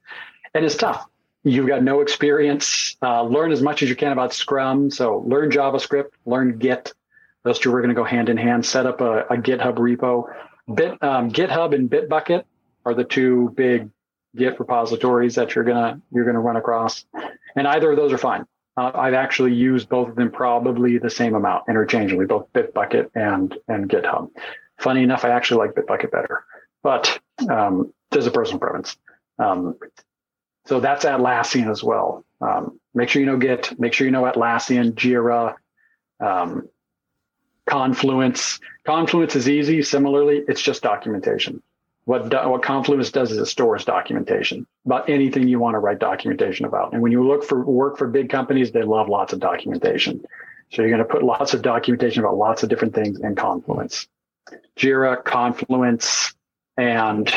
And 0.55 0.65
it's 0.65 0.77
tough. 0.77 1.07
You've 1.45 1.67
got 1.67 1.83
no 1.83 2.01
experience. 2.01 2.97
Uh, 3.03 3.23
learn 3.23 3.51
as 3.53 3.63
much 3.63 3.83
as 3.83 3.89
you 3.89 3.97
can 3.97 4.13
about 4.13 4.33
Scrum. 4.33 4.91
So 4.91 5.25
learn 5.27 5.51
JavaScript, 5.51 6.11
learn 6.25 6.59
Git. 6.59 6.93
Those 7.43 7.59
two 7.59 7.75
are 7.75 7.81
going 7.81 7.89
to 7.89 7.95
go 7.95 8.05
hand 8.05 8.29
in 8.29 8.37
hand. 8.37 8.65
Set 8.65 8.87
up 8.87 9.01
a, 9.01 9.23
a 9.23 9.37
GitHub 9.37 9.77
repo. 9.77 10.33
Bit, 10.73 11.03
um, 11.03 11.31
GitHub 11.33 11.75
and 11.75 11.91
Bitbucket 11.91 12.45
are 12.85 12.95
the 12.95 13.05
two 13.05 13.53
big 13.57 13.91
Git 14.35 14.59
repositories 14.59 15.35
that 15.35 15.55
you're 15.55 15.65
gonna 15.65 16.01
you're 16.11 16.25
gonna 16.25 16.41
run 16.41 16.57
across, 16.57 17.05
and 17.55 17.67
either 17.69 17.91
of 17.91 17.97
those 17.99 18.15
are 18.15 18.19
fine. 18.19 18.47
Uh, 18.79 18.91
I've 18.95 19.13
actually 19.13 19.53
used 19.53 19.91
both 19.91 20.09
of 20.09 20.15
them 20.15 20.31
probably 20.31 20.97
the 20.97 21.11
same 21.11 21.35
amount 21.35 21.65
interchangeably, 21.69 22.25
both 22.25 22.51
Bitbucket 22.55 23.11
and 23.15 23.55
and 23.69 23.91
GitHub. 23.91 24.31
Funny 24.79 25.03
enough, 25.03 25.27
I 25.27 25.31
actually 25.31 25.67
like 25.67 25.75
Bitbucket 25.75 26.11
better, 26.11 26.45
but 26.83 27.21
um, 27.51 27.93
there's 28.13 28.27
a 28.27 28.31
personal 28.31 28.59
preference. 28.59 28.97
Um, 29.39 29.77
so 30.67 30.81
that's 30.81 31.05
Atlassian 31.05 31.71
as 31.71 31.83
well. 31.83 32.25
Um, 32.41 32.81
make 32.95 33.09
sure 33.09 33.21
you 33.21 33.27
know 33.27 33.37
Git. 33.37 33.79
Make 33.79 33.93
sure 33.93 34.07
you 34.07 34.11
know 34.11 34.23
Atlassian, 34.23 34.93
Jira, 34.93 35.57
um, 36.21 36.69
Confluence. 37.67 38.61
Confluence 38.85 39.37
is 39.37 39.49
easy. 39.49 39.83
Similarly, 39.83 40.43
it's 40.49 40.63
just 40.63 40.83
documentation. 40.83 41.63
What 42.05 42.31
do, 42.31 42.37
what 42.49 42.63
Confluence 42.63 43.11
does 43.13 43.31
is 43.31 43.39
it 43.39 43.47
stores 43.47 43.85
documentation 43.85 44.67
about 44.85 45.09
anything 45.09 45.47
you 45.47 45.61
want 45.61 45.75
to 45.75 45.79
write 45.79 46.01
documentation 46.01 46.67
about. 46.67 46.93
And 46.93 47.03
when 47.03 47.13
you 47.13 47.27
look 47.27 47.45
for 47.45 47.65
work 47.65 47.97
for 47.97 48.09
big 48.09 48.29
companies, 48.29 48.73
they 48.73 48.83
love 48.83 49.09
lots 49.09 49.33
of 49.33 49.39
documentation. 49.39 50.25
So 50.71 50.83
you're 50.83 50.91
going 50.91 50.99
to 50.99 51.05
put 51.05 51.23
lots 51.23 51.55
of 51.55 51.63
documentation 51.63 52.25
about 52.25 52.37
lots 52.37 52.63
of 52.63 52.69
different 52.69 52.95
things 52.95 53.21
in 53.21 53.37
Confluence, 53.37 54.09
Jira, 54.77 55.23
Confluence, 55.23 56.35
and 56.77 57.33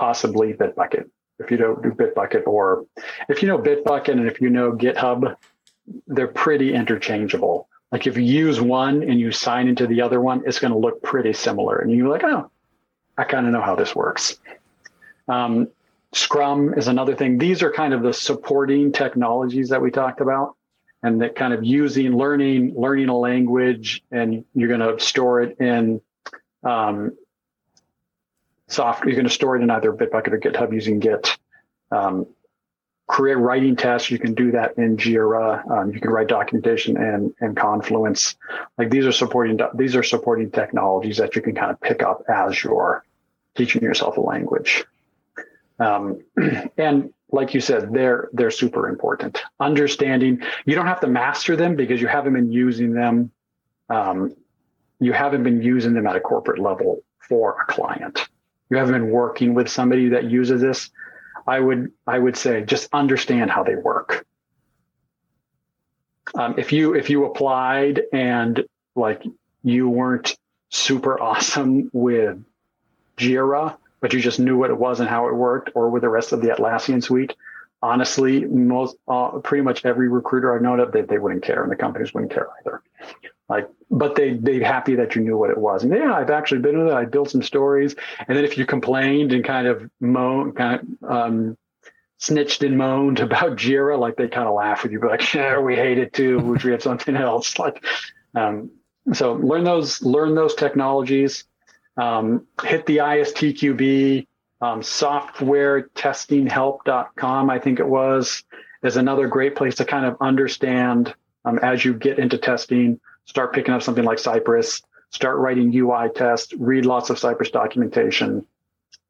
possibly 0.00 0.54
Bitbucket. 0.54 1.08
If 1.38 1.50
you 1.50 1.58
don't 1.58 1.82
do 1.82 1.90
Bitbucket, 1.90 2.46
or 2.46 2.86
if 3.28 3.42
you 3.42 3.48
know 3.48 3.58
Bitbucket 3.58 4.12
and 4.12 4.26
if 4.26 4.40
you 4.40 4.50
know 4.50 4.72
GitHub, 4.72 5.36
they're 6.06 6.28
pretty 6.28 6.74
interchangeable. 6.74 7.68
Like 7.92 8.06
if 8.06 8.16
you 8.16 8.24
use 8.24 8.60
one 8.60 9.02
and 9.02 9.20
you 9.20 9.30
sign 9.30 9.68
into 9.68 9.86
the 9.86 10.00
other 10.00 10.20
one, 10.20 10.42
it's 10.46 10.58
going 10.58 10.72
to 10.72 10.78
look 10.78 11.02
pretty 11.02 11.32
similar. 11.34 11.78
And 11.78 11.90
you're 11.90 12.08
like, 12.08 12.24
oh, 12.24 12.50
I 13.18 13.24
kind 13.24 13.46
of 13.46 13.52
know 13.52 13.60
how 13.60 13.74
this 13.76 13.94
works. 13.94 14.38
Um, 15.28 15.68
Scrum 16.12 16.74
is 16.74 16.88
another 16.88 17.14
thing. 17.14 17.38
These 17.38 17.62
are 17.62 17.70
kind 17.70 17.94
of 17.94 18.02
the 18.02 18.12
supporting 18.12 18.92
technologies 18.92 19.68
that 19.68 19.80
we 19.80 19.90
talked 19.90 20.20
about, 20.20 20.56
and 21.02 21.20
that 21.22 21.36
kind 21.36 21.52
of 21.54 21.62
using, 21.62 22.16
learning, 22.16 22.74
learning 22.74 23.08
a 23.08 23.16
language, 23.16 24.02
and 24.10 24.44
you're 24.54 24.68
going 24.68 24.80
to 24.80 25.02
store 25.04 25.42
it 25.42 25.60
in 25.60 26.00
um, 26.64 27.12
software. 28.72 29.08
You're 29.08 29.16
going 29.16 29.28
to 29.28 29.32
store 29.32 29.56
it 29.56 29.62
in 29.62 29.70
either 29.70 29.92
Bitbucket 29.92 30.32
or 30.32 30.38
GitHub 30.38 30.72
using 30.72 30.98
Git. 30.98 31.36
Um, 31.90 32.26
create 33.10 33.34
writing 33.34 33.74
tests. 33.74 34.08
You 34.10 34.20
can 34.20 34.34
do 34.34 34.52
that 34.52 34.78
in 34.78 34.96
Jira. 34.96 35.68
Um, 35.68 35.92
you 35.92 36.00
can 36.00 36.10
write 36.10 36.28
documentation 36.28 36.96
and 36.96 37.34
and 37.40 37.56
Confluence. 37.56 38.36
Like 38.78 38.90
these 38.90 39.04
are 39.04 39.12
supporting 39.12 39.58
these 39.74 39.96
are 39.96 40.04
supporting 40.04 40.50
technologies 40.50 41.16
that 41.16 41.34
you 41.34 41.42
can 41.42 41.54
kind 41.54 41.72
of 41.72 41.80
pick 41.80 42.02
up 42.02 42.22
as 42.28 42.62
you're 42.62 43.04
teaching 43.56 43.82
yourself 43.82 44.16
a 44.16 44.20
language. 44.20 44.84
Um, 45.80 46.22
and 46.78 47.12
like 47.32 47.52
you 47.52 47.60
said, 47.60 47.92
they're 47.92 48.28
they're 48.32 48.52
super 48.52 48.88
important. 48.88 49.42
Understanding 49.58 50.42
you 50.64 50.76
don't 50.76 50.86
have 50.86 51.00
to 51.00 51.08
master 51.08 51.56
them 51.56 51.74
because 51.74 52.00
you 52.00 52.06
haven't 52.06 52.34
been 52.34 52.52
using 52.52 52.92
them. 52.92 53.32
Um, 53.88 54.36
you 55.00 55.12
haven't 55.12 55.42
been 55.42 55.62
using 55.62 55.94
them 55.94 56.06
at 56.06 56.14
a 56.14 56.20
corporate 56.20 56.60
level 56.60 57.02
for 57.18 57.60
a 57.60 57.72
client. 57.72 58.29
You 58.70 58.76
haven't 58.76 58.94
been 58.94 59.10
working 59.10 59.54
with 59.54 59.68
somebody 59.68 60.10
that 60.10 60.30
uses 60.30 60.60
this. 60.60 60.90
I 61.46 61.58
would 61.58 61.92
I 62.06 62.18
would 62.18 62.36
say 62.36 62.62
just 62.62 62.88
understand 62.92 63.50
how 63.50 63.64
they 63.64 63.74
work. 63.74 64.24
Um, 66.34 66.54
if 66.56 66.72
you 66.72 66.94
if 66.94 67.10
you 67.10 67.24
applied 67.24 68.02
and 68.12 68.64
like 68.94 69.22
you 69.64 69.88
weren't 69.88 70.38
super 70.68 71.20
awesome 71.20 71.90
with 71.92 72.42
Jira, 73.16 73.76
but 74.00 74.12
you 74.12 74.20
just 74.20 74.38
knew 74.38 74.56
what 74.56 74.70
it 74.70 74.78
was 74.78 75.00
and 75.00 75.08
how 75.08 75.28
it 75.28 75.34
worked, 75.34 75.70
or 75.74 75.90
with 75.90 76.02
the 76.02 76.08
rest 76.08 76.32
of 76.32 76.40
the 76.40 76.48
Atlassian 76.48 77.02
suite, 77.02 77.34
honestly, 77.82 78.44
most 78.44 78.96
uh, 79.08 79.30
pretty 79.38 79.62
much 79.62 79.84
every 79.84 80.08
recruiter 80.08 80.54
I've 80.54 80.62
known 80.62 80.80
of, 80.80 80.92
they, 80.92 81.02
they 81.02 81.18
wouldn't 81.18 81.42
care, 81.42 81.62
and 81.62 81.72
the 81.72 81.76
companies 81.76 82.12
wouldn't 82.12 82.32
care 82.32 82.48
either. 82.60 82.82
Like, 83.48 83.68
but 83.90 84.14
they 84.14 84.34
they 84.34 84.60
happy 84.60 84.94
that 84.94 85.16
you 85.16 85.22
knew 85.22 85.36
what 85.36 85.50
it 85.50 85.58
was. 85.58 85.82
And 85.82 85.92
yeah, 85.92 86.14
I've 86.14 86.30
actually 86.30 86.60
been 86.60 86.78
with 86.78 86.88
it. 86.88 86.94
I 86.94 87.04
built 87.04 87.30
some 87.30 87.42
stories, 87.42 87.96
and 88.28 88.36
then 88.36 88.44
if 88.44 88.56
you 88.56 88.64
complained 88.64 89.32
and 89.32 89.44
kind 89.44 89.66
of 89.66 89.90
moan, 90.00 90.52
kind 90.52 90.96
of 91.02 91.10
um, 91.10 91.58
snitched 92.18 92.62
and 92.62 92.78
moaned 92.78 93.18
about 93.28 93.56
Jira, 93.56 93.98
like 93.98 94.16
they 94.16 94.28
kind 94.28 94.46
of 94.46 94.54
laugh 94.54 94.84
with 94.84 94.92
you, 94.92 95.00
but 95.00 95.10
like, 95.10 95.34
yeah, 95.34 95.58
we 95.58 95.74
hate 95.74 95.98
it 95.98 96.12
too. 96.12 96.38
Wish 96.38 96.64
we 96.64 96.70
had 96.70 96.82
something 96.82 97.16
else. 97.16 97.54
Like, 97.58 97.84
um, 98.34 98.70
so 99.12 99.34
learn 99.34 99.64
those 99.64 100.02
learn 100.02 100.34
those 100.34 100.54
technologies. 100.54 101.44
Um, 101.96 102.46
hit 102.62 102.86
the 102.86 102.98
ISTQB 102.98 104.26
um, 104.60 104.82
softwaretestinghelp.com, 104.82 107.50
I 107.50 107.58
think 107.58 107.80
it 107.80 107.86
was, 107.86 108.44
is 108.82 108.96
another 108.96 109.26
great 109.26 109.56
place 109.56 109.74
to 109.76 109.84
kind 109.84 110.06
of 110.06 110.16
understand 110.20 111.14
um, 111.44 111.58
as 111.62 111.84
you 111.84 111.94
get 111.94 112.18
into 112.18 112.38
testing, 112.38 113.00
start 113.24 113.54
picking 113.54 113.72
up 113.72 113.82
something 113.82 114.04
like 114.04 114.18
Cypress, 114.18 114.82
start 115.10 115.38
writing 115.38 115.74
UI 115.74 116.08
tests, 116.14 116.52
read 116.54 116.84
lots 116.84 117.10
of 117.10 117.18
Cypress 117.18 117.50
documentation, 117.50 118.44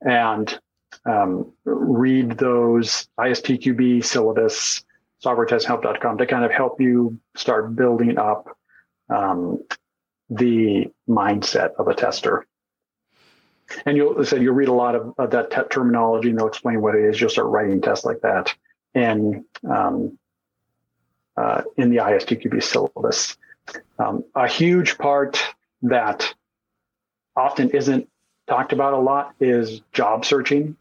and 0.02 0.58
um, 1.04 1.52
read 1.64 2.38
those 2.38 3.08
ISTQB 3.18 4.04
syllabus, 4.04 4.84
softwaretestinghelp.com 5.24 6.18
to 6.18 6.26
kind 6.26 6.44
of 6.44 6.52
help 6.52 6.80
you 6.80 7.18
start 7.36 7.74
building 7.74 8.18
up 8.18 8.56
um, 9.08 9.64
the 10.28 10.86
mindset 11.08 11.70
of 11.78 11.88
a 11.88 11.94
tester 11.94 12.46
and 13.86 13.96
you'll 13.96 14.24
say 14.24 14.40
you'll 14.40 14.54
read 14.54 14.68
a 14.68 14.72
lot 14.72 14.94
of, 14.94 15.14
of 15.18 15.30
that 15.30 15.50
te- 15.50 15.68
terminology 15.70 16.30
and 16.30 16.38
they'll 16.38 16.48
explain 16.48 16.80
what 16.80 16.94
it 16.94 17.04
is. 17.04 17.20
You'll 17.20 17.30
start 17.30 17.48
writing 17.48 17.80
tests 17.80 18.04
like 18.04 18.20
that 18.22 18.54
in 18.94 19.44
um, 19.68 20.18
uh, 21.36 21.62
in 21.76 21.90
the 21.90 21.98
ISTQB 21.98 22.62
syllabus. 22.62 23.36
Um, 23.98 24.24
a 24.34 24.48
huge 24.48 24.98
part 24.98 25.42
that 25.82 26.34
often 27.36 27.70
isn't 27.70 28.08
talked 28.48 28.72
about 28.72 28.94
a 28.94 28.98
lot 28.98 29.34
is 29.40 29.80
job 29.92 30.24
searching, 30.24 30.76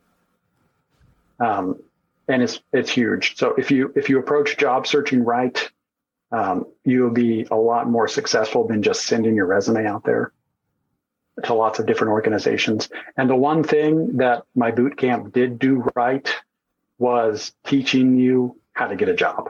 um, 1.40 1.80
and 2.28 2.42
it's 2.42 2.60
it's 2.74 2.90
huge. 2.90 3.38
So 3.38 3.54
if 3.56 3.72
you 3.72 3.94
if 3.96 4.10
you 4.10 4.20
approach 4.20 4.58
job 4.58 4.88
searching 4.88 5.24
right, 5.24 5.70
um, 6.32 6.66
you'll 6.84 7.12
be 7.12 7.48
a 7.52 7.56
lot 7.56 7.90
more 7.90 8.08
successful 8.08 8.68
than 8.68 8.82
just 8.82 9.04
sending 9.04 9.36
your 9.36 9.46
resume 9.46 9.86
out 9.86 10.04
there 10.04 10.34
to 11.44 11.54
lots 11.54 11.80
of 11.80 11.86
different 11.86 12.12
organizations. 12.12 12.90
And 13.18 13.30
the 13.30 13.36
one 13.36 13.64
thing 13.64 14.18
that 14.18 14.44
my 14.56 14.72
boot 14.72 14.98
camp 14.98 15.34
did 15.34 15.60
do 15.60 15.86
right 15.96 16.28
was 16.98 17.54
teaching 17.66 18.18
you 18.18 18.60
how 18.74 18.88
to 18.88 18.96
get 18.96 19.10
a 19.10 19.14
job. 19.14 19.50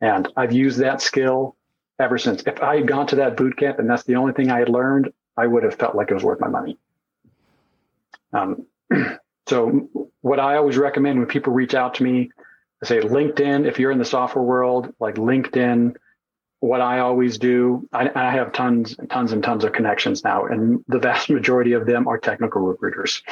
And 0.00 0.28
I've 0.36 0.52
used 0.52 0.78
that 0.78 1.00
skill 1.00 1.56
ever 1.98 2.18
since. 2.18 2.42
If 2.46 2.62
I 2.62 2.76
had 2.76 2.86
gone 2.86 3.06
to 3.08 3.16
that 3.16 3.36
boot 3.36 3.56
camp 3.56 3.78
and 3.78 3.88
that's 3.88 4.02
the 4.04 4.16
only 4.16 4.32
thing 4.32 4.50
I 4.50 4.58
had 4.58 4.68
learned, 4.68 5.12
I 5.36 5.46
would 5.46 5.62
have 5.62 5.74
felt 5.74 5.94
like 5.94 6.10
it 6.10 6.14
was 6.14 6.24
worth 6.24 6.40
my 6.40 6.48
money. 6.48 6.78
Um, 8.32 8.66
so 9.48 9.88
what 10.20 10.40
I 10.40 10.56
always 10.56 10.76
recommend 10.76 11.18
when 11.18 11.28
people 11.28 11.52
reach 11.52 11.74
out 11.74 11.94
to 11.94 12.02
me, 12.02 12.30
I 12.82 12.86
say 12.86 13.00
LinkedIn, 13.00 13.66
if 13.66 13.78
you're 13.78 13.90
in 13.90 13.98
the 13.98 14.04
software 14.04 14.44
world, 14.44 14.92
like 15.00 15.14
LinkedIn, 15.14 15.96
what 16.66 16.80
I 16.80 16.98
always 16.98 17.38
do, 17.38 17.88
I, 17.92 18.10
I, 18.12 18.32
have 18.32 18.52
tons, 18.52 18.96
tons 19.08 19.30
and 19.30 19.42
tons 19.42 19.62
of 19.62 19.72
connections 19.72 20.24
now, 20.24 20.46
and 20.46 20.84
the 20.88 20.98
vast 20.98 21.30
majority 21.38 21.72
of 21.72 21.86
them 21.86 22.08
are 22.08 22.18
technical 22.18 22.60
recruiters. 22.60 23.22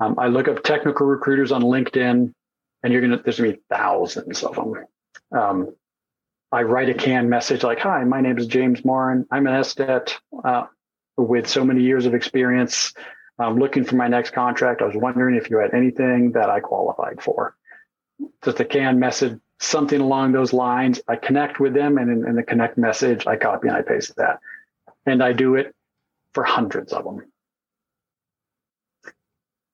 Um, 0.00 0.16
I 0.18 0.26
look 0.26 0.48
up 0.48 0.62
technical 0.64 1.06
recruiters 1.06 1.52
on 1.52 1.62
LinkedIn, 1.62 2.34
and 2.82 2.92
you're 2.92 3.00
gonna 3.00 3.22
there's 3.22 3.38
gonna 3.38 3.52
be 3.52 3.60
thousands 3.70 4.42
of 4.42 4.56
them. 4.56 4.74
Um, 5.32 5.74
I 6.52 6.62
write 6.62 6.90
a 6.90 6.94
canned 6.94 7.30
message 7.30 7.62
like, 7.62 7.78
"Hi, 7.78 8.04
my 8.04 8.20
name 8.20 8.36
is 8.36 8.46
James 8.46 8.84
Morin. 8.84 9.26
I'm 9.30 9.46
an 9.46 9.54
SDET 9.54 10.14
uh, 10.44 10.66
with 11.16 11.46
so 11.46 11.64
many 11.64 11.82
years 11.82 12.04
of 12.04 12.14
experience. 12.14 12.92
I'm 13.38 13.58
looking 13.58 13.84
for 13.84 13.96
my 13.96 14.08
next 14.08 14.30
contract. 14.30 14.82
I 14.82 14.86
was 14.86 14.96
wondering 14.96 15.36
if 15.36 15.50
you 15.50 15.58
had 15.58 15.72
anything 15.72 16.32
that 16.32 16.50
I 16.50 16.60
qualified 16.60 17.22
for." 17.22 17.56
Just 18.44 18.60
a 18.60 18.64
canned 18.64 18.98
message 18.98 19.38
something 19.58 20.00
along 20.00 20.32
those 20.32 20.52
lines. 20.52 21.00
I 21.08 21.16
connect 21.16 21.60
with 21.60 21.74
them, 21.74 21.98
and 21.98 22.10
in, 22.10 22.28
in, 22.28 22.36
the 22.36 22.42
connect 22.42 22.78
message, 22.78 23.26
I 23.26 23.36
copy 23.36 23.68
and 23.68 23.76
I 23.76 23.82
paste 23.82 24.16
that, 24.16 24.40
and 25.04 25.22
I 25.22 25.32
do 25.32 25.54
it 25.54 25.74
for 26.34 26.44
hundreds 26.44 26.92
of 26.92 27.04
them. 27.04 27.22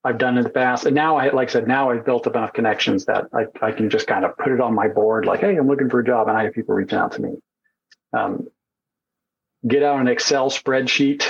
I've 0.04 0.18
done 0.18 0.36
in 0.36 0.44
the 0.44 0.50
past, 0.50 0.84
and 0.84 0.94
now 0.94 1.16
I, 1.16 1.30
like 1.30 1.50
I 1.50 1.52
said, 1.52 1.68
now 1.68 1.90
I've 1.90 2.04
built 2.04 2.26
up 2.26 2.34
enough 2.34 2.52
connections 2.52 3.04
that 3.04 3.26
I, 3.32 3.46
I 3.64 3.72
can 3.72 3.88
just 3.88 4.06
kind 4.06 4.24
of 4.24 4.36
put 4.36 4.52
it 4.52 4.60
on 4.60 4.74
my 4.74 4.88
board, 4.88 5.26
like, 5.26 5.40
hey, 5.40 5.56
I'm 5.56 5.68
looking 5.68 5.90
for 5.90 6.00
a 6.00 6.04
job, 6.04 6.28
and 6.28 6.36
I 6.36 6.44
have 6.44 6.54
people 6.54 6.74
reaching 6.74 6.98
out 6.98 7.12
to 7.12 7.22
me. 7.22 7.36
Um, 8.12 8.48
get 9.66 9.82
out 9.82 10.00
an 10.00 10.08
Excel 10.08 10.50
spreadsheet 10.50 11.24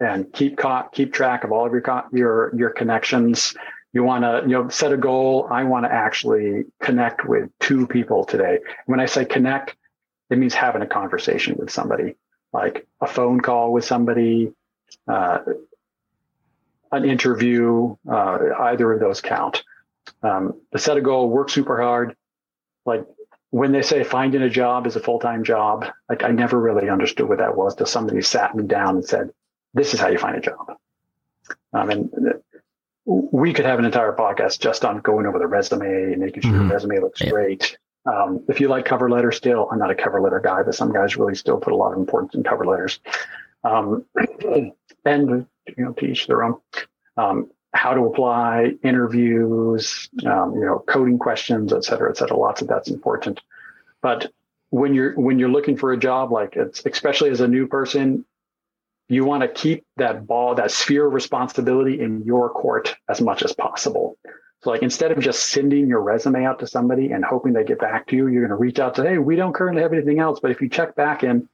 and 0.00 0.32
keep 0.32 0.58
keep 0.92 1.12
track 1.12 1.44
of 1.44 1.52
all 1.52 1.66
of 1.66 1.72
your 1.72 1.82
your 2.12 2.56
your 2.56 2.70
connections 2.70 3.54
you 3.92 4.02
want 4.04 4.24
to 4.24 4.42
you 4.42 4.54
know 4.54 4.68
set 4.68 4.92
a 4.92 4.96
goal. 4.96 5.48
I 5.50 5.64
want 5.64 5.84
to 5.84 5.92
actually 5.92 6.64
connect 6.80 7.26
with 7.26 7.50
two 7.58 7.86
people 7.86 8.24
today. 8.24 8.58
When 8.86 9.00
i 9.00 9.06
say 9.06 9.24
connect 9.24 9.76
it 10.30 10.38
means 10.38 10.54
having 10.54 10.82
a 10.82 10.86
conversation 10.86 11.56
with 11.58 11.70
somebody 11.70 12.14
like 12.52 12.86
a 13.00 13.06
phone 13.06 13.40
call 13.40 13.72
with 13.72 13.84
somebody 13.84 14.52
uh, 15.08 15.38
an 16.92 17.04
interview 17.04 17.96
uh, 18.10 18.38
either 18.60 18.92
of 18.92 19.00
those 19.00 19.20
count. 19.20 19.64
Um, 20.22 20.60
set 20.76 20.96
a 20.96 21.00
goal 21.00 21.28
work 21.28 21.50
super 21.50 21.80
hard. 21.82 22.16
Like 22.86 23.06
when 23.50 23.72
they 23.72 23.82
say 23.82 24.04
finding 24.04 24.42
a 24.42 24.48
job 24.48 24.86
is 24.86 24.94
a 24.94 25.00
full-time 25.00 25.42
job 25.42 25.84
like 26.08 26.22
i 26.22 26.30
never 26.30 26.60
really 26.60 26.88
understood 26.88 27.28
what 27.28 27.38
that 27.38 27.56
was 27.56 27.74
till 27.74 27.84
somebody 27.84 28.22
sat 28.22 28.54
me 28.54 28.62
down 28.62 28.94
and 28.94 29.04
said 29.04 29.30
this 29.74 29.92
is 29.92 30.00
how 30.00 30.08
you 30.08 30.18
find 30.18 30.36
a 30.36 30.40
job. 30.40 30.76
Um, 31.72 31.90
and 31.90 32.10
we 33.04 33.52
could 33.52 33.64
have 33.64 33.78
an 33.78 33.84
entire 33.84 34.14
podcast 34.14 34.60
just 34.60 34.84
on 34.84 34.98
going 34.98 35.26
over 35.26 35.38
the 35.38 35.46
resume 35.46 36.12
and 36.12 36.18
making 36.18 36.42
sure 36.42 36.52
mm-hmm. 36.52 36.68
the 36.68 36.74
resume 36.74 36.98
looks 37.00 37.20
yeah. 37.20 37.30
great. 37.30 37.78
Um, 38.06 38.44
if 38.48 38.60
you 38.60 38.68
like 38.68 38.84
cover 38.84 39.10
letters 39.10 39.36
still, 39.36 39.68
I'm 39.70 39.78
not 39.78 39.90
a 39.90 39.94
cover 39.94 40.20
letter 40.20 40.40
guy, 40.40 40.62
but 40.62 40.74
some 40.74 40.92
guys 40.92 41.16
really 41.16 41.34
still 41.34 41.58
put 41.58 41.72
a 41.72 41.76
lot 41.76 41.92
of 41.92 41.98
importance 41.98 42.34
in 42.34 42.42
cover 42.42 42.64
letters. 42.64 43.00
Um, 43.64 44.04
and, 45.04 45.46
you 45.76 45.84
know, 45.84 45.92
to 45.92 46.06
each 46.06 46.26
their 46.26 46.44
own. 46.44 46.60
Um, 47.16 47.50
how 47.72 47.94
to 47.94 48.02
apply, 48.02 48.72
interviews, 48.82 50.08
um, 50.26 50.54
you 50.54 50.64
know, 50.64 50.82
coding 50.86 51.18
questions, 51.18 51.72
et 51.72 51.84
cetera, 51.84 52.10
et 52.10 52.16
cetera. 52.16 52.36
Lots 52.36 52.62
of 52.62 52.68
that's 52.68 52.90
important. 52.90 53.40
But 54.02 54.32
when 54.70 54.94
you're 54.94 55.14
when 55.14 55.38
you're 55.38 55.50
looking 55.50 55.76
for 55.76 55.92
a 55.92 55.96
job, 55.96 56.32
like 56.32 56.56
it's 56.56 56.84
especially 56.84 57.30
as 57.30 57.40
a 57.40 57.48
new 57.48 57.66
person, 57.66 58.24
you 59.10 59.24
want 59.24 59.42
to 59.42 59.48
keep 59.48 59.84
that 59.96 60.26
ball, 60.26 60.54
that 60.54 60.70
sphere 60.70 61.06
of 61.06 61.12
responsibility 61.12 62.00
in 62.00 62.22
your 62.24 62.48
court 62.48 62.94
as 63.08 63.20
much 63.20 63.42
as 63.42 63.52
possible. 63.52 64.16
So 64.62 64.70
like 64.70 64.82
instead 64.82 65.10
of 65.10 65.18
just 65.18 65.46
sending 65.46 65.88
your 65.88 66.00
resume 66.00 66.44
out 66.44 66.58
to 66.60 66.66
somebody 66.66 67.12
and 67.12 67.24
hoping 67.24 67.52
they 67.52 67.64
get 67.64 67.80
back 67.80 68.06
to 68.08 68.16
you, 68.16 68.28
you're 68.28 68.46
going 68.46 68.56
to 68.56 68.62
reach 68.62 68.78
out 68.78 68.94
to, 68.96 69.02
hey, 69.02 69.18
we 69.18 69.34
don't 69.34 69.52
currently 69.52 69.82
have 69.82 69.92
anything 69.92 70.20
else. 70.20 70.38
But 70.38 70.50
if 70.50 70.60
you 70.60 70.68
check 70.68 70.94
back 70.94 71.24
in, 71.24 71.48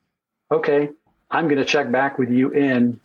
okay, 0.50 0.90
I'm 1.30 1.46
going 1.46 1.58
to 1.58 1.64
check 1.64 1.90
back 1.90 2.18
with 2.18 2.30
you 2.30 2.50
in 2.50 3.00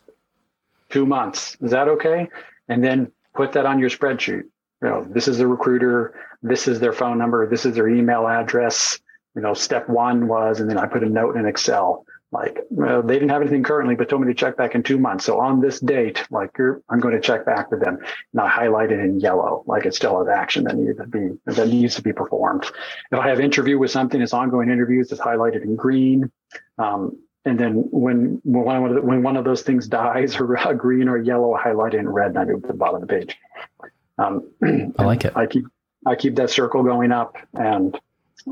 two 0.89 1.06
months. 1.06 1.56
Is 1.62 1.72
that 1.72 1.88
okay? 1.88 2.28
And 2.68 2.84
then 2.84 3.12
put 3.34 3.54
that 3.54 3.66
on 3.66 3.80
your 3.80 3.89
spreadsheet. 3.89 4.43
You 4.82 4.89
know, 4.89 5.06
this 5.08 5.28
is 5.28 5.38
the 5.38 5.47
recruiter, 5.47 6.16
this 6.41 6.68
is 6.68 6.80
their 6.80 6.93
phone 6.93 7.18
number, 7.18 7.47
this 7.47 7.66
is 7.66 7.76
their 7.76 7.88
email 7.88 8.28
address. 8.28 8.99
You 9.36 9.41
know, 9.41 9.54
step 9.54 9.88
one 9.88 10.28
was, 10.28 10.60
and 10.60 10.70
then 10.70 10.78
I 10.78 10.88
put 10.88 11.04
a 11.04 11.10
note 11.10 11.38
in 11.38 11.45
Excel 11.45 12.06
like 12.32 12.60
well, 12.70 13.02
they 13.04 13.16
didn't 13.16 13.30
have 13.30 13.42
anything 13.42 13.64
currently, 13.64 13.96
but 13.96 14.08
told 14.08 14.22
me 14.22 14.28
to 14.28 14.34
check 14.34 14.56
back 14.56 14.74
in 14.74 14.84
two 14.84 14.98
months. 14.98 15.26
So 15.26 15.40
on 15.40 15.60
this 15.60 15.82
date, 15.82 16.26
like 16.32 16.58
I'm 16.90 17.00
going 17.00 17.14
to 17.14 17.20
check 17.20 17.46
back 17.46 17.70
with 17.70 17.82
them. 17.82 18.00
Now 18.34 18.48
highlight 18.48 18.92
it 18.92 19.00
in 19.00 19.20
yellow, 19.20 19.64
like 19.68 19.86
it's 19.86 19.98
still 19.98 20.22
an 20.22 20.30
action 20.30 20.64
that 20.64 20.78
needs 20.78 20.98
to 20.98 21.08
be 21.08 21.32
that 21.46 21.68
needs 21.68 21.96
to 21.96 22.02
be 22.02 22.14
performed. 22.14 22.66
If 23.12 23.20
I 23.20 23.28
have 23.28 23.42
interview 23.42 23.78
with 23.78 23.92
something, 23.92 24.22
it's 24.22 24.34
ongoing 24.34 24.70
interviews. 24.70 25.12
It's 25.12 25.20
highlighted 25.20 25.64
in 25.64 25.76
green. 25.76 26.32
Um, 26.78 27.20
and 27.44 27.60
then 27.60 27.74
when 27.92 28.40
when 28.46 28.64
one, 28.64 28.86
of 28.86 28.96
the, 28.96 29.02
when 29.02 29.24
one 29.24 29.36
of 29.36 29.44
those 29.44 29.64
things 29.64 29.88
dies, 29.88 30.36
or 30.40 30.74
green 30.76 31.10
or 31.10 31.18
yellow, 31.18 31.54
I 31.54 31.62
highlight 31.62 31.96
it 31.96 32.00
in 32.00 32.08
red, 32.08 32.30
and 32.30 32.40
I 32.40 32.46
move 32.46 32.62
to 32.62 32.68
the 32.68 32.74
bottom 32.74 33.02
of 33.02 33.08
the 33.08 33.08
page. 33.08 33.38
Um, 34.18 34.52
I 34.98 35.04
like 35.04 35.26
it. 35.26 35.36
I 35.36 35.48
keep 35.48 35.66
I 36.06 36.16
keep 36.16 36.36
that 36.38 36.50
circle 36.50 36.84
going 36.84 37.12
up, 37.12 37.36
and 37.54 38.00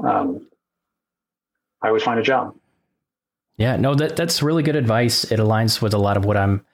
um, 0.03 0.47
I 1.81 1.87
always 1.87 2.03
find 2.03 2.19
a 2.19 2.23
job. 2.23 2.58
Yeah, 3.59 3.75
no, 3.75 3.93
that 3.93 4.15
that's 4.15 4.41
really 4.41 4.63
good 4.63 4.75
advice. 4.75 5.25
It 5.25 5.39
aligns 5.39 5.81
with 5.81 5.93
a 5.93 5.97
lot 5.99 6.17
of 6.17 6.25
what 6.25 6.37
I'm 6.37 6.65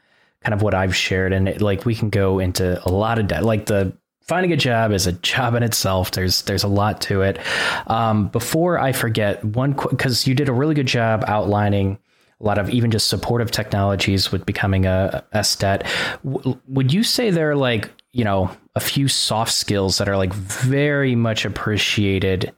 kind 0.41 0.53
of 0.53 0.61
what 0.61 0.73
I've 0.73 0.95
shared, 0.95 1.33
and 1.33 1.49
it, 1.49 1.61
like 1.61 1.85
we 1.85 1.95
can 1.95 2.09
go 2.09 2.39
into 2.39 2.81
a 2.87 2.91
lot 2.91 3.19
of 3.19 3.27
de- 3.27 3.41
like 3.41 3.65
the 3.65 3.91
finding 4.21 4.53
a 4.53 4.57
job 4.57 4.91
is 4.91 5.07
a 5.07 5.11
job 5.11 5.55
in 5.55 5.63
itself. 5.63 6.11
There's 6.11 6.43
there's 6.43 6.63
a 6.63 6.69
lot 6.69 7.01
to 7.01 7.23
it. 7.23 7.39
Um, 7.87 8.29
before 8.29 8.79
I 8.79 8.91
forget, 8.93 9.43
one 9.43 9.73
because 9.73 10.27
you 10.27 10.35
did 10.35 10.47
a 10.47 10.53
really 10.53 10.75
good 10.75 10.87
job 10.87 11.25
outlining 11.27 11.97
a 12.39 12.43
lot 12.43 12.59
of 12.59 12.69
even 12.69 12.91
just 12.91 13.07
supportive 13.07 13.49
technologies 13.49 14.31
with 14.31 14.45
becoming 14.45 14.85
a 14.85 15.25
SDET. 15.33 15.87
W- 16.23 16.59
would 16.67 16.93
you 16.93 17.03
say 17.03 17.31
there 17.31 17.49
are 17.49 17.55
like 17.55 17.89
you 18.15 18.23
know, 18.23 18.49
a 18.75 18.79
few 18.79 19.09
soft 19.09 19.51
skills 19.51 19.97
that 19.97 20.07
are 20.07 20.15
like 20.15 20.33
very 20.33 21.15
much 21.15 21.43
appreciated 21.43 22.53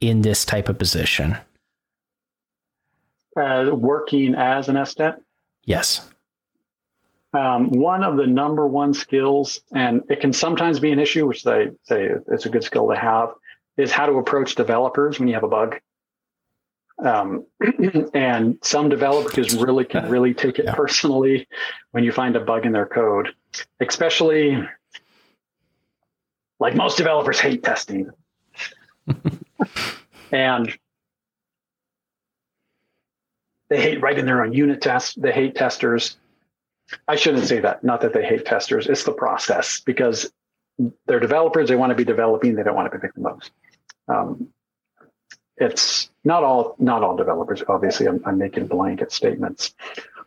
in 0.00 0.22
this 0.22 0.44
type 0.44 0.68
of 0.68 0.78
position? 0.78 1.38
Uh, 3.40 3.74
working 3.74 4.34
as 4.34 4.68
an 4.68 4.76
SDET? 4.76 5.18
Yes. 5.64 6.10
Um, 7.32 7.70
one 7.70 8.02
of 8.02 8.16
the 8.16 8.26
number 8.26 8.66
one 8.66 8.92
skills, 8.92 9.60
and 9.72 10.02
it 10.10 10.20
can 10.20 10.32
sometimes 10.32 10.80
be 10.80 10.90
an 10.90 10.98
issue, 10.98 11.26
which 11.26 11.44
they 11.44 11.70
say 11.84 12.10
it's 12.28 12.44
a 12.44 12.50
good 12.50 12.64
skill 12.64 12.88
to 12.88 12.96
have, 12.96 13.30
is 13.76 13.92
how 13.92 14.06
to 14.06 14.14
approach 14.14 14.56
developers 14.56 15.18
when 15.18 15.28
you 15.28 15.34
have 15.34 15.44
a 15.44 15.48
bug. 15.48 15.80
Um, 17.02 17.46
and 18.14 18.58
some 18.62 18.88
developers 18.88 19.54
really 19.54 19.84
can 19.84 20.10
really 20.10 20.34
take 20.34 20.58
it 20.58 20.66
yeah. 20.66 20.74
personally 20.74 21.48
when 21.92 22.04
you 22.04 22.12
find 22.12 22.36
a 22.36 22.40
bug 22.40 22.66
in 22.66 22.72
their 22.72 22.86
code, 22.86 23.28
especially 23.80 24.62
like 26.58 26.74
most 26.74 26.98
developers 26.98 27.40
hate 27.40 27.62
testing. 27.62 28.10
and 30.32 30.76
they 33.70 33.80
hate 33.80 34.02
writing 34.02 34.26
their 34.26 34.42
own 34.42 34.52
unit 34.52 34.82
tests. 34.82 35.14
They 35.14 35.32
hate 35.32 35.54
testers. 35.54 36.18
I 37.06 37.16
shouldn't 37.16 37.46
say 37.46 37.60
that. 37.60 37.84
Not 37.84 38.00
that 38.02 38.12
they 38.12 38.24
hate 38.24 38.44
testers. 38.44 38.88
It's 38.88 39.04
the 39.04 39.12
process 39.12 39.80
because 39.80 40.30
they're 41.06 41.20
developers. 41.20 41.68
They 41.68 41.76
want 41.76 41.90
to 41.90 41.96
be 41.96 42.04
developing. 42.04 42.56
They 42.56 42.64
don't 42.64 42.74
want 42.74 42.90
to 42.90 42.98
be 42.98 43.06
making 43.06 43.22
bugs. 43.22 43.50
Um, 44.08 44.48
it's 45.56 46.10
not 46.24 46.42
all 46.42 46.74
not 46.78 47.04
all 47.04 47.16
developers. 47.16 47.62
Obviously, 47.68 48.08
I'm, 48.08 48.20
I'm, 48.26 48.38
making 48.38 48.66
blanket 48.66 49.12
statements. 49.12 49.74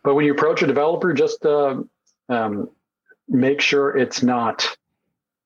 But 0.02 0.14
when 0.14 0.24
you 0.24 0.32
approach 0.32 0.62
a 0.62 0.66
developer, 0.66 1.12
just 1.12 1.44
uh, 1.44 1.82
um, 2.28 2.70
make 3.28 3.60
sure 3.60 3.96
it's 3.96 4.22
not 4.22 4.76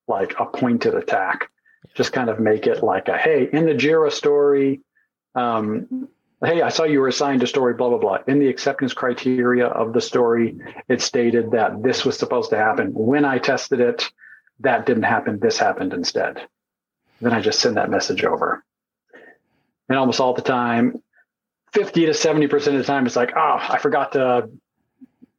like 0.07 0.35
a 0.39 0.45
pointed 0.45 0.95
attack. 0.95 1.49
Just 1.95 2.13
kind 2.13 2.29
of 2.29 2.39
make 2.39 2.67
it 2.67 2.83
like 2.83 3.09
a 3.09 3.17
hey, 3.17 3.49
in 3.51 3.65
the 3.65 3.73
Jira 3.73 4.11
story, 4.11 4.81
um, 5.35 6.07
hey, 6.43 6.61
I 6.61 6.69
saw 6.69 6.83
you 6.83 7.01
were 7.01 7.07
assigned 7.07 7.43
a 7.43 7.47
story, 7.47 7.73
blah, 7.73 7.89
blah, 7.89 7.97
blah. 7.97 8.17
In 8.27 8.39
the 8.39 8.47
acceptance 8.47 8.93
criteria 8.93 9.67
of 9.67 9.93
the 9.93 10.01
story, 10.01 10.57
it 10.87 11.01
stated 11.01 11.51
that 11.51 11.83
this 11.83 12.05
was 12.05 12.17
supposed 12.17 12.49
to 12.51 12.57
happen. 12.57 12.93
When 12.93 13.25
I 13.25 13.39
tested 13.39 13.81
it, 13.81 14.09
that 14.61 14.85
didn't 14.85 15.03
happen. 15.03 15.39
This 15.39 15.57
happened 15.57 15.93
instead. 15.93 16.47
Then 17.21 17.33
I 17.33 17.41
just 17.41 17.59
send 17.59 17.77
that 17.77 17.89
message 17.89 18.23
over. 18.23 18.63
And 19.89 19.97
almost 19.97 20.19
all 20.19 20.33
the 20.33 20.41
time, 20.41 21.01
50 21.73 22.05
to 22.05 22.11
70% 22.11 22.53
of 22.67 22.73
the 22.73 22.83
time, 22.83 23.05
it's 23.05 23.15
like, 23.15 23.33
oh, 23.35 23.57
I 23.59 23.77
forgot 23.79 24.13
to, 24.13 24.49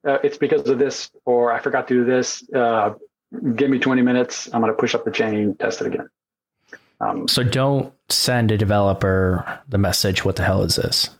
uh, 0.07 0.19
it's 0.23 0.37
because 0.37 0.69
of 0.69 0.79
this, 0.79 1.11
or 1.25 1.53
I 1.53 1.61
forgot 1.61 1.89
to 1.89 1.95
do 1.95 2.05
this. 2.05 2.49
Uh, 2.53 2.95
give 3.55 3.71
me 3.71 3.79
20 3.79 4.03
minutes. 4.03 4.51
I'm 4.53 4.61
going 4.61 4.73
to 4.73 4.79
push 4.79 4.95
up 4.95 5.05
the 5.05 5.11
chain, 5.11 5.57
test 5.57 5.81
it 5.81 5.87
again. 5.87 6.09
Um, 7.01 7.29
so 7.29 7.43
don't 7.43 7.93
send 8.09 8.51
a 8.51 8.59
developer 8.59 9.61
the 9.69 9.79
message, 9.79 10.25
what 10.25 10.37
the 10.37 10.45
hell 10.45 10.63
is 10.63 10.77
this? 10.77 11.11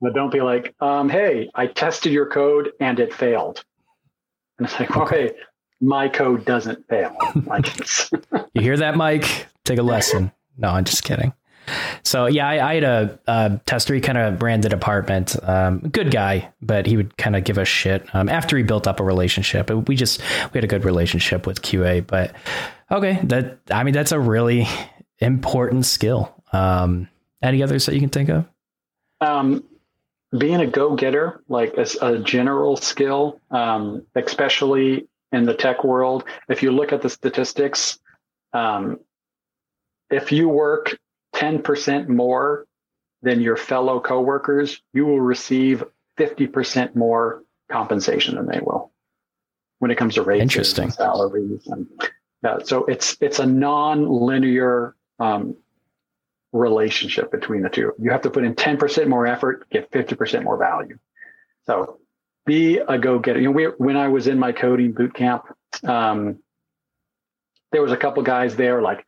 But 0.00 0.14
don't 0.14 0.32
be 0.32 0.40
like, 0.40 0.74
um, 0.80 1.10
hey, 1.10 1.50
I 1.54 1.66
tested 1.66 2.12
your 2.12 2.26
code 2.26 2.72
and 2.80 2.98
it 2.98 3.12
failed. 3.12 3.62
And 4.58 4.66
it's 4.66 4.80
like, 4.80 4.96
okay, 4.96 5.26
okay 5.26 5.34
my 5.80 6.08
code 6.08 6.44
doesn't 6.44 6.86
fail. 6.88 7.16
Like 7.46 7.66
you 8.54 8.62
hear 8.62 8.76
that, 8.76 8.96
Mike? 8.96 9.46
Take 9.64 9.78
a 9.78 9.82
lesson. 9.82 10.32
No, 10.58 10.68
I'm 10.68 10.84
just 10.84 11.04
kidding. 11.04 11.32
So 12.02 12.26
yeah, 12.26 12.48
I, 12.48 12.70
I 12.70 12.74
had 12.74 12.84
a, 12.84 13.18
a, 13.26 13.60
tester. 13.64 13.94
He 13.94 14.00
kind 14.00 14.18
of 14.18 14.42
ran 14.42 14.60
the 14.60 14.68
department. 14.68 15.36
Um, 15.42 15.78
good 15.78 16.10
guy, 16.10 16.52
but 16.60 16.86
he 16.86 16.96
would 16.96 17.16
kind 17.16 17.36
of 17.36 17.44
give 17.44 17.58
us 17.58 17.68
shit 17.68 18.12
um, 18.14 18.28
after 18.28 18.56
he 18.56 18.62
built 18.62 18.88
up 18.88 18.98
a 18.98 19.04
relationship. 19.04 19.70
We 19.88 19.94
just 19.94 20.20
we 20.52 20.58
had 20.58 20.64
a 20.64 20.68
good 20.68 20.84
relationship 20.84 21.46
with 21.46 21.62
QA. 21.62 22.04
But 22.04 22.34
okay, 22.90 23.20
that 23.24 23.58
I 23.70 23.84
mean 23.84 23.94
that's 23.94 24.12
a 24.12 24.18
really 24.18 24.66
important 25.20 25.86
skill. 25.86 26.34
Um, 26.52 27.08
any 27.42 27.62
others 27.62 27.86
that 27.86 27.94
you 27.94 28.00
can 28.00 28.10
think 28.10 28.28
of? 28.28 28.46
Um, 29.20 29.64
being 30.36 30.60
a 30.60 30.66
go-getter, 30.66 31.42
like 31.48 31.74
a, 31.76 31.86
a 32.02 32.18
general 32.18 32.76
skill, 32.76 33.40
um, 33.50 34.06
especially 34.14 35.08
in 35.32 35.44
the 35.44 35.54
tech 35.54 35.84
world. 35.84 36.24
If 36.48 36.62
you 36.62 36.70
look 36.70 36.92
at 36.92 37.02
the 37.02 37.10
statistics, 37.10 37.98
um, 38.52 39.00
if 40.10 40.32
you 40.32 40.48
work 40.48 40.98
10% 41.34 42.08
more 42.08 42.66
than 43.22 43.40
your 43.40 43.56
fellow 43.56 44.00
coworkers, 44.00 44.82
you 44.92 45.06
will 45.06 45.20
receive 45.20 45.84
50% 46.18 46.94
more 46.94 47.42
compensation 47.70 48.36
than 48.36 48.46
they 48.46 48.60
will 48.60 48.92
when 49.78 49.90
it 49.90 49.96
comes 49.96 50.14
to 50.14 50.22
raises 50.22 50.42
Interesting. 50.42 50.84
and 50.84 50.92
salaries. 50.92 51.66
And, 51.66 51.86
yeah, 52.42 52.58
so 52.64 52.84
it's 52.86 53.18
it's 53.20 53.38
a 53.38 53.46
non-linear 53.46 54.94
um, 55.20 55.56
relationship 56.52 57.30
between 57.30 57.62
the 57.62 57.68
two. 57.68 57.92
You 57.98 58.10
have 58.10 58.22
to 58.22 58.30
put 58.30 58.44
in 58.44 58.54
10% 58.54 59.06
more 59.06 59.26
effort, 59.26 59.68
get 59.70 59.90
50% 59.90 60.42
more 60.42 60.56
value. 60.56 60.98
So 61.66 62.00
be 62.46 62.78
a 62.78 62.98
go-getter. 62.98 63.38
You 63.38 63.46
know, 63.46 63.52
we, 63.52 63.64
when 63.64 63.96
I 63.96 64.08
was 64.08 64.26
in 64.26 64.38
my 64.38 64.52
coding 64.52 64.92
boot 64.92 65.14
camp, 65.14 65.44
um, 65.84 66.38
there 67.70 67.82
was 67.82 67.92
a 67.92 67.96
couple 67.96 68.22
guys 68.24 68.56
there, 68.56 68.82
like 68.82 69.04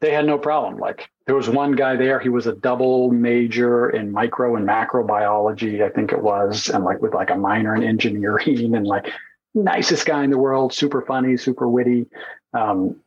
they 0.00 0.12
had 0.12 0.24
no 0.24 0.38
problem. 0.38 0.78
Like 0.78 1.10
there 1.26 1.34
was 1.34 1.48
one 1.48 1.72
guy 1.72 1.96
there, 1.96 2.18
he 2.18 2.28
was 2.30 2.46
a 2.46 2.54
double 2.54 3.10
major 3.10 3.90
in 3.90 4.10
micro 4.10 4.56
and 4.56 4.64
macro 4.64 5.06
biology, 5.06 5.82
I 5.82 5.90
think 5.90 6.12
it 6.12 6.22
was, 6.22 6.68
and 6.68 6.84
like 6.84 7.02
with 7.02 7.12
like 7.12 7.30
a 7.30 7.36
minor 7.36 7.74
in 7.74 7.82
engineering 7.82 8.74
and 8.74 8.86
like 8.86 9.10
nicest 9.54 10.06
guy 10.06 10.24
in 10.24 10.30
the 10.30 10.38
world, 10.38 10.72
super 10.72 11.02
funny, 11.02 11.36
super 11.36 11.68
witty. 11.68 12.06
Um, 12.54 13.00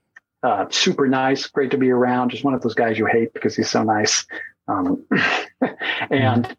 uh, 0.43 0.65
super 0.69 1.07
nice, 1.07 1.47
great 1.47 1.71
to 1.71 1.77
be 1.77 1.91
around. 1.91 2.31
Just 2.31 2.43
one 2.43 2.53
of 2.53 2.61
those 2.61 2.75
guys 2.75 2.97
you 2.97 3.05
hate 3.05 3.33
because 3.33 3.55
he's 3.55 3.69
so 3.69 3.83
nice. 3.83 4.25
Um, 4.67 5.05
and 6.09 6.55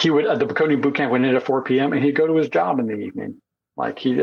he 0.00 0.10
would 0.10 0.26
uh, 0.26 0.36
the 0.36 0.46
coding 0.46 0.80
boot 0.80 0.94
camp 0.94 1.12
went 1.12 1.24
in 1.24 1.34
at 1.34 1.42
4 1.42 1.62
p.m. 1.62 1.92
and 1.92 2.04
he'd 2.04 2.16
go 2.16 2.26
to 2.26 2.36
his 2.36 2.48
job 2.48 2.78
in 2.78 2.86
the 2.86 2.96
evening. 2.96 3.40
Like 3.76 3.98
he 3.98 4.20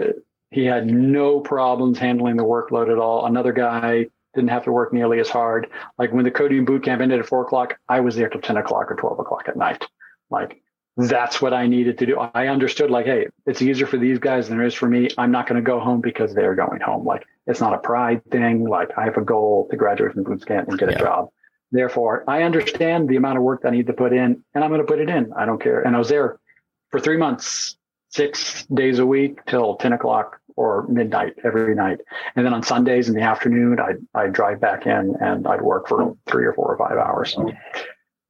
he 0.52 0.66
had 0.66 0.88
no 0.88 1.40
problems 1.40 1.98
handling 1.98 2.38
the 2.38 2.44
workload 2.44 2.92
at 2.92 2.98
all. 2.98 3.26
Another 3.26 3.54
guy 3.54 4.08
didn't 4.34 4.50
have 4.50 4.64
to 4.64 4.72
work 4.72 4.94
nearly 4.94 5.20
as 5.20 5.30
hard. 5.30 5.68
Like 5.98 6.14
when 6.14 6.24
the 6.24 6.32
coding 6.32 6.66
boot 6.66 6.84
camp 6.84 7.02
ended 7.02 7.20
at 7.20 7.26
four 7.26 7.42
o'clock, 7.42 7.78
I 7.90 8.00
was 8.00 8.16
there 8.16 8.30
till 8.30 8.42
10 8.42 8.58
o'clock 8.58 8.92
or 8.92 8.96
12 8.96 9.20
o'clock 9.20 9.46
at 9.48 9.58
night. 9.58 9.86
Like 10.30 10.62
that's 10.98 11.42
what 11.42 11.54
I 11.54 11.68
needed 11.68 11.98
to 12.00 12.06
do. 12.06 12.20
I 12.20 12.48
understood 12.48 12.92
like, 12.92 13.06
hey, 13.06 13.28
it's 13.46 13.62
easier 13.62 13.88
for 13.88 13.98
these 13.98 14.20
guys 14.20 14.50
than 14.50 14.60
it 14.60 14.68
is 14.68 14.74
for 14.74 14.90
me. 14.90 15.10
I'm 15.18 15.32
not 15.32 15.48
going 15.48 15.62
to 15.62 15.66
go 15.66 15.80
home 15.80 16.02
because 16.02 16.34
they're 16.34 16.56
going 16.56 16.82
home. 16.82 17.06
Like 17.06 17.26
it's 17.48 17.62
not 17.62 17.74
a 17.74 17.78
pride 17.78 18.24
thing. 18.30 18.68
Like 18.68 18.90
I 18.98 19.06
have 19.06 19.18
a 19.18 19.22
goal 19.22 19.68
to 19.72 19.78
graduate 19.78 20.14
from 20.14 20.24
boot 20.24 20.46
camp 20.46 20.68
and 20.68 20.78
get 20.78 20.90
yeah. 20.90 20.96
a 20.96 21.00
job. 21.00 21.30
Therefore, 21.72 22.26
I 22.28 22.44
understand 22.44 23.08
the 23.08 23.16
amount 23.16 23.38
of 23.38 23.44
work 23.44 23.62
that 23.62 23.70
I 23.70 23.72
need 23.72 23.88
to 23.88 23.94
put 23.94 24.12
in, 24.12 24.44
and 24.54 24.64
I'm 24.64 24.70
going 24.70 24.82
to 24.82 24.88
put 24.88 25.00
it 25.00 25.10
in. 25.10 25.32
I 25.34 25.46
don't 25.46 25.62
care. 25.62 25.82
And 25.82 25.96
I 25.96 26.00
was 26.00 26.10
there 26.10 26.38
for 26.90 27.00
three 27.00 27.16
months, 27.16 27.78
six 28.10 28.66
days 28.66 29.00
a 29.00 29.06
week 29.06 29.46
till 29.46 29.78
10 29.78 29.94
o'clock 29.94 30.42
or 30.58 30.86
midnight 30.88 31.34
every 31.46 31.74
night. 31.74 32.00
And 32.36 32.46
then 32.46 32.54
on 32.54 32.62
Sundays 32.62 33.08
in 33.08 33.16
the 33.16 33.22
afternoon, 33.22 33.80
I'd, 33.80 34.06
I'd 34.14 34.34
drive 34.34 34.60
back 34.60 34.86
in 34.86 35.16
and 35.22 35.48
I'd 35.48 35.62
work 35.62 35.88
for 35.88 36.18
three 36.30 36.46
or 36.46 36.54
four 36.54 36.74
or 36.74 36.78
five 36.78 36.98
hours. 36.98 37.38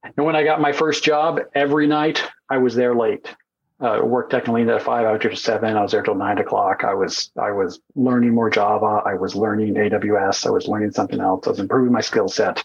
And 0.02 0.26
when 0.26 0.36
I 0.36 0.44
got 0.44 0.60
my 0.60 0.72
first 0.72 1.04
job, 1.04 1.40
every 1.54 1.86
night 1.86 2.22
I 2.48 2.58
was 2.58 2.74
there 2.74 2.94
late. 2.94 3.34
Uh, 3.80 4.00
worked 4.04 4.30
technically 4.30 4.68
at 4.68 4.82
five, 4.82 5.04
I 5.04 5.12
was 5.12 5.20
there 5.22 5.30
to 5.30 5.36
seven. 5.36 5.76
I 5.76 5.82
was 5.82 5.90
there 5.90 6.02
till 6.02 6.14
nine 6.14 6.38
o'clock. 6.38 6.84
I 6.84 6.94
was 6.94 7.32
I 7.36 7.50
was 7.50 7.80
learning 7.96 8.32
more 8.32 8.48
Java. 8.48 9.02
I 9.04 9.14
was 9.14 9.34
learning 9.34 9.74
AWS. 9.74 10.46
I 10.46 10.50
was 10.50 10.68
learning 10.68 10.92
something 10.92 11.20
else. 11.20 11.48
I 11.48 11.50
was 11.50 11.58
improving 11.58 11.92
my 11.92 12.00
skill 12.00 12.28
set, 12.28 12.62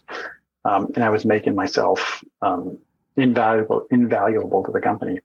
um, 0.63 0.91
and 0.93 1.03
I 1.03 1.09
was 1.09 1.25
making 1.25 1.55
myself 1.55 2.23
um, 2.43 2.77
invaluable 3.15 3.87
invaluable 3.89 4.63
to 4.63 4.71
the 4.71 4.79
company. 4.79 5.19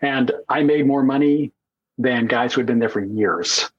And 0.00 0.32
I 0.48 0.62
made 0.62 0.86
more 0.86 1.02
money 1.02 1.52
than 1.98 2.26
guys 2.26 2.54
who 2.54 2.60
had 2.60 2.66
been 2.66 2.78
there 2.78 2.88
for 2.88 3.04
years. 3.04 3.70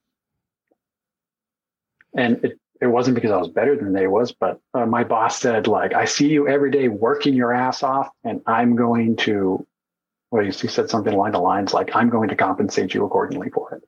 And 2.16 2.46
it 2.46 2.60
it 2.86 2.90
wasn't 2.92 3.16
because 3.16 3.32
I 3.32 3.38
was 3.38 3.50
better 3.50 3.76
than 3.76 3.94
they 3.94 4.08
was, 4.08 4.32
but 4.32 4.62
uh, 4.74 4.86
my 4.86 5.04
boss 5.04 5.40
said, 5.40 5.68
like, 5.68 5.94
I 5.94 6.06
see 6.06 6.30
you 6.30 6.48
every 6.48 6.72
day 6.72 6.88
working 6.88 7.34
your 7.34 7.52
ass 7.52 7.84
off, 7.84 8.10
and 8.24 8.42
I'm 8.46 8.76
going 8.76 9.18
to, 9.18 9.66
well, 10.32 10.46
he 10.46 10.52
said 10.52 10.90
something 10.90 11.14
along 11.14 11.32
the 11.32 11.40
lines 11.40 11.74
like, 11.74 11.96
I'm 11.96 12.10
going 12.10 12.30
to 12.30 12.36
compensate 12.36 12.94
you 12.94 13.04
accordingly 13.06 13.50
for 13.50 13.76
it. 13.76 13.84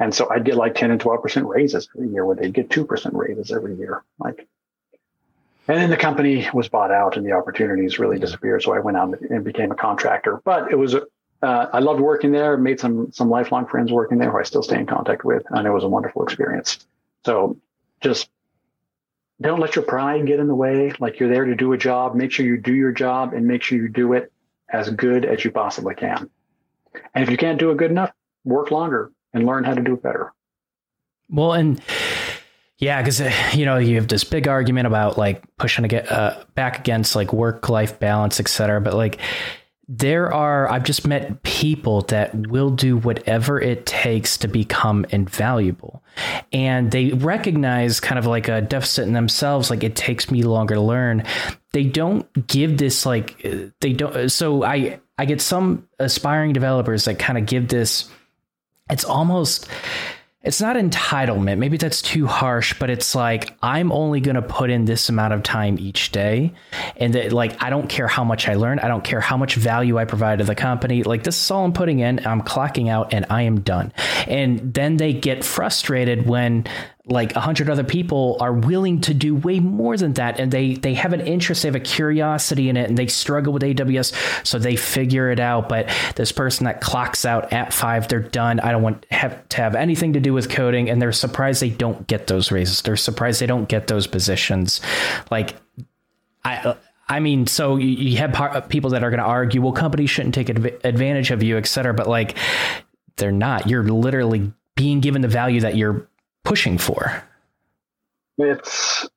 And 0.00 0.12
so 0.12 0.28
I'd 0.30 0.44
get 0.44 0.56
like 0.56 0.74
10 0.74 0.90
and 0.90 1.00
12% 1.00 1.46
raises 1.46 1.88
every 1.94 2.10
year, 2.10 2.24
where 2.24 2.34
they'd 2.34 2.52
get 2.52 2.68
2% 2.70 3.10
raises 3.12 3.52
every 3.52 3.76
year. 3.76 4.02
Like, 4.18 4.48
and 5.68 5.78
then 5.78 5.90
the 5.90 5.96
company 5.96 6.48
was 6.52 6.68
bought 6.68 6.90
out 6.90 7.16
and 7.16 7.24
the 7.24 7.32
opportunities 7.32 7.98
really 7.98 8.18
disappeared. 8.18 8.62
So 8.62 8.74
I 8.74 8.80
went 8.80 8.96
out 8.96 9.18
and 9.20 9.44
became 9.44 9.70
a 9.70 9.76
contractor. 9.76 10.42
But 10.44 10.70
it 10.70 10.76
was, 10.76 10.94
uh, 10.94 11.66
I 11.72 11.78
loved 11.78 12.00
working 12.00 12.32
there, 12.32 12.56
made 12.56 12.80
some 12.80 13.12
some 13.12 13.30
lifelong 13.30 13.66
friends 13.66 13.92
working 13.92 14.18
there 14.18 14.30
who 14.30 14.38
I 14.38 14.42
still 14.42 14.62
stay 14.62 14.78
in 14.78 14.86
contact 14.86 15.24
with, 15.24 15.42
and 15.50 15.66
it 15.66 15.70
was 15.70 15.84
a 15.84 15.88
wonderful 15.88 16.22
experience. 16.22 16.86
So 17.24 17.56
just 18.00 18.28
don't 19.40 19.60
let 19.60 19.76
your 19.76 19.84
pride 19.84 20.26
get 20.26 20.40
in 20.40 20.46
the 20.46 20.54
way. 20.54 20.92
Like 20.98 21.18
you're 21.18 21.28
there 21.28 21.44
to 21.44 21.54
do 21.54 21.72
a 21.72 21.78
job. 21.78 22.14
Make 22.14 22.32
sure 22.32 22.46
you 22.46 22.56
do 22.56 22.74
your 22.74 22.92
job 22.92 23.32
and 23.34 23.46
make 23.46 23.62
sure 23.62 23.78
you 23.78 23.88
do 23.88 24.12
it 24.12 24.32
as 24.68 24.90
good 24.90 25.24
as 25.24 25.44
you 25.44 25.50
possibly 25.50 25.94
can. 25.94 26.30
And 27.14 27.24
if 27.24 27.30
you 27.30 27.36
can't 27.36 27.58
do 27.58 27.70
it 27.70 27.76
good 27.76 27.90
enough, 27.90 28.12
work 28.44 28.70
longer 28.70 29.10
and 29.32 29.46
learn 29.46 29.64
how 29.64 29.74
to 29.74 29.82
do 29.82 29.94
it 29.94 30.02
better. 30.02 30.32
Well, 31.28 31.52
and 31.52 31.82
Yeah, 32.78 33.00
because 33.00 33.20
uh, 33.20 33.32
you 33.52 33.64
know 33.64 33.78
you 33.78 33.96
have 33.96 34.08
this 34.08 34.24
big 34.24 34.48
argument 34.48 34.86
about 34.86 35.16
like 35.16 35.42
pushing 35.56 35.82
to 35.82 35.88
get 35.88 36.10
uh, 36.10 36.44
back 36.54 36.78
against 36.78 37.14
like 37.14 37.32
work 37.32 37.68
life 37.68 37.98
balance, 38.00 38.40
et 38.40 38.48
cetera. 38.48 38.80
But 38.80 38.94
like 38.94 39.18
there 39.88 40.32
are, 40.32 40.70
I've 40.70 40.84
just 40.84 41.06
met 41.06 41.42
people 41.42 42.02
that 42.02 42.34
will 42.48 42.70
do 42.70 42.96
whatever 42.96 43.60
it 43.60 43.84
takes 43.84 44.38
to 44.38 44.48
become 44.48 45.04
invaluable, 45.10 46.02
and 46.52 46.90
they 46.90 47.10
recognize 47.10 48.00
kind 48.00 48.18
of 48.18 48.26
like 48.26 48.48
a 48.48 48.60
deficit 48.60 49.06
in 49.06 49.12
themselves. 49.12 49.70
Like 49.70 49.84
it 49.84 49.96
takes 49.96 50.30
me 50.30 50.42
longer 50.42 50.74
to 50.76 50.80
learn. 50.80 51.24
They 51.72 51.84
don't 51.84 52.46
give 52.46 52.78
this 52.78 53.04
like 53.04 53.44
they 53.80 53.92
don't. 53.92 54.30
So 54.30 54.64
I 54.64 55.00
I 55.18 55.24
get 55.26 55.40
some 55.40 55.86
aspiring 55.98 56.52
developers 56.52 57.04
that 57.04 57.18
kind 57.18 57.38
of 57.38 57.46
give 57.46 57.68
this. 57.68 58.08
It's 58.90 59.04
almost 59.04 59.68
it's 60.44 60.60
not 60.60 60.76
entitlement. 60.76 61.56
Maybe 61.58 61.78
that's 61.78 62.02
too 62.02 62.26
harsh, 62.26 62.78
but 62.78 62.90
it's 62.90 63.14
like 63.14 63.56
I'm 63.62 63.90
only 63.90 64.20
going 64.20 64.34
to 64.34 64.42
put 64.42 64.68
in 64.68 64.84
this 64.84 65.08
amount 65.08 65.32
of 65.32 65.42
time 65.42 65.78
each 65.78 66.12
day. 66.12 66.52
And 66.98 67.14
that, 67.14 67.32
like, 67.32 67.62
I 67.62 67.70
don't 67.70 67.88
care 67.88 68.06
how 68.06 68.24
much 68.24 68.46
I 68.46 68.54
learn. 68.54 68.78
I 68.78 68.88
don't 68.88 69.02
care 69.02 69.20
how 69.20 69.38
much 69.38 69.54
value 69.54 69.96
I 69.96 70.04
provide 70.04 70.38
to 70.38 70.44
the 70.44 70.54
company. 70.54 71.02
Like, 71.02 71.24
this 71.24 71.42
is 71.42 71.50
all 71.50 71.64
I'm 71.64 71.72
putting 71.72 72.00
in. 72.00 72.26
I'm 72.26 72.42
clocking 72.42 72.90
out 72.90 73.14
and 73.14 73.24
I 73.30 73.42
am 73.42 73.60
done. 73.60 73.92
And 74.26 74.74
then 74.74 74.98
they 74.98 75.14
get 75.14 75.44
frustrated 75.44 76.26
when 76.26 76.66
like 77.06 77.36
a 77.36 77.40
hundred 77.40 77.68
other 77.68 77.84
people 77.84 78.38
are 78.40 78.52
willing 78.52 79.02
to 79.02 79.12
do 79.12 79.34
way 79.34 79.60
more 79.60 79.96
than 79.96 80.14
that. 80.14 80.40
And 80.40 80.50
they 80.50 80.74
they 80.74 80.94
have 80.94 81.12
an 81.12 81.20
interest 81.20 81.62
they 81.62 81.68
have 81.68 81.74
a 81.74 81.80
curiosity 81.80 82.70
in 82.70 82.78
it 82.78 82.88
and 82.88 82.96
they 82.96 83.08
struggle 83.08 83.52
with 83.52 83.62
aws 83.62 84.46
so 84.46 84.58
they 84.58 84.76
figure 84.76 85.30
it 85.30 85.38
out. 85.38 85.68
But 85.68 85.90
this 86.16 86.32
person 86.32 86.64
that 86.64 86.80
clocks 86.80 87.26
out 87.26 87.52
at 87.52 87.74
five 87.74 88.08
they're 88.08 88.20
done. 88.20 88.58
I 88.60 88.72
don't 88.72 88.82
want 88.82 89.04
have 89.10 89.46
to 89.50 89.56
have 89.58 89.74
anything 89.74 90.14
to 90.14 90.20
do 90.20 90.32
with 90.32 90.48
coding. 90.48 90.88
And 90.88 91.00
they're 91.00 91.12
surprised 91.12 91.60
they 91.60 91.70
don't 91.70 92.06
get 92.06 92.26
those 92.26 92.50
raises. 92.50 92.80
They're 92.80 92.96
surprised 92.96 93.40
they 93.40 93.46
don't 93.46 93.68
get 93.68 93.86
those 93.86 94.06
positions. 94.06 94.80
Like 95.30 95.56
i 96.44 96.76
I 97.06 97.20
mean, 97.20 97.46
so 97.46 97.76
you 97.76 98.16
have 98.16 98.68
people 98.70 98.90
that 98.90 99.04
are 99.04 99.10
going 99.10 99.20
to 99.20 99.26
argue, 99.26 99.60
well, 99.60 99.72
companies 99.72 100.08
shouldn't 100.08 100.34
take 100.34 100.48
advantage 100.48 101.30
of 101.30 101.42
you, 101.42 101.58
et 101.58 101.66
cetera. 101.66 101.92
But 101.92 102.06
like, 102.06 102.38
they're 103.16 103.30
not. 103.30 103.68
You're 103.68 103.82
literally 103.82 104.52
being 104.74 105.00
given 105.00 105.20
the 105.20 105.28
value 105.28 105.60
that 105.60 105.76
you're 105.76 106.08
pushing 106.44 106.78
for? 106.78 107.24
It's 108.38 109.08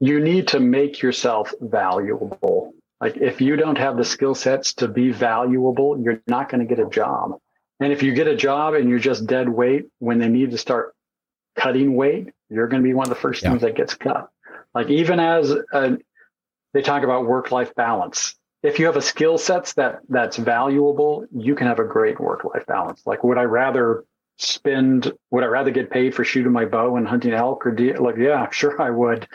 you 0.00 0.18
need 0.20 0.48
to 0.48 0.60
make 0.60 1.02
yourself 1.02 1.52
valuable. 1.60 2.72
Like 3.00 3.16
if 3.16 3.40
you 3.40 3.56
don't 3.56 3.78
have 3.78 3.96
the 3.96 4.04
skill 4.04 4.34
sets 4.34 4.74
to 4.74 4.88
be 4.88 5.10
valuable, 5.12 6.00
you're 6.00 6.22
not 6.26 6.48
going 6.48 6.66
to 6.66 6.74
get 6.74 6.84
a 6.84 6.88
job. 6.88 7.38
And 7.80 7.92
if 7.92 8.02
you 8.02 8.12
get 8.12 8.26
a 8.26 8.36
job 8.36 8.74
and 8.74 8.88
you're 8.88 8.98
just 8.98 9.26
dead 9.26 9.48
weight 9.48 9.86
when 9.98 10.18
they 10.18 10.28
need 10.28 10.50
to 10.50 10.58
start 10.58 10.94
cutting 11.56 11.94
weight, 11.94 12.30
you're 12.48 12.68
going 12.68 12.82
to 12.82 12.86
be 12.86 12.94
one 12.94 13.04
of 13.04 13.10
the 13.10 13.20
first 13.20 13.42
yeah. 13.42 13.50
things 13.50 13.62
that 13.62 13.74
gets 13.74 13.94
cut. 13.94 14.28
Like 14.74 14.88
even 14.88 15.18
as 15.18 15.50
a, 15.50 15.98
they 16.72 16.82
talk 16.82 17.02
about 17.02 17.26
work 17.26 17.50
life 17.50 17.74
balance. 17.74 18.34
If 18.62 18.78
you 18.78 18.86
have 18.86 18.96
a 18.96 19.02
skill 19.02 19.38
sets 19.38 19.72
that 19.74 20.00
that's 20.08 20.36
valuable, 20.36 21.26
you 21.34 21.54
can 21.54 21.66
have 21.66 21.78
a 21.78 21.84
great 21.84 22.20
work 22.20 22.44
life 22.44 22.66
balance. 22.66 23.02
Like 23.06 23.24
would 23.24 23.38
I 23.38 23.44
rather 23.44 24.04
spend 24.40 25.12
would 25.30 25.44
I 25.44 25.48
rather 25.48 25.70
get 25.70 25.90
paid 25.90 26.14
for 26.14 26.24
shooting 26.24 26.52
my 26.52 26.64
bow 26.64 26.96
and 26.96 27.06
hunting 27.06 27.32
elk 27.32 27.66
or 27.66 27.72
deer? 27.72 27.98
Like, 27.98 28.16
yeah, 28.16 28.48
sure 28.52 28.80
I 28.80 28.90
would. 28.90 29.28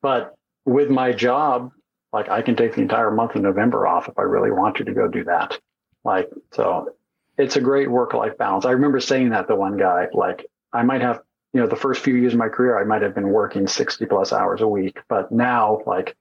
But 0.00 0.34
with 0.64 0.90
my 0.90 1.12
job, 1.12 1.72
like 2.12 2.28
I 2.28 2.42
can 2.42 2.56
take 2.56 2.74
the 2.74 2.82
entire 2.82 3.10
month 3.10 3.34
of 3.34 3.42
November 3.42 3.86
off 3.86 4.08
if 4.08 4.18
I 4.18 4.22
really 4.22 4.50
wanted 4.50 4.86
to 4.86 4.92
go 4.92 5.08
do 5.08 5.24
that. 5.24 5.58
Like, 6.04 6.30
so 6.52 6.94
it's 7.38 7.56
a 7.56 7.60
great 7.60 7.90
work 7.90 8.12
life 8.14 8.36
balance. 8.36 8.64
I 8.64 8.72
remember 8.72 9.00
saying 9.00 9.30
that 9.30 9.48
to 9.48 9.56
one 9.56 9.76
guy, 9.76 10.08
like 10.12 10.46
I 10.72 10.82
might 10.82 11.00
have, 11.00 11.20
you 11.52 11.60
know, 11.60 11.66
the 11.66 11.76
first 11.76 12.02
few 12.02 12.14
years 12.14 12.32
of 12.32 12.38
my 12.38 12.48
career, 12.48 12.78
I 12.78 12.84
might 12.84 13.02
have 13.02 13.14
been 13.14 13.28
working 13.28 13.66
60 13.66 14.04
plus 14.06 14.32
hours 14.32 14.60
a 14.60 14.68
week, 14.68 14.98
but 15.08 15.30
now 15.32 15.80
like 15.86 16.16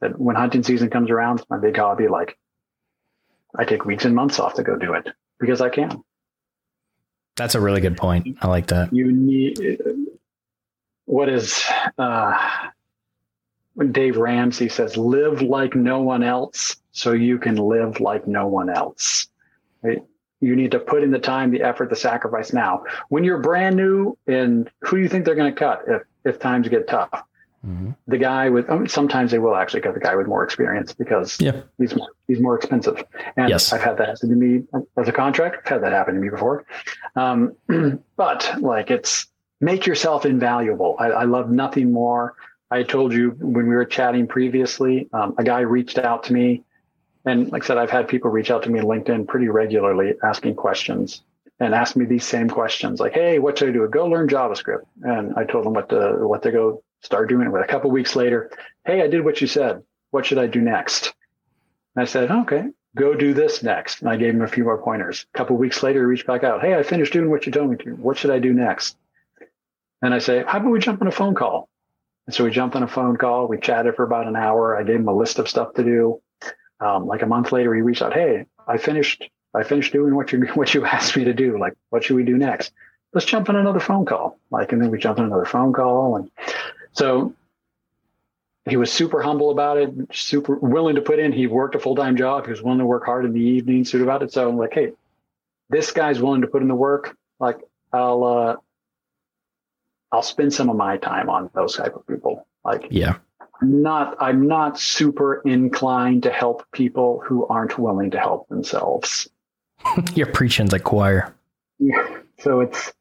that 0.00 0.18
when 0.18 0.36
hunting 0.36 0.62
season 0.62 0.90
comes 0.90 1.10
around, 1.10 1.40
it's 1.40 1.50
my 1.50 1.58
big 1.58 1.76
hobby, 1.76 2.08
like 2.08 2.38
I 3.54 3.64
take 3.64 3.84
weeks 3.84 4.04
and 4.04 4.14
months 4.14 4.38
off 4.38 4.54
to 4.54 4.62
go 4.62 4.76
do 4.76 4.94
it 4.94 5.08
because 5.38 5.60
I 5.60 5.68
can. 5.68 6.02
That's 7.36 7.54
a 7.54 7.60
really 7.60 7.80
good 7.80 7.96
point. 7.96 8.38
I 8.40 8.48
like 8.48 8.66
that. 8.68 8.92
You 8.92 9.12
need 9.12 9.78
what 11.04 11.28
is 11.28 11.64
uh, 11.98 12.36
when 13.74 13.92
Dave 13.92 14.16
Ramsey 14.16 14.68
says, 14.68 14.96
"Live 14.96 15.42
like 15.42 15.74
no 15.74 16.00
one 16.00 16.22
else, 16.22 16.76
so 16.92 17.12
you 17.12 17.38
can 17.38 17.56
live 17.56 18.00
like 18.00 18.26
no 18.26 18.46
one 18.46 18.70
else." 18.70 19.28
Right? 19.82 20.02
You 20.40 20.56
need 20.56 20.70
to 20.72 20.78
put 20.78 21.02
in 21.02 21.10
the 21.10 21.18
time, 21.18 21.50
the 21.50 21.62
effort, 21.62 21.88
the 21.90 21.96
sacrifice 21.96 22.52
now. 22.52 22.84
When 23.08 23.24
you're 23.24 23.38
brand 23.38 23.76
new, 23.76 24.16
and 24.26 24.70
who 24.80 24.96
do 24.96 25.02
you 25.02 25.08
think 25.08 25.24
they're 25.24 25.34
going 25.34 25.54
to 25.54 25.58
cut 25.58 25.84
if 25.86 26.02
if 26.24 26.38
times 26.38 26.68
get 26.68 26.88
tough? 26.88 27.10
Mm-hmm. 27.66 27.90
The 28.06 28.18
guy 28.18 28.48
with 28.48 28.70
I 28.70 28.76
mean, 28.76 28.88
sometimes 28.88 29.32
they 29.32 29.38
will 29.38 29.56
actually 29.56 29.80
cut 29.80 29.94
the 29.94 30.00
guy 30.00 30.14
with 30.14 30.28
more 30.28 30.44
experience 30.44 30.92
because 30.92 31.40
yeah. 31.40 31.62
he's 31.78 31.96
more, 31.96 32.08
he's 32.28 32.40
more 32.40 32.54
expensive. 32.54 33.02
And 33.36 33.48
yes. 33.48 33.72
I've 33.72 33.82
had 33.82 33.98
that 33.98 34.08
happen 34.08 34.28
to 34.30 34.36
me 34.36 34.62
as 34.96 35.08
a 35.08 35.12
contract. 35.12 35.56
I've 35.64 35.68
had 35.68 35.82
that 35.82 35.92
happen 35.92 36.14
to 36.14 36.20
me 36.20 36.28
before. 36.28 36.64
Um, 37.16 37.56
but 38.16 38.54
like 38.60 38.90
it's 38.90 39.26
make 39.60 39.86
yourself 39.86 40.24
invaluable. 40.24 40.96
I, 40.98 41.06
I, 41.06 41.24
love 41.24 41.50
nothing 41.50 41.90
more. 41.92 42.34
I 42.70 42.82
told 42.82 43.12
you 43.12 43.30
when 43.40 43.66
we 43.66 43.74
were 43.74 43.84
chatting 43.84 44.26
previously, 44.26 45.08
um, 45.12 45.34
a 45.38 45.44
guy 45.44 45.60
reached 45.60 45.98
out 45.98 46.24
to 46.24 46.32
me, 46.32 46.62
and 47.24 47.50
like 47.50 47.64
I 47.64 47.66
said, 47.66 47.78
I've 47.78 47.90
had 47.90 48.06
people 48.06 48.30
reach 48.30 48.50
out 48.50 48.62
to 48.64 48.70
me 48.70 48.78
on 48.78 48.84
LinkedIn 48.84 49.26
pretty 49.26 49.48
regularly 49.48 50.14
asking 50.22 50.56
questions 50.56 51.22
and 51.58 51.74
ask 51.74 51.96
me 51.96 52.04
these 52.04 52.24
same 52.24 52.48
questions 52.48 53.00
like, 53.00 53.12
"Hey, 53.12 53.38
what 53.38 53.58
should 53.58 53.70
I 53.70 53.72
do? 53.72 53.88
Go 53.88 54.06
learn 54.06 54.28
JavaScript." 54.28 54.84
And 55.02 55.34
I 55.36 55.44
told 55.44 55.64
them 55.64 55.72
what 55.72 55.88
to 55.88 56.18
what 56.20 56.42
to 56.42 56.52
go 56.52 56.82
start 57.02 57.28
doing 57.28 57.46
it 57.46 57.52
with. 57.52 57.62
A 57.62 57.66
couple 57.66 57.90
weeks 57.90 58.16
later, 58.16 58.50
hey, 58.84 59.02
I 59.02 59.08
did 59.08 59.24
what 59.24 59.40
you 59.40 59.46
said. 59.46 59.82
What 60.10 60.26
should 60.26 60.38
I 60.38 60.46
do 60.46 60.60
next? 60.60 61.12
And 61.94 62.02
I 62.02 62.06
said, 62.06 62.30
okay, 62.30 62.64
go 62.94 63.14
do 63.14 63.34
this 63.34 63.62
next. 63.62 64.00
And 64.00 64.08
I 64.08 64.16
gave 64.16 64.34
him 64.34 64.42
a 64.42 64.48
few 64.48 64.64
more 64.64 64.82
pointers. 64.82 65.26
A 65.34 65.38
couple 65.38 65.56
weeks 65.56 65.82
later, 65.82 66.00
he 66.00 66.06
reached 66.06 66.26
back 66.26 66.44
out. 66.44 66.60
Hey, 66.60 66.74
I 66.74 66.82
finished 66.82 67.12
doing 67.12 67.30
what 67.30 67.46
you 67.46 67.52
told 67.52 67.70
me 67.70 67.76
to. 67.78 67.90
What 67.92 68.18
should 68.18 68.30
I 68.30 68.38
do 68.38 68.52
next? 68.52 68.96
And 70.02 70.12
I 70.12 70.18
say, 70.18 70.44
how 70.46 70.58
about 70.58 70.70
we 70.70 70.78
jump 70.78 71.00
on 71.00 71.08
a 71.08 71.12
phone 71.12 71.34
call? 71.34 71.68
And 72.26 72.34
so 72.34 72.44
we 72.44 72.50
jumped 72.50 72.76
on 72.76 72.82
a 72.82 72.88
phone 72.88 73.16
call. 73.16 73.46
We 73.46 73.58
chatted 73.58 73.94
for 73.94 74.04
about 74.04 74.26
an 74.26 74.36
hour. 74.36 74.76
I 74.76 74.82
gave 74.82 74.96
him 74.96 75.08
a 75.08 75.16
list 75.16 75.38
of 75.38 75.48
stuff 75.48 75.74
to 75.74 75.84
do. 75.84 76.20
Um, 76.80 77.06
like 77.06 77.22
a 77.22 77.26
month 77.26 77.52
later, 77.52 77.74
he 77.74 77.80
reached 77.80 78.02
out. 78.02 78.12
Hey, 78.12 78.46
I 78.66 78.76
finished. 78.78 79.28
I 79.54 79.62
finished 79.62 79.92
doing 79.92 80.14
what 80.14 80.32
you 80.32 80.40
what 80.54 80.74
you 80.74 80.84
asked 80.84 81.16
me 81.16 81.24
to 81.24 81.32
do. 81.32 81.58
Like, 81.58 81.74
what 81.90 82.04
should 82.04 82.16
we 82.16 82.24
do 82.24 82.36
next? 82.36 82.72
Let's 83.14 83.26
jump 83.26 83.48
on 83.48 83.56
another 83.56 83.80
phone 83.80 84.04
call. 84.04 84.38
Like, 84.50 84.72
and 84.72 84.82
then 84.82 84.90
we 84.90 84.98
jumped 84.98 85.20
on 85.20 85.26
another 85.26 85.46
phone 85.46 85.72
call, 85.72 86.16
and 86.16 86.30
so 86.96 87.34
he 88.68 88.76
was 88.76 88.92
super 88.92 89.22
humble 89.22 89.50
about 89.50 89.78
it, 89.78 89.94
super 90.12 90.56
willing 90.56 90.96
to 90.96 91.02
put 91.02 91.18
in. 91.18 91.32
He 91.32 91.46
worked 91.46 91.74
a 91.74 91.78
full 91.78 91.94
time 91.94 92.16
job. 92.16 92.46
He 92.46 92.50
was 92.50 92.62
willing 92.62 92.80
to 92.80 92.86
work 92.86 93.04
hard 93.04 93.24
in 93.24 93.32
the 93.32 93.40
evenings, 93.40 93.90
suit 93.90 94.02
about 94.02 94.22
it. 94.22 94.32
So 94.32 94.48
I'm 94.48 94.56
like, 94.56 94.74
hey, 94.74 94.92
this 95.70 95.92
guy's 95.92 96.20
willing 96.20 96.40
to 96.40 96.46
put 96.46 96.62
in 96.62 96.68
the 96.68 96.74
work. 96.74 97.16
Like 97.38 97.58
I'll 97.92 98.24
uh, 98.24 98.56
I'll 100.10 100.22
spend 100.22 100.52
some 100.52 100.68
of 100.68 100.76
my 100.76 100.96
time 100.96 101.30
on 101.30 101.50
those 101.54 101.76
type 101.76 101.94
of 101.94 102.06
people. 102.06 102.46
Like 102.64 102.88
yeah. 102.90 103.18
I'm 103.60 103.82
not 103.82 104.16
I'm 104.20 104.46
not 104.46 104.78
super 104.78 105.42
inclined 105.42 106.22
to 106.24 106.30
help 106.30 106.64
people 106.72 107.22
who 107.24 107.46
aren't 107.46 107.78
willing 107.78 108.10
to 108.12 108.18
help 108.18 108.48
themselves. 108.48 109.28
You're 110.14 110.26
preaching 110.26 110.66
the 110.66 110.80
choir. 110.80 111.34
Yeah. 111.78 112.18
So 112.38 112.60
it's 112.60 112.92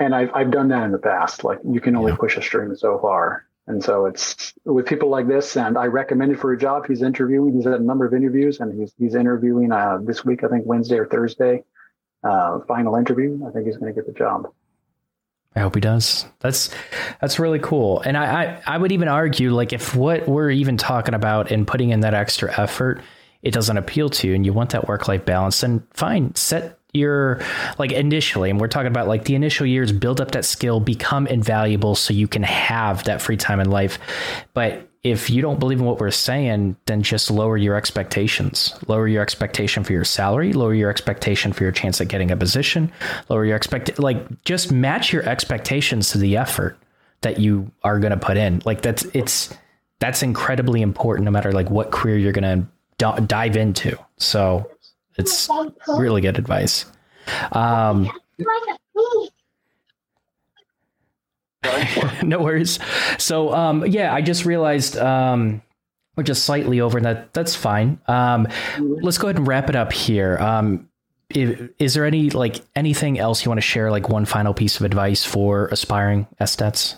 and 0.00 0.14
I've 0.14 0.30
I've 0.34 0.50
done 0.50 0.68
that 0.68 0.84
in 0.84 0.92
the 0.92 0.98
past. 0.98 1.44
Like 1.44 1.58
you 1.64 1.80
can 1.80 1.96
only 1.96 2.12
yeah. 2.12 2.18
push 2.18 2.36
a 2.36 2.42
string 2.42 2.74
so 2.74 2.98
far, 2.98 3.46
and 3.66 3.82
so 3.82 4.06
it's 4.06 4.52
with 4.64 4.86
people 4.86 5.08
like 5.08 5.28
this. 5.28 5.56
And 5.56 5.78
I 5.78 5.86
recommended 5.86 6.40
for 6.40 6.52
a 6.52 6.58
job. 6.58 6.86
He's 6.86 7.02
interviewing. 7.02 7.54
He's 7.54 7.64
had 7.64 7.74
a 7.74 7.82
number 7.82 8.06
of 8.06 8.14
interviews, 8.14 8.60
and 8.60 8.78
he's 8.78 8.92
he's 8.98 9.14
interviewing 9.14 9.72
uh, 9.72 9.98
this 10.02 10.24
week. 10.24 10.44
I 10.44 10.48
think 10.48 10.66
Wednesday 10.66 10.98
or 10.98 11.06
Thursday. 11.06 11.64
Uh, 12.24 12.58
final 12.66 12.96
interview. 12.96 13.40
I 13.46 13.52
think 13.52 13.66
he's 13.66 13.76
going 13.76 13.94
to 13.94 13.98
get 13.98 14.06
the 14.06 14.12
job. 14.12 14.48
I 15.54 15.60
hope 15.60 15.74
he 15.74 15.80
does. 15.80 16.26
That's 16.40 16.70
that's 17.20 17.38
really 17.38 17.58
cool. 17.58 18.00
And 18.00 18.16
I, 18.16 18.42
I 18.42 18.62
I 18.66 18.78
would 18.78 18.92
even 18.92 19.08
argue 19.08 19.50
like 19.52 19.72
if 19.72 19.94
what 19.94 20.28
we're 20.28 20.50
even 20.50 20.76
talking 20.76 21.14
about 21.14 21.50
and 21.50 21.66
putting 21.66 21.90
in 21.90 22.00
that 22.00 22.14
extra 22.14 22.52
effort, 22.60 23.02
it 23.42 23.52
doesn't 23.52 23.76
appeal 23.76 24.08
to 24.10 24.28
you, 24.28 24.34
and 24.34 24.44
you 24.44 24.52
want 24.52 24.70
that 24.70 24.88
work 24.88 25.08
life 25.08 25.24
balance, 25.24 25.60
then 25.60 25.86
fine, 25.94 26.34
set 26.34 26.77
your 26.94 27.40
like 27.78 27.92
initially 27.92 28.48
and 28.48 28.60
we're 28.60 28.68
talking 28.68 28.88
about 28.88 29.06
like 29.06 29.24
the 29.24 29.34
initial 29.34 29.66
years 29.66 29.92
build 29.92 30.20
up 30.20 30.30
that 30.30 30.44
skill 30.44 30.80
become 30.80 31.26
invaluable 31.26 31.94
so 31.94 32.14
you 32.14 32.26
can 32.26 32.42
have 32.42 33.04
that 33.04 33.20
free 33.20 33.36
time 33.36 33.60
in 33.60 33.70
life. 33.70 33.98
But 34.54 34.88
if 35.04 35.30
you 35.30 35.42
don't 35.42 35.60
believe 35.60 35.80
in 35.80 35.84
what 35.84 36.00
we're 36.00 36.10
saying 36.10 36.76
then 36.86 37.02
just 37.02 37.30
lower 37.30 37.56
your 37.56 37.76
expectations. 37.76 38.74
Lower 38.86 39.06
your 39.06 39.22
expectation 39.22 39.84
for 39.84 39.92
your 39.92 40.04
salary. 40.04 40.52
Lower 40.54 40.74
your 40.74 40.88
expectation 40.90 41.52
for 41.52 41.62
your 41.62 41.72
chance 41.72 42.00
at 42.00 42.08
getting 42.08 42.30
a 42.30 42.36
position. 42.36 42.90
Lower 43.28 43.44
your 43.44 43.56
expect 43.56 43.98
like 43.98 44.42
just 44.44 44.72
match 44.72 45.12
your 45.12 45.28
expectations 45.28 46.10
to 46.12 46.18
the 46.18 46.38
effort 46.38 46.78
that 47.20 47.38
you 47.38 47.70
are 47.84 47.98
going 47.98 48.12
to 48.12 48.16
put 48.16 48.36
in. 48.36 48.62
Like 48.64 48.80
that's 48.80 49.04
it's 49.12 49.54
that's 49.98 50.22
incredibly 50.22 50.80
important 50.80 51.24
no 51.24 51.30
matter 51.30 51.52
like 51.52 51.70
what 51.70 51.90
career 51.90 52.16
you're 52.16 52.32
going 52.32 52.62
to 52.62 52.66
d- 52.98 53.26
dive 53.26 53.56
into. 53.56 53.98
So 54.16 54.70
it's 55.18 55.48
really 55.88 56.20
good 56.20 56.38
advice. 56.38 56.86
Um, 57.52 58.10
no 62.22 62.40
worries. 62.40 62.78
So, 63.18 63.52
um, 63.52 63.86
yeah, 63.86 64.14
I 64.14 64.22
just 64.22 64.44
realized 64.44 64.96
um, 64.96 65.62
we're 66.16 66.22
just 66.22 66.44
slightly 66.44 66.80
over 66.80 66.98
and 66.98 67.06
that. 67.06 67.32
That's 67.34 67.54
fine. 67.54 68.00
Um, 68.06 68.48
let's 68.78 69.18
go 69.18 69.28
ahead 69.28 69.36
and 69.36 69.46
wrap 69.46 69.68
it 69.68 69.76
up 69.76 69.92
here. 69.92 70.38
Um, 70.38 70.88
is, 71.30 71.68
is, 71.78 71.94
there 71.94 72.06
any 72.06 72.30
like 72.30 72.62
anything 72.74 73.18
else 73.18 73.44
you 73.44 73.50
want 73.50 73.58
to 73.58 73.66
share? 73.66 73.90
Like 73.90 74.08
one 74.08 74.24
final 74.24 74.54
piece 74.54 74.78
of 74.80 74.86
advice 74.86 75.24
for 75.24 75.66
aspiring 75.68 76.26
SDETs? 76.40 76.96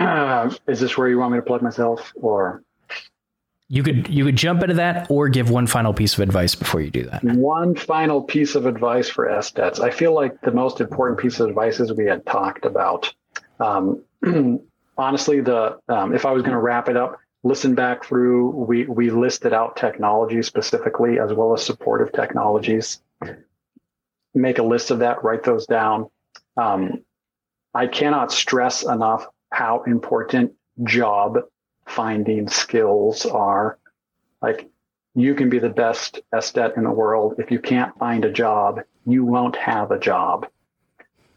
Uh, 0.00 0.54
is 0.68 0.80
this 0.80 0.96
where 0.96 1.08
you 1.08 1.18
want 1.18 1.32
me 1.32 1.38
to 1.38 1.42
plug 1.42 1.62
myself, 1.62 2.12
or 2.16 2.62
you 3.68 3.82
could 3.82 4.08
you 4.08 4.24
could 4.24 4.36
jump 4.36 4.62
into 4.62 4.74
that, 4.74 5.10
or 5.10 5.28
give 5.28 5.50
one 5.50 5.66
final 5.66 5.92
piece 5.92 6.14
of 6.14 6.20
advice 6.20 6.54
before 6.54 6.80
you 6.80 6.90
do 6.90 7.04
that. 7.04 7.24
One 7.24 7.74
final 7.74 8.22
piece 8.22 8.54
of 8.54 8.64
advice 8.64 9.08
for 9.08 9.26
SDETs. 9.26 9.80
I 9.80 9.90
feel 9.90 10.14
like 10.14 10.40
the 10.42 10.52
most 10.52 10.80
important 10.80 11.18
piece 11.18 11.40
of 11.40 11.48
advice 11.48 11.80
is 11.80 11.92
we 11.92 12.06
had 12.06 12.24
talked 12.26 12.64
about. 12.64 13.12
Um, 13.58 14.04
honestly, 14.96 15.40
the 15.40 15.78
um, 15.88 16.14
if 16.14 16.24
I 16.24 16.30
was 16.30 16.42
going 16.42 16.54
to 16.54 16.60
wrap 16.60 16.88
it 16.88 16.96
up, 16.96 17.18
listen 17.42 17.74
back 17.74 18.04
through. 18.04 18.50
We 18.50 18.86
we 18.86 19.10
listed 19.10 19.52
out 19.52 19.76
technology 19.76 20.42
specifically 20.42 21.18
as 21.18 21.32
well 21.32 21.52
as 21.52 21.64
supportive 21.64 22.12
technologies. 22.12 23.00
Make 24.32 24.58
a 24.58 24.62
list 24.62 24.92
of 24.92 25.00
that. 25.00 25.24
Write 25.24 25.42
those 25.42 25.66
down. 25.66 26.08
Um, 26.56 27.02
I 27.74 27.88
cannot 27.88 28.30
stress 28.30 28.84
enough 28.84 29.26
how 29.50 29.82
important 29.84 30.52
job 30.84 31.38
finding 31.86 32.48
skills 32.48 33.24
are. 33.26 33.78
Like 34.42 34.68
you 35.14 35.34
can 35.34 35.48
be 35.48 35.58
the 35.58 35.70
best 35.70 36.20
SDET 36.34 36.76
in 36.76 36.84
the 36.84 36.90
world. 36.90 37.36
If 37.38 37.50
you 37.50 37.58
can't 37.58 37.96
find 37.98 38.24
a 38.24 38.30
job, 38.30 38.80
you 39.06 39.24
won't 39.24 39.56
have 39.56 39.90
a 39.90 39.98
job. 39.98 40.46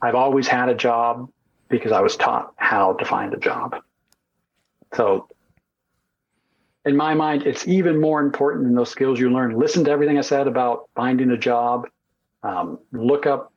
I've 0.02 0.16
always 0.16 0.48
had 0.48 0.70
a 0.70 0.76
job 0.76 1.30
because 1.70 1.92
I 1.92 2.02
was 2.02 2.18
taught 2.18 2.54
how 2.58 2.94
to 2.94 3.06
find 3.06 3.34
a 3.34 3.38
job. 3.38 3.78
So 4.96 5.28
in 6.86 6.98
my 6.98 7.14
mind, 7.14 7.44
it's 7.44 7.68
even 7.68 8.02
more 8.02 8.20
important 8.20 8.66
than 8.66 8.76
those 8.76 8.90
skills 8.90 9.20
you 9.20 9.30
learn. 9.30 9.58
Listen 9.58 9.84
to 9.86 9.92
everything 9.92 10.18
I 10.18 10.22
said 10.22 10.48
about 10.48 10.90
finding 10.96 11.30
a 11.32 11.38
job. 11.38 11.88
Um, 12.42 12.80
look 12.92 13.28
up, 13.28 13.54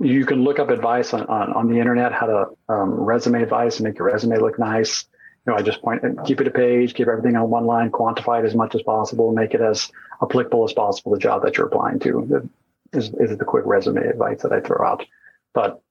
you 0.00 0.26
can 0.26 0.42
look 0.42 0.58
up 0.58 0.70
advice 0.70 1.14
on, 1.14 1.26
on, 1.26 1.52
on 1.52 1.68
the 1.68 1.78
internet, 1.78 2.12
how 2.12 2.26
to 2.26 2.46
um, 2.68 2.90
resume 2.90 3.42
advice 3.42 3.76
and 3.76 3.84
make 3.84 3.98
your 3.98 4.08
resume 4.08 4.38
look 4.38 4.58
nice 4.58 5.06
know, 5.46 5.58
I 5.58 5.62
just 5.62 5.82
point, 5.82 6.02
keep 6.24 6.40
it 6.40 6.46
a 6.46 6.50
page, 6.50 6.94
keep 6.94 7.08
everything 7.08 7.36
on 7.36 7.50
one 7.50 7.66
line, 7.66 7.90
quantify 7.90 8.42
it 8.42 8.46
as 8.46 8.54
much 8.54 8.74
as 8.74 8.82
possible, 8.82 9.32
make 9.32 9.54
it 9.54 9.60
as 9.60 9.90
applicable 10.22 10.64
as 10.64 10.72
possible 10.72 11.12
the 11.12 11.18
job 11.18 11.42
that 11.42 11.56
you're 11.56 11.66
applying 11.66 11.98
to. 12.00 12.48
Is, 12.92 13.12
is 13.14 13.36
the 13.36 13.44
quick 13.44 13.64
resume 13.66 14.06
advice 14.06 14.42
that 14.42 14.52
I 14.52 14.60
throw 14.60 14.86
out. 14.86 15.04
But 15.52 15.82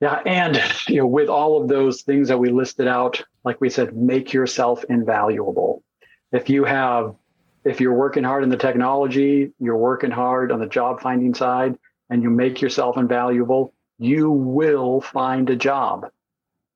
yeah, 0.00 0.20
and 0.24 0.62
you 0.86 0.98
know, 0.98 1.06
with 1.06 1.28
all 1.28 1.60
of 1.60 1.68
those 1.68 2.02
things 2.02 2.28
that 2.28 2.38
we 2.38 2.50
listed 2.50 2.86
out, 2.86 3.22
like 3.44 3.60
we 3.60 3.68
said, 3.68 3.96
make 3.96 4.32
yourself 4.32 4.84
invaluable. 4.88 5.82
If 6.30 6.48
you 6.48 6.64
have, 6.64 7.16
if 7.64 7.80
you're 7.80 7.94
working 7.94 8.22
hard 8.22 8.44
in 8.44 8.48
the 8.48 8.56
technology, 8.56 9.52
you're 9.58 9.76
working 9.76 10.12
hard 10.12 10.52
on 10.52 10.60
the 10.60 10.68
job 10.68 11.00
finding 11.00 11.34
side, 11.34 11.76
and 12.10 12.22
you 12.22 12.30
make 12.30 12.60
yourself 12.60 12.96
invaluable, 12.96 13.74
you 13.98 14.30
will 14.30 15.00
find 15.00 15.50
a 15.50 15.56
job 15.56 16.08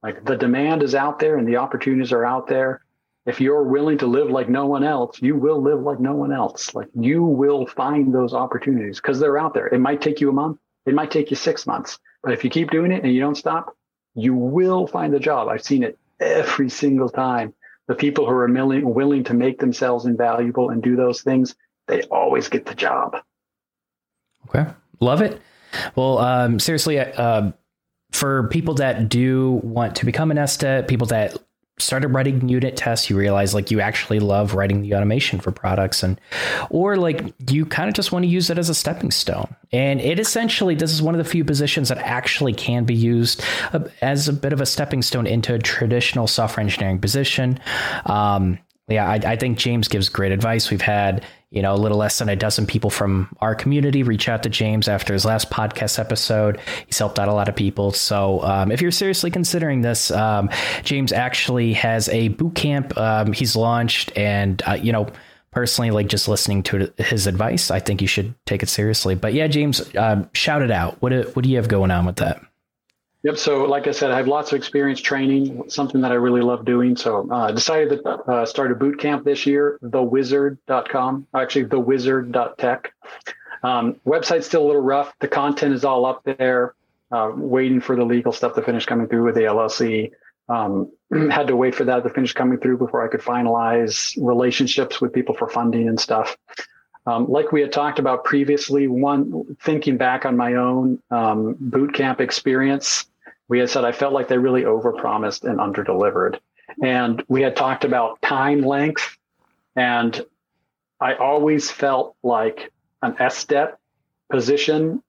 like 0.03 0.25
the 0.25 0.37
demand 0.37 0.83
is 0.83 0.95
out 0.95 1.19
there 1.19 1.37
and 1.37 1.47
the 1.47 1.57
opportunities 1.57 2.13
are 2.13 2.25
out 2.25 2.47
there. 2.47 2.85
If 3.25 3.41
you're 3.41 3.63
willing 3.63 3.99
to 3.99 4.07
live 4.07 4.31
like 4.31 4.49
no 4.49 4.67
one 4.67 4.83
else, 4.83 5.23
you 5.23 5.37
will 5.37 5.63
live 5.63 5.81
like 5.81 6.01
no 6.01 6.15
one 6.15 6.33
else. 6.33 6.75
Like 6.75 6.89
you 6.99 7.23
will 7.23 7.67
find 7.67 8.13
those 8.13 8.35
opportunities 8.35 8.97
because 8.97 9.21
they're 9.21 9.39
out 9.39 9.55
there. 9.55 9.69
It 9.69 9.79
might 9.79 10.01
take 10.01 10.21
you 10.21 10.29
a 10.29 10.33
month, 10.33 10.59
it 10.87 10.95
might 10.95 11.13
take 11.13 11.31
you 11.31 11.37
six 11.37 11.67
months, 11.67 12.01
but 12.23 12.33
if 12.33 12.43
you 12.43 12.51
keep 12.51 12.71
doing 12.71 12.91
it 12.91 13.05
and 13.05 13.15
you 13.15 13.21
don't 13.21 13.37
stop, 13.37 13.77
you 14.15 14.35
will 14.35 14.87
find 14.87 15.15
the 15.15 15.21
job. 15.21 15.49
I've 15.49 15.63
seen 15.63 15.85
it 15.85 15.99
every 16.19 16.69
single 16.69 17.09
time. 17.09 17.55
The 17.87 17.95
people 17.95 18.27
who 18.27 18.33
are 18.33 18.47
willing, 18.47 18.93
willing 18.93 19.25
to 19.25 19.35
make 19.35 19.59
themselves 19.59 20.05
invaluable 20.05 20.71
and 20.71 20.83
do 20.83 20.97
those 20.97 21.23
things, 21.23 21.55
they 21.87 22.03
always 22.03 22.49
get 22.49 22.67
the 22.67 22.75
job. 22.75 23.17
Okay. 24.49 24.71
Love 25.01 25.21
it. 25.21 25.41
Well, 25.97 26.19
um, 26.19 26.59
seriously, 26.59 26.99
uh, 26.99 27.53
for 28.13 28.49
people 28.49 28.75
that 28.75 29.09
do 29.09 29.61
want 29.65 29.97
to 29.97 30.07
become 30.07 30.31
an 30.31 30.37
SDET, 30.37 30.89
people 30.89 31.07
that 31.09 31.37
started 31.79 32.09
writing 32.09 32.49
unit 32.49 32.77
tests, 32.77 33.09
you 33.11 33.17
realize 33.17 33.55
like 33.55 33.71
you 33.71 33.81
actually 33.81 34.21
love 34.21 34.55
writing 34.55 34.83
the 34.83 34.95
automation 34.95 35.41
for 35.41 35.51
products 35.51 36.03
and 36.03 36.21
or 36.71 36.97
like 36.97 37.35
you 37.51 37.67
kind 37.67 37.89
of 37.89 37.95
just 37.95 38.13
want 38.13 38.23
to 38.23 38.29
use 38.29 38.51
it 38.51 38.59
as 38.59 38.69
a 38.69 38.75
stepping 38.75 39.11
stone. 39.11 39.55
And 39.73 40.01
it 40.01 40.19
essentially 40.19 40.75
this 40.75 40.93
is 40.93 41.03
one 41.03 41.15
of 41.15 41.19
the 41.19 41.29
few 41.29 41.45
positions 41.45 41.89
that 41.89 41.99
actually 41.99 42.53
can 42.53 42.85
be 42.85 42.95
used 42.95 43.43
uh, 43.73 43.81
as 44.01 44.29
a 44.29 44.33
bit 44.33 44.53
of 44.53 44.61
a 44.61 44.67
stepping 44.67 45.03
stone 45.03 45.27
into 45.27 45.55
a 45.55 45.59
traditional 45.59 46.27
software 46.27 46.63
engineering 46.63 47.01
position. 47.01 47.59
Um, 48.07 48.59
yeah, 48.89 49.09
I, 49.09 49.15
I 49.25 49.37
think 49.37 49.59
James 49.59 49.89
gives 49.89 50.09
great 50.09 50.33
advice. 50.33 50.71
We've 50.71 50.81
had 50.81 51.25
you 51.53 51.63
know, 51.63 51.75
a 51.75 51.77
little 51.77 51.99
less 51.99 52.19
than 52.19 52.29
a 52.29 52.37
dozen 52.37 52.67
people 52.67 52.91
from 52.91 53.29
our 53.41 53.55
community 53.55 54.03
reach 54.03 54.29
out 54.29 54.43
to 54.43 54.49
James 54.49 54.89
after 54.89 55.13
his 55.13 55.25
last 55.25 55.51
podcast 55.51 55.99
episode. 55.99 56.59
He's 56.87 56.99
helped 56.99 57.19
out 57.19 57.29
a 57.29 57.35
lot 57.35 57.49
of 57.49 57.55
people. 57.55 57.93
So 57.93 58.43
um, 58.43 58.73
if 58.73 58.81
you're 58.81 58.91
seriously 58.91 59.31
considering 59.31 59.83
this, 59.83 60.11
um, 60.11 60.49
James 60.83 61.13
actually 61.13 61.75
has 61.75 62.09
a 62.09 62.29
boot 62.29 62.55
camp 62.55 62.97
um, 62.97 63.33
he's 63.33 63.55
launched, 63.55 64.17
and 64.17 64.63
uh, 64.67 64.73
you 64.73 64.93
know. 64.93 65.09
Personally, 65.51 65.91
like 65.91 66.07
just 66.07 66.29
listening 66.29 66.63
to 66.63 66.91
his 66.97 67.27
advice, 67.27 67.71
I 67.71 67.79
think 67.79 68.01
you 68.01 68.09
should 68.09 68.35
take 68.47 68.63
it 68.63 68.71
seriously. 68.71 69.15
But 69.15 69.35
yeah, 69.35 69.49
James, 69.49 69.83
uh, 69.95 70.25
shout 70.33 70.63
it 70.63 70.71
out. 70.71 70.97
What 71.03 71.13
what 71.37 71.43
do 71.43 71.51
you 71.51 71.57
have 71.57 71.69
going 71.69 71.91
on 71.91 72.07
with 72.07 72.17
that? 72.17 72.41
Yep. 73.25 73.37
So, 73.37 73.65
like 73.65 73.87
I 73.87 73.93
said, 73.93 74.11
I 74.11 74.17
have 74.17 74.27
lots 74.27 74.53
of 74.53 74.59
experience 74.59 75.01
training, 75.01 75.69
something 75.69 76.01
that 76.01 76.11
I 76.11 76.17
really 76.17 76.41
love 76.41 76.65
doing. 76.65 76.97
So, 76.97 77.29
I 77.31 77.49
uh, 77.49 77.53
decided 77.53 78.03
to 78.03 78.11
uh, 78.11 78.47
start 78.47 78.73
a 78.73 78.75
boot 78.75 78.99
camp 78.99 79.25
this 79.25 79.47
year, 79.47 79.79
thewizard.com, 79.83 81.29
actually, 81.33 81.67
thewizard.tech. 81.67 82.93
Um, 83.63 84.01
website's 84.05 84.47
still 84.47 84.65
a 84.65 84.67
little 84.67 84.83
rough. 84.83 85.15
The 85.21 85.29
content 85.29 85.73
is 85.73 85.85
all 85.85 86.05
up 86.05 86.23
there, 86.25 86.75
uh, 87.13 87.31
waiting 87.35 87.81
for 87.81 87.95
the 87.95 88.05
legal 88.05 88.33
stuff 88.33 88.55
to 88.55 88.63
finish 88.63 88.87
coming 88.87 89.07
through 89.07 89.25
with 89.25 89.37
the 89.37 89.43
LLC. 89.43 90.11
Um, 90.49 90.91
had 91.31 91.47
to 91.47 91.55
wait 91.55 91.77
for 91.77 91.85
that 91.85 92.03
to 92.03 92.11
finish 92.11 92.33
coming 92.33 92.59
through 92.59 92.79
before 92.79 93.07
I 93.07 93.09
could 93.09 93.21
finalize 93.21 94.17
relationships 94.21 95.01
with 95.01 95.13
people 95.13 95.37
for 95.37 95.49
funding 95.49 95.89
and 95.89 96.01
stuff. 96.01 96.37
Um, 97.07 97.29
like 97.29 97.53
we 97.53 97.61
had 97.61 97.73
talked 97.73 97.99
about 97.99 98.25
previously, 98.25 98.87
one 98.89 99.57
thinking 99.61 99.97
back 99.97 100.25
on 100.25 100.37
my 100.37 100.55
own 100.55 101.01
um, 101.11 101.57
boot 101.59 101.95
camp 101.95 102.21
experience, 102.21 103.07
we 103.53 103.59
had 103.59 103.69
said 103.69 103.85
I 103.85 103.93
felt 103.93 104.15
like 104.15 104.29
they 104.29 104.39
really 104.39 104.63
overpromised 104.63 105.45
and 105.45 105.59
underdelivered. 105.59 106.39
And 106.83 107.23
we 107.29 107.43
had 107.43 107.55
talked 107.55 107.85
about 107.85 108.23
time 108.23 108.63
length. 108.63 109.19
And 109.77 110.19
I 110.99 111.17
always 111.17 111.71
felt 111.71 112.17
like 112.23 112.73
an 113.03 113.13
SDET 113.21 113.75
position 114.31 115.03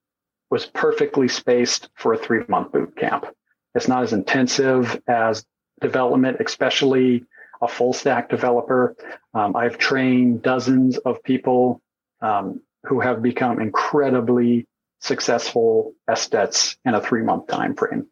was 0.50 0.66
perfectly 0.66 1.30
spaced 1.30 1.88
for 1.96 2.12
a 2.12 2.18
three 2.18 2.44
month 2.50 2.74
boot 2.74 2.98
camp. 2.98 3.28
It's 3.76 3.88
not 3.88 4.04
as 4.04 4.12
intensive 4.12 5.02
as 5.08 5.46
development, 5.80 6.42
especially 6.46 7.24
a 7.62 7.68
full 7.70 7.94
stack 7.94 8.28
developer. 8.28 8.98
Um, 9.34 9.56
I've 9.56 9.78
trained 9.78 10.42
dozens 10.42 10.98
of 10.98 11.24
people 11.24 11.82
um, 12.20 12.60
who 12.84 13.00
have 13.00 13.22
become 13.22 13.62
incredibly 13.62 14.68
successful 15.00 15.94
SDETs 16.10 16.76
in 16.84 16.94
a 16.94 17.00
three 17.00 17.22
month 17.22 17.48
time 17.48 17.74
frame. 17.76 18.08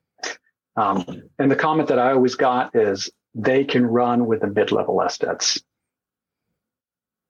Um, 0.81 1.05
and 1.37 1.51
the 1.51 1.55
comment 1.55 1.89
that 1.89 1.99
I 1.99 2.11
always 2.11 2.35
got 2.35 2.75
is 2.75 3.11
they 3.35 3.63
can 3.63 3.85
run 3.85 4.25
with 4.25 4.41
the 4.41 4.47
mid-level 4.47 4.95
SDETs. 4.97 5.61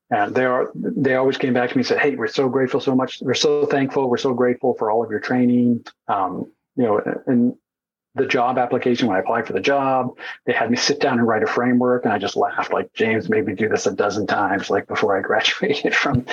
And 0.09 0.35
they 0.35 0.45
are 0.45 0.71
they 0.75 1.15
always 1.15 1.37
came 1.37 1.53
back 1.53 1.69
to 1.69 1.77
me 1.77 1.81
and 1.81 1.87
said, 1.87 1.99
Hey, 1.99 2.15
we're 2.15 2.27
so 2.27 2.49
grateful 2.49 2.81
so 2.81 2.95
much. 2.95 3.19
We're 3.21 3.33
so 3.33 3.65
thankful. 3.65 4.09
We're 4.09 4.17
so 4.17 4.33
grateful 4.33 4.73
for 4.73 4.91
all 4.91 5.03
of 5.03 5.09
your 5.09 5.21
training. 5.21 5.85
Um, 6.07 6.51
you 6.75 6.83
know, 6.83 7.01
and 7.27 7.55
the 8.15 8.25
job 8.25 8.57
application 8.57 9.07
when 9.07 9.15
I 9.15 9.21
applied 9.21 9.47
for 9.47 9.53
the 9.53 9.61
job, 9.61 10.17
they 10.45 10.51
had 10.51 10.69
me 10.69 10.75
sit 10.75 10.99
down 10.99 11.17
and 11.19 11.25
write 11.25 11.43
a 11.43 11.47
framework. 11.47 12.03
And 12.03 12.13
I 12.13 12.17
just 12.17 12.35
laughed 12.35 12.73
like 12.73 12.91
James 12.93 13.29
made 13.29 13.45
me 13.45 13.55
do 13.55 13.69
this 13.69 13.85
a 13.87 13.91
dozen 13.91 14.27
times, 14.27 14.69
like 14.69 14.85
before 14.85 15.17
I 15.17 15.21
graduated 15.29 15.95
from 15.95 16.25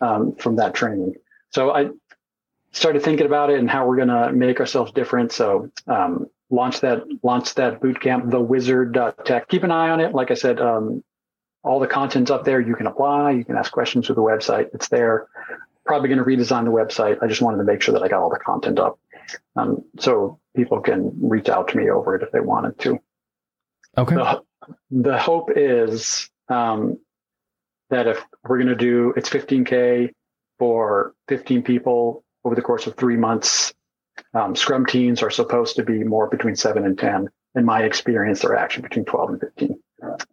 um, 0.00 0.34
from 0.34 0.56
that 0.56 0.74
training. 0.74 1.14
So 1.50 1.70
I 1.70 1.90
started 2.72 3.02
thinking 3.02 3.26
about 3.26 3.50
it 3.50 3.60
and 3.60 3.70
how 3.70 3.86
we're 3.86 3.96
going 3.96 4.08
to 4.08 4.32
make 4.32 4.58
ourselves 4.58 4.90
different. 4.90 5.30
So 5.30 5.70
um, 5.86 6.26
launch 6.50 6.80
that 6.80 7.04
launch 7.22 7.54
that 7.54 7.80
boot 7.80 8.00
camp, 8.00 8.30
the 8.30 8.40
wizard 8.40 8.98
tech. 9.24 9.48
Keep 9.48 9.64
an 9.64 9.70
eye 9.70 9.90
on 9.90 10.00
it. 10.00 10.14
Like 10.14 10.30
I 10.30 10.34
said, 10.34 10.60
um, 10.60 11.02
all 11.62 11.80
the 11.80 11.86
content's 11.86 12.30
up 12.30 12.44
there. 12.44 12.60
You 12.60 12.74
can 12.74 12.86
apply. 12.86 13.32
You 13.32 13.44
can 13.44 13.56
ask 13.56 13.72
questions 13.72 14.06
through 14.06 14.16
the 14.16 14.22
website. 14.22 14.68
It's 14.74 14.88
there. 14.88 15.28
Probably 15.84 16.08
going 16.08 16.18
to 16.18 16.24
redesign 16.24 16.64
the 16.64 16.70
website. 16.70 17.22
I 17.22 17.26
just 17.26 17.40
wanted 17.40 17.58
to 17.58 17.64
make 17.64 17.82
sure 17.82 17.94
that 17.94 18.02
I 18.02 18.08
got 18.08 18.22
all 18.22 18.30
the 18.30 18.38
content 18.38 18.78
up, 18.78 18.98
um, 19.56 19.84
so 19.98 20.38
people 20.54 20.80
can 20.80 21.12
reach 21.20 21.48
out 21.48 21.68
to 21.68 21.76
me 21.76 21.90
over 21.90 22.16
it 22.16 22.22
if 22.22 22.30
they 22.32 22.40
wanted 22.40 22.78
to. 22.80 22.98
Okay. 23.96 24.14
The, 24.14 24.42
the 24.90 25.18
hope 25.18 25.50
is 25.56 26.30
um, 26.48 26.98
that 27.90 28.06
if 28.06 28.24
we're 28.44 28.58
going 28.58 28.68
to 28.68 28.76
do 28.76 29.12
it's 29.16 29.28
15k 29.28 30.10
for 30.58 31.14
15 31.28 31.62
people 31.62 32.24
over 32.44 32.54
the 32.54 32.62
course 32.62 32.86
of 32.86 32.96
three 32.96 33.16
months 33.16 33.74
Um, 34.34 34.54
Scrum 34.56 34.86
teams 34.86 35.22
are 35.22 35.30
supposed 35.30 35.76
to 35.76 35.82
be 35.82 36.04
more 36.04 36.28
between 36.28 36.56
seven 36.56 36.84
and 36.84 36.98
10. 36.98 37.28
In 37.54 37.64
my 37.64 37.82
experience, 37.82 38.40
they're 38.40 38.56
actually 38.56 38.82
between 38.82 39.04
12 39.04 39.30
and 39.30 39.40
15 39.40 39.80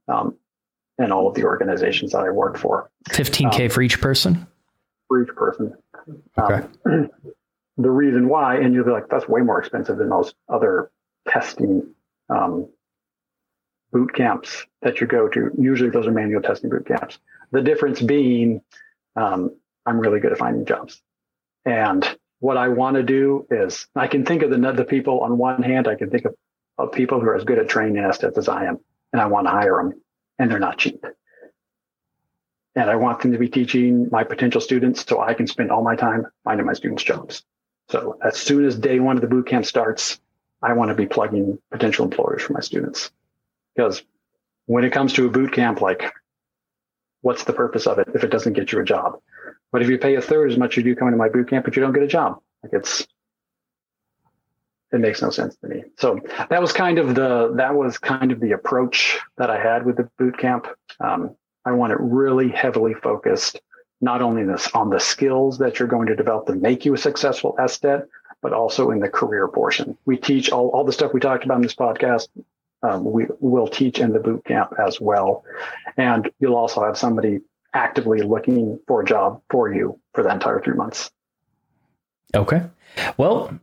um, 0.07 0.35
in 0.99 1.11
all 1.11 1.27
of 1.27 1.35
the 1.35 1.43
organizations 1.43 2.11
that 2.11 2.19
I 2.19 2.29
work 2.29 2.57
for. 2.57 2.89
15K 3.09 3.65
um, 3.65 3.69
for 3.69 3.81
each 3.81 3.99
person? 3.99 4.47
For 5.07 5.23
each 5.23 5.35
person. 5.35 5.73
Okay. 6.37 6.67
Um, 6.85 7.09
the 7.77 7.89
reason 7.89 8.27
why, 8.27 8.57
and 8.57 8.73
you'll 8.73 8.85
be 8.85 8.91
like, 8.91 9.09
that's 9.09 9.27
way 9.27 9.41
more 9.41 9.59
expensive 9.59 9.97
than 9.97 10.09
most 10.09 10.35
other 10.49 10.91
testing 11.27 11.93
um, 12.29 12.69
boot 13.91 14.13
camps 14.13 14.65
that 14.81 14.99
you 14.99 15.07
go 15.07 15.27
to. 15.29 15.51
Usually 15.57 15.89
those 15.89 16.07
are 16.07 16.11
manual 16.11 16.41
testing 16.41 16.69
boot 16.69 16.87
camps. 16.87 17.19
The 17.51 17.61
difference 17.61 18.01
being, 18.01 18.61
um, 19.15 19.55
I'm 19.85 19.99
really 19.99 20.19
good 20.19 20.31
at 20.31 20.37
finding 20.37 20.65
jobs. 20.65 21.01
And 21.65 22.16
what 22.39 22.57
I 22.57 22.67
want 22.67 22.95
to 22.95 23.03
do 23.03 23.47
is 23.49 23.87
I 23.95 24.07
can 24.07 24.25
think 24.25 24.43
of 24.43 24.49
the, 24.49 24.71
the 24.71 24.85
people 24.85 25.21
on 25.21 25.37
one 25.37 25.63
hand, 25.63 25.87
I 25.87 25.95
can 25.95 26.09
think 26.09 26.25
of, 26.25 26.35
of 26.77 26.91
people 26.91 27.19
who 27.19 27.27
are 27.27 27.35
as 27.35 27.43
good 27.43 27.57
at 27.57 27.69
training 27.69 27.95
SDETs 28.03 28.37
as 28.37 28.47
I 28.47 28.65
am, 28.65 28.79
and 29.11 29.21
I 29.21 29.25
want 29.25 29.47
to 29.47 29.51
hire 29.51 29.77
them, 29.77 30.01
and 30.37 30.51
they're 30.51 30.59
not 30.59 30.77
cheap. 30.77 31.03
And 32.75 32.89
I 32.89 32.95
want 32.95 33.21
them 33.21 33.31
to 33.31 33.39
be 33.39 33.49
teaching 33.49 34.07
my 34.11 34.23
potential 34.23 34.61
students 34.61 35.03
so 35.07 35.19
I 35.19 35.33
can 35.33 35.47
spend 35.47 35.71
all 35.71 35.83
my 35.83 35.95
time 35.95 36.27
finding 36.43 36.65
my 36.65 36.73
students 36.73 37.03
jobs. 37.03 37.43
So 37.89 38.19
as 38.23 38.37
soon 38.37 38.65
as 38.65 38.77
day 38.77 38.99
one 38.99 39.15
of 39.15 39.21
the 39.21 39.27
boot 39.27 39.47
camp 39.47 39.65
starts, 39.65 40.19
I 40.61 40.73
want 40.73 40.89
to 40.89 40.95
be 40.95 41.07
plugging 41.07 41.57
potential 41.71 42.05
employers 42.05 42.43
for 42.43 42.53
my 42.53 42.59
students. 42.59 43.09
Because 43.75 44.03
when 44.65 44.83
it 44.83 44.91
comes 44.91 45.13
to 45.13 45.25
a 45.25 45.29
boot 45.29 45.53
camp, 45.53 45.81
like, 45.81 46.13
what's 47.21 47.45
the 47.45 47.53
purpose 47.53 47.87
of 47.87 47.97
it 47.97 48.09
if 48.13 48.23
it 48.23 48.29
doesn't 48.29 48.53
get 48.53 48.71
you 48.71 48.79
a 48.79 48.83
job? 48.83 49.19
But 49.71 49.81
if 49.81 49.89
you 49.89 49.97
pay 49.97 50.15
a 50.15 50.21
third 50.21 50.51
as 50.51 50.57
much 50.57 50.73
as 50.73 50.77
you 50.77 50.83
do 50.83 50.95
coming 50.95 51.11
to 51.11 51.17
my 51.17 51.29
boot 51.29 51.49
camp, 51.49 51.65
but 51.65 51.75
you 51.75 51.81
don't 51.81 51.93
get 51.93 52.03
a 52.03 52.07
job, 52.07 52.39
like 52.63 52.73
it's 52.73 53.05
it 54.91 54.99
makes 54.99 55.21
no 55.21 55.29
sense 55.29 55.55
to 55.57 55.67
me. 55.67 55.83
So 55.97 56.19
that 56.49 56.61
was 56.61 56.71
kind 56.71 56.97
of 56.97 57.15
the 57.15 57.53
that 57.55 57.75
was 57.75 57.97
kind 57.97 58.31
of 58.31 58.39
the 58.39 58.53
approach 58.53 59.19
that 59.37 59.49
I 59.49 59.61
had 59.61 59.85
with 59.85 59.97
the 59.97 60.09
boot 60.17 60.37
camp. 60.37 60.67
Um, 60.99 61.35
I 61.65 61.71
want 61.71 61.91
it 61.91 61.99
really 61.99 62.49
heavily 62.49 62.93
focused, 62.93 63.59
not 63.99 64.21
only 64.21 64.45
this 64.45 64.69
on 64.73 64.89
the 64.89 64.99
skills 64.99 65.57
that 65.57 65.79
you're 65.79 65.87
going 65.87 66.07
to 66.07 66.15
develop 66.15 66.47
to 66.47 66.55
make 66.55 66.85
you 66.85 66.93
a 66.93 66.97
successful 66.97 67.55
SDET, 67.59 68.07
but 68.41 68.53
also 68.53 68.91
in 68.91 68.99
the 68.99 69.09
career 69.09 69.47
portion. 69.49 69.97
We 70.05 70.15
teach 70.15 70.49
all, 70.49 70.69
all 70.69 70.85
the 70.85 70.93
stuff 70.93 71.13
we 71.13 71.19
talked 71.19 71.43
about 71.43 71.57
in 71.57 71.63
this 71.63 71.75
podcast. 71.75 72.29
Um, 72.83 73.11
we 73.11 73.25
will 73.39 73.67
teach 73.67 73.99
in 73.99 74.13
the 74.13 74.19
boot 74.19 74.45
camp 74.45 74.71
as 74.79 75.01
well, 75.01 75.43
and 75.97 76.29
you'll 76.39 76.55
also 76.55 76.85
have 76.85 76.97
somebody 76.97 77.41
actively 77.77 78.21
looking 78.21 78.79
for 78.87 79.01
a 79.01 79.05
job 79.05 79.41
for 79.49 79.71
you 79.71 79.99
for 80.13 80.23
the 80.23 80.31
entire 80.31 80.59
three 80.59 80.73
months. 80.73 81.11
Okay. 82.35 82.63
Well, 83.17 83.57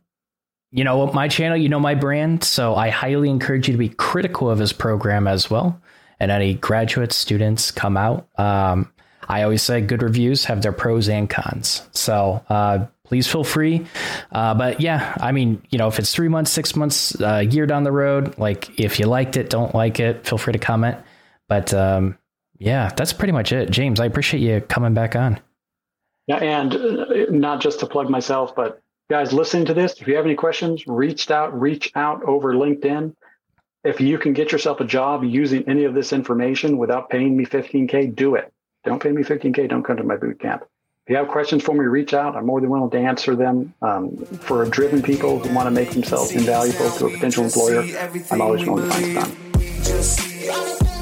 you 0.71 0.83
know 0.83 1.07
my 1.13 1.27
channel, 1.27 1.57
you 1.57 1.69
know 1.69 1.79
my 1.79 1.95
brand, 1.95 2.43
so 2.43 2.75
I 2.75 2.89
highly 2.89 3.29
encourage 3.29 3.67
you 3.67 3.73
to 3.73 3.77
be 3.77 3.89
critical 3.89 4.49
of 4.49 4.59
his 4.59 4.73
program 4.73 5.27
as 5.27 5.49
well. 5.49 5.79
And 6.19 6.31
any 6.31 6.53
graduate 6.53 7.11
students 7.11 7.71
come 7.71 7.97
out. 7.97 8.27
Um, 8.39 8.91
I 9.27 9.43
always 9.43 9.61
say 9.61 9.81
good 9.81 10.01
reviews 10.01 10.45
have 10.45 10.61
their 10.61 10.71
pros 10.71 11.09
and 11.09 11.29
cons. 11.29 11.81
So 11.91 12.43
uh, 12.47 12.85
please 13.03 13.27
feel 13.27 13.43
free. 13.43 13.85
Uh, 14.31 14.53
but 14.53 14.79
yeah, 14.79 15.15
I 15.19 15.31
mean, 15.31 15.61
you 15.69 15.77
know, 15.77 15.87
if 15.87 15.99
it's 15.99 16.13
three 16.13 16.29
months, 16.29 16.51
six 16.51 16.75
months, 16.75 17.19
a 17.19 17.35
uh, 17.35 17.39
year 17.39 17.65
down 17.65 17.83
the 17.83 17.91
road, 17.91 18.37
like 18.37 18.79
if 18.79 18.99
you 18.99 19.07
liked 19.07 19.35
it, 19.35 19.49
don't 19.49 19.75
like 19.75 19.99
it, 19.99 20.25
feel 20.25 20.37
free 20.37 20.53
to 20.53 20.59
comment. 20.59 20.97
But 21.47 21.73
um, 21.73 22.17
yeah, 22.57 22.91
that's 22.95 23.13
pretty 23.13 23.33
much 23.33 23.51
it. 23.51 23.69
James, 23.69 23.99
I 23.99 24.05
appreciate 24.05 24.41
you 24.41 24.61
coming 24.61 24.93
back 24.93 25.15
on. 25.15 25.39
Yeah, 26.27 26.37
and 26.37 26.73
uh, 26.73 27.05
not 27.29 27.61
just 27.61 27.79
to 27.81 27.85
plug 27.85 28.09
myself, 28.09 28.55
but 28.55 28.81
guys 29.09 29.33
listening 29.33 29.65
to 29.65 29.73
this, 29.73 30.01
if 30.01 30.07
you 30.07 30.15
have 30.15 30.25
any 30.25 30.35
questions, 30.35 30.87
reach 30.87 31.29
out, 31.29 31.59
reach 31.59 31.91
out 31.95 32.23
over 32.23 32.53
LinkedIn. 32.53 33.15
If 33.83 34.01
you 34.01 34.17
can 34.17 34.33
get 34.33 34.51
yourself 34.51 34.79
a 34.79 34.85
job 34.85 35.23
using 35.23 35.69
any 35.69 35.83
of 35.83 35.93
this 35.93 36.11
information 36.11 36.77
without 36.77 37.09
paying 37.09 37.37
me 37.37 37.45
15K, 37.45 38.15
do 38.15 38.35
it. 38.35 38.51
Don't 38.83 39.01
pay 39.01 39.11
me 39.11 39.21
15K, 39.23 39.69
don't 39.69 39.83
come 39.83 39.97
to 39.97 40.03
my 40.03 40.15
boot 40.15 40.39
camp. 40.39 40.63
If 41.05 41.11
you 41.11 41.17
have 41.17 41.27
questions 41.27 41.61
for 41.61 41.75
me, 41.75 41.85
reach 41.85 42.15
out. 42.15 42.35
I'm 42.35 42.47
more 42.47 42.59
than 42.59 42.71
willing 42.71 42.89
to 42.89 42.97
answer 42.97 43.35
them. 43.35 43.75
Um, 43.83 44.17
for 44.17 44.65
driven 44.65 45.03
people 45.03 45.37
who 45.37 45.53
want 45.53 45.67
to 45.67 45.71
make 45.71 45.91
themselves 45.91 46.31
invaluable 46.31 46.89
to 46.97 47.05
a 47.05 47.11
potential 47.11 47.43
employer, 47.43 47.83
I'm 48.31 48.41
always 48.41 48.65
willing 48.65 48.89
to 48.89 48.95
find 48.95 49.15
time. 49.15 50.94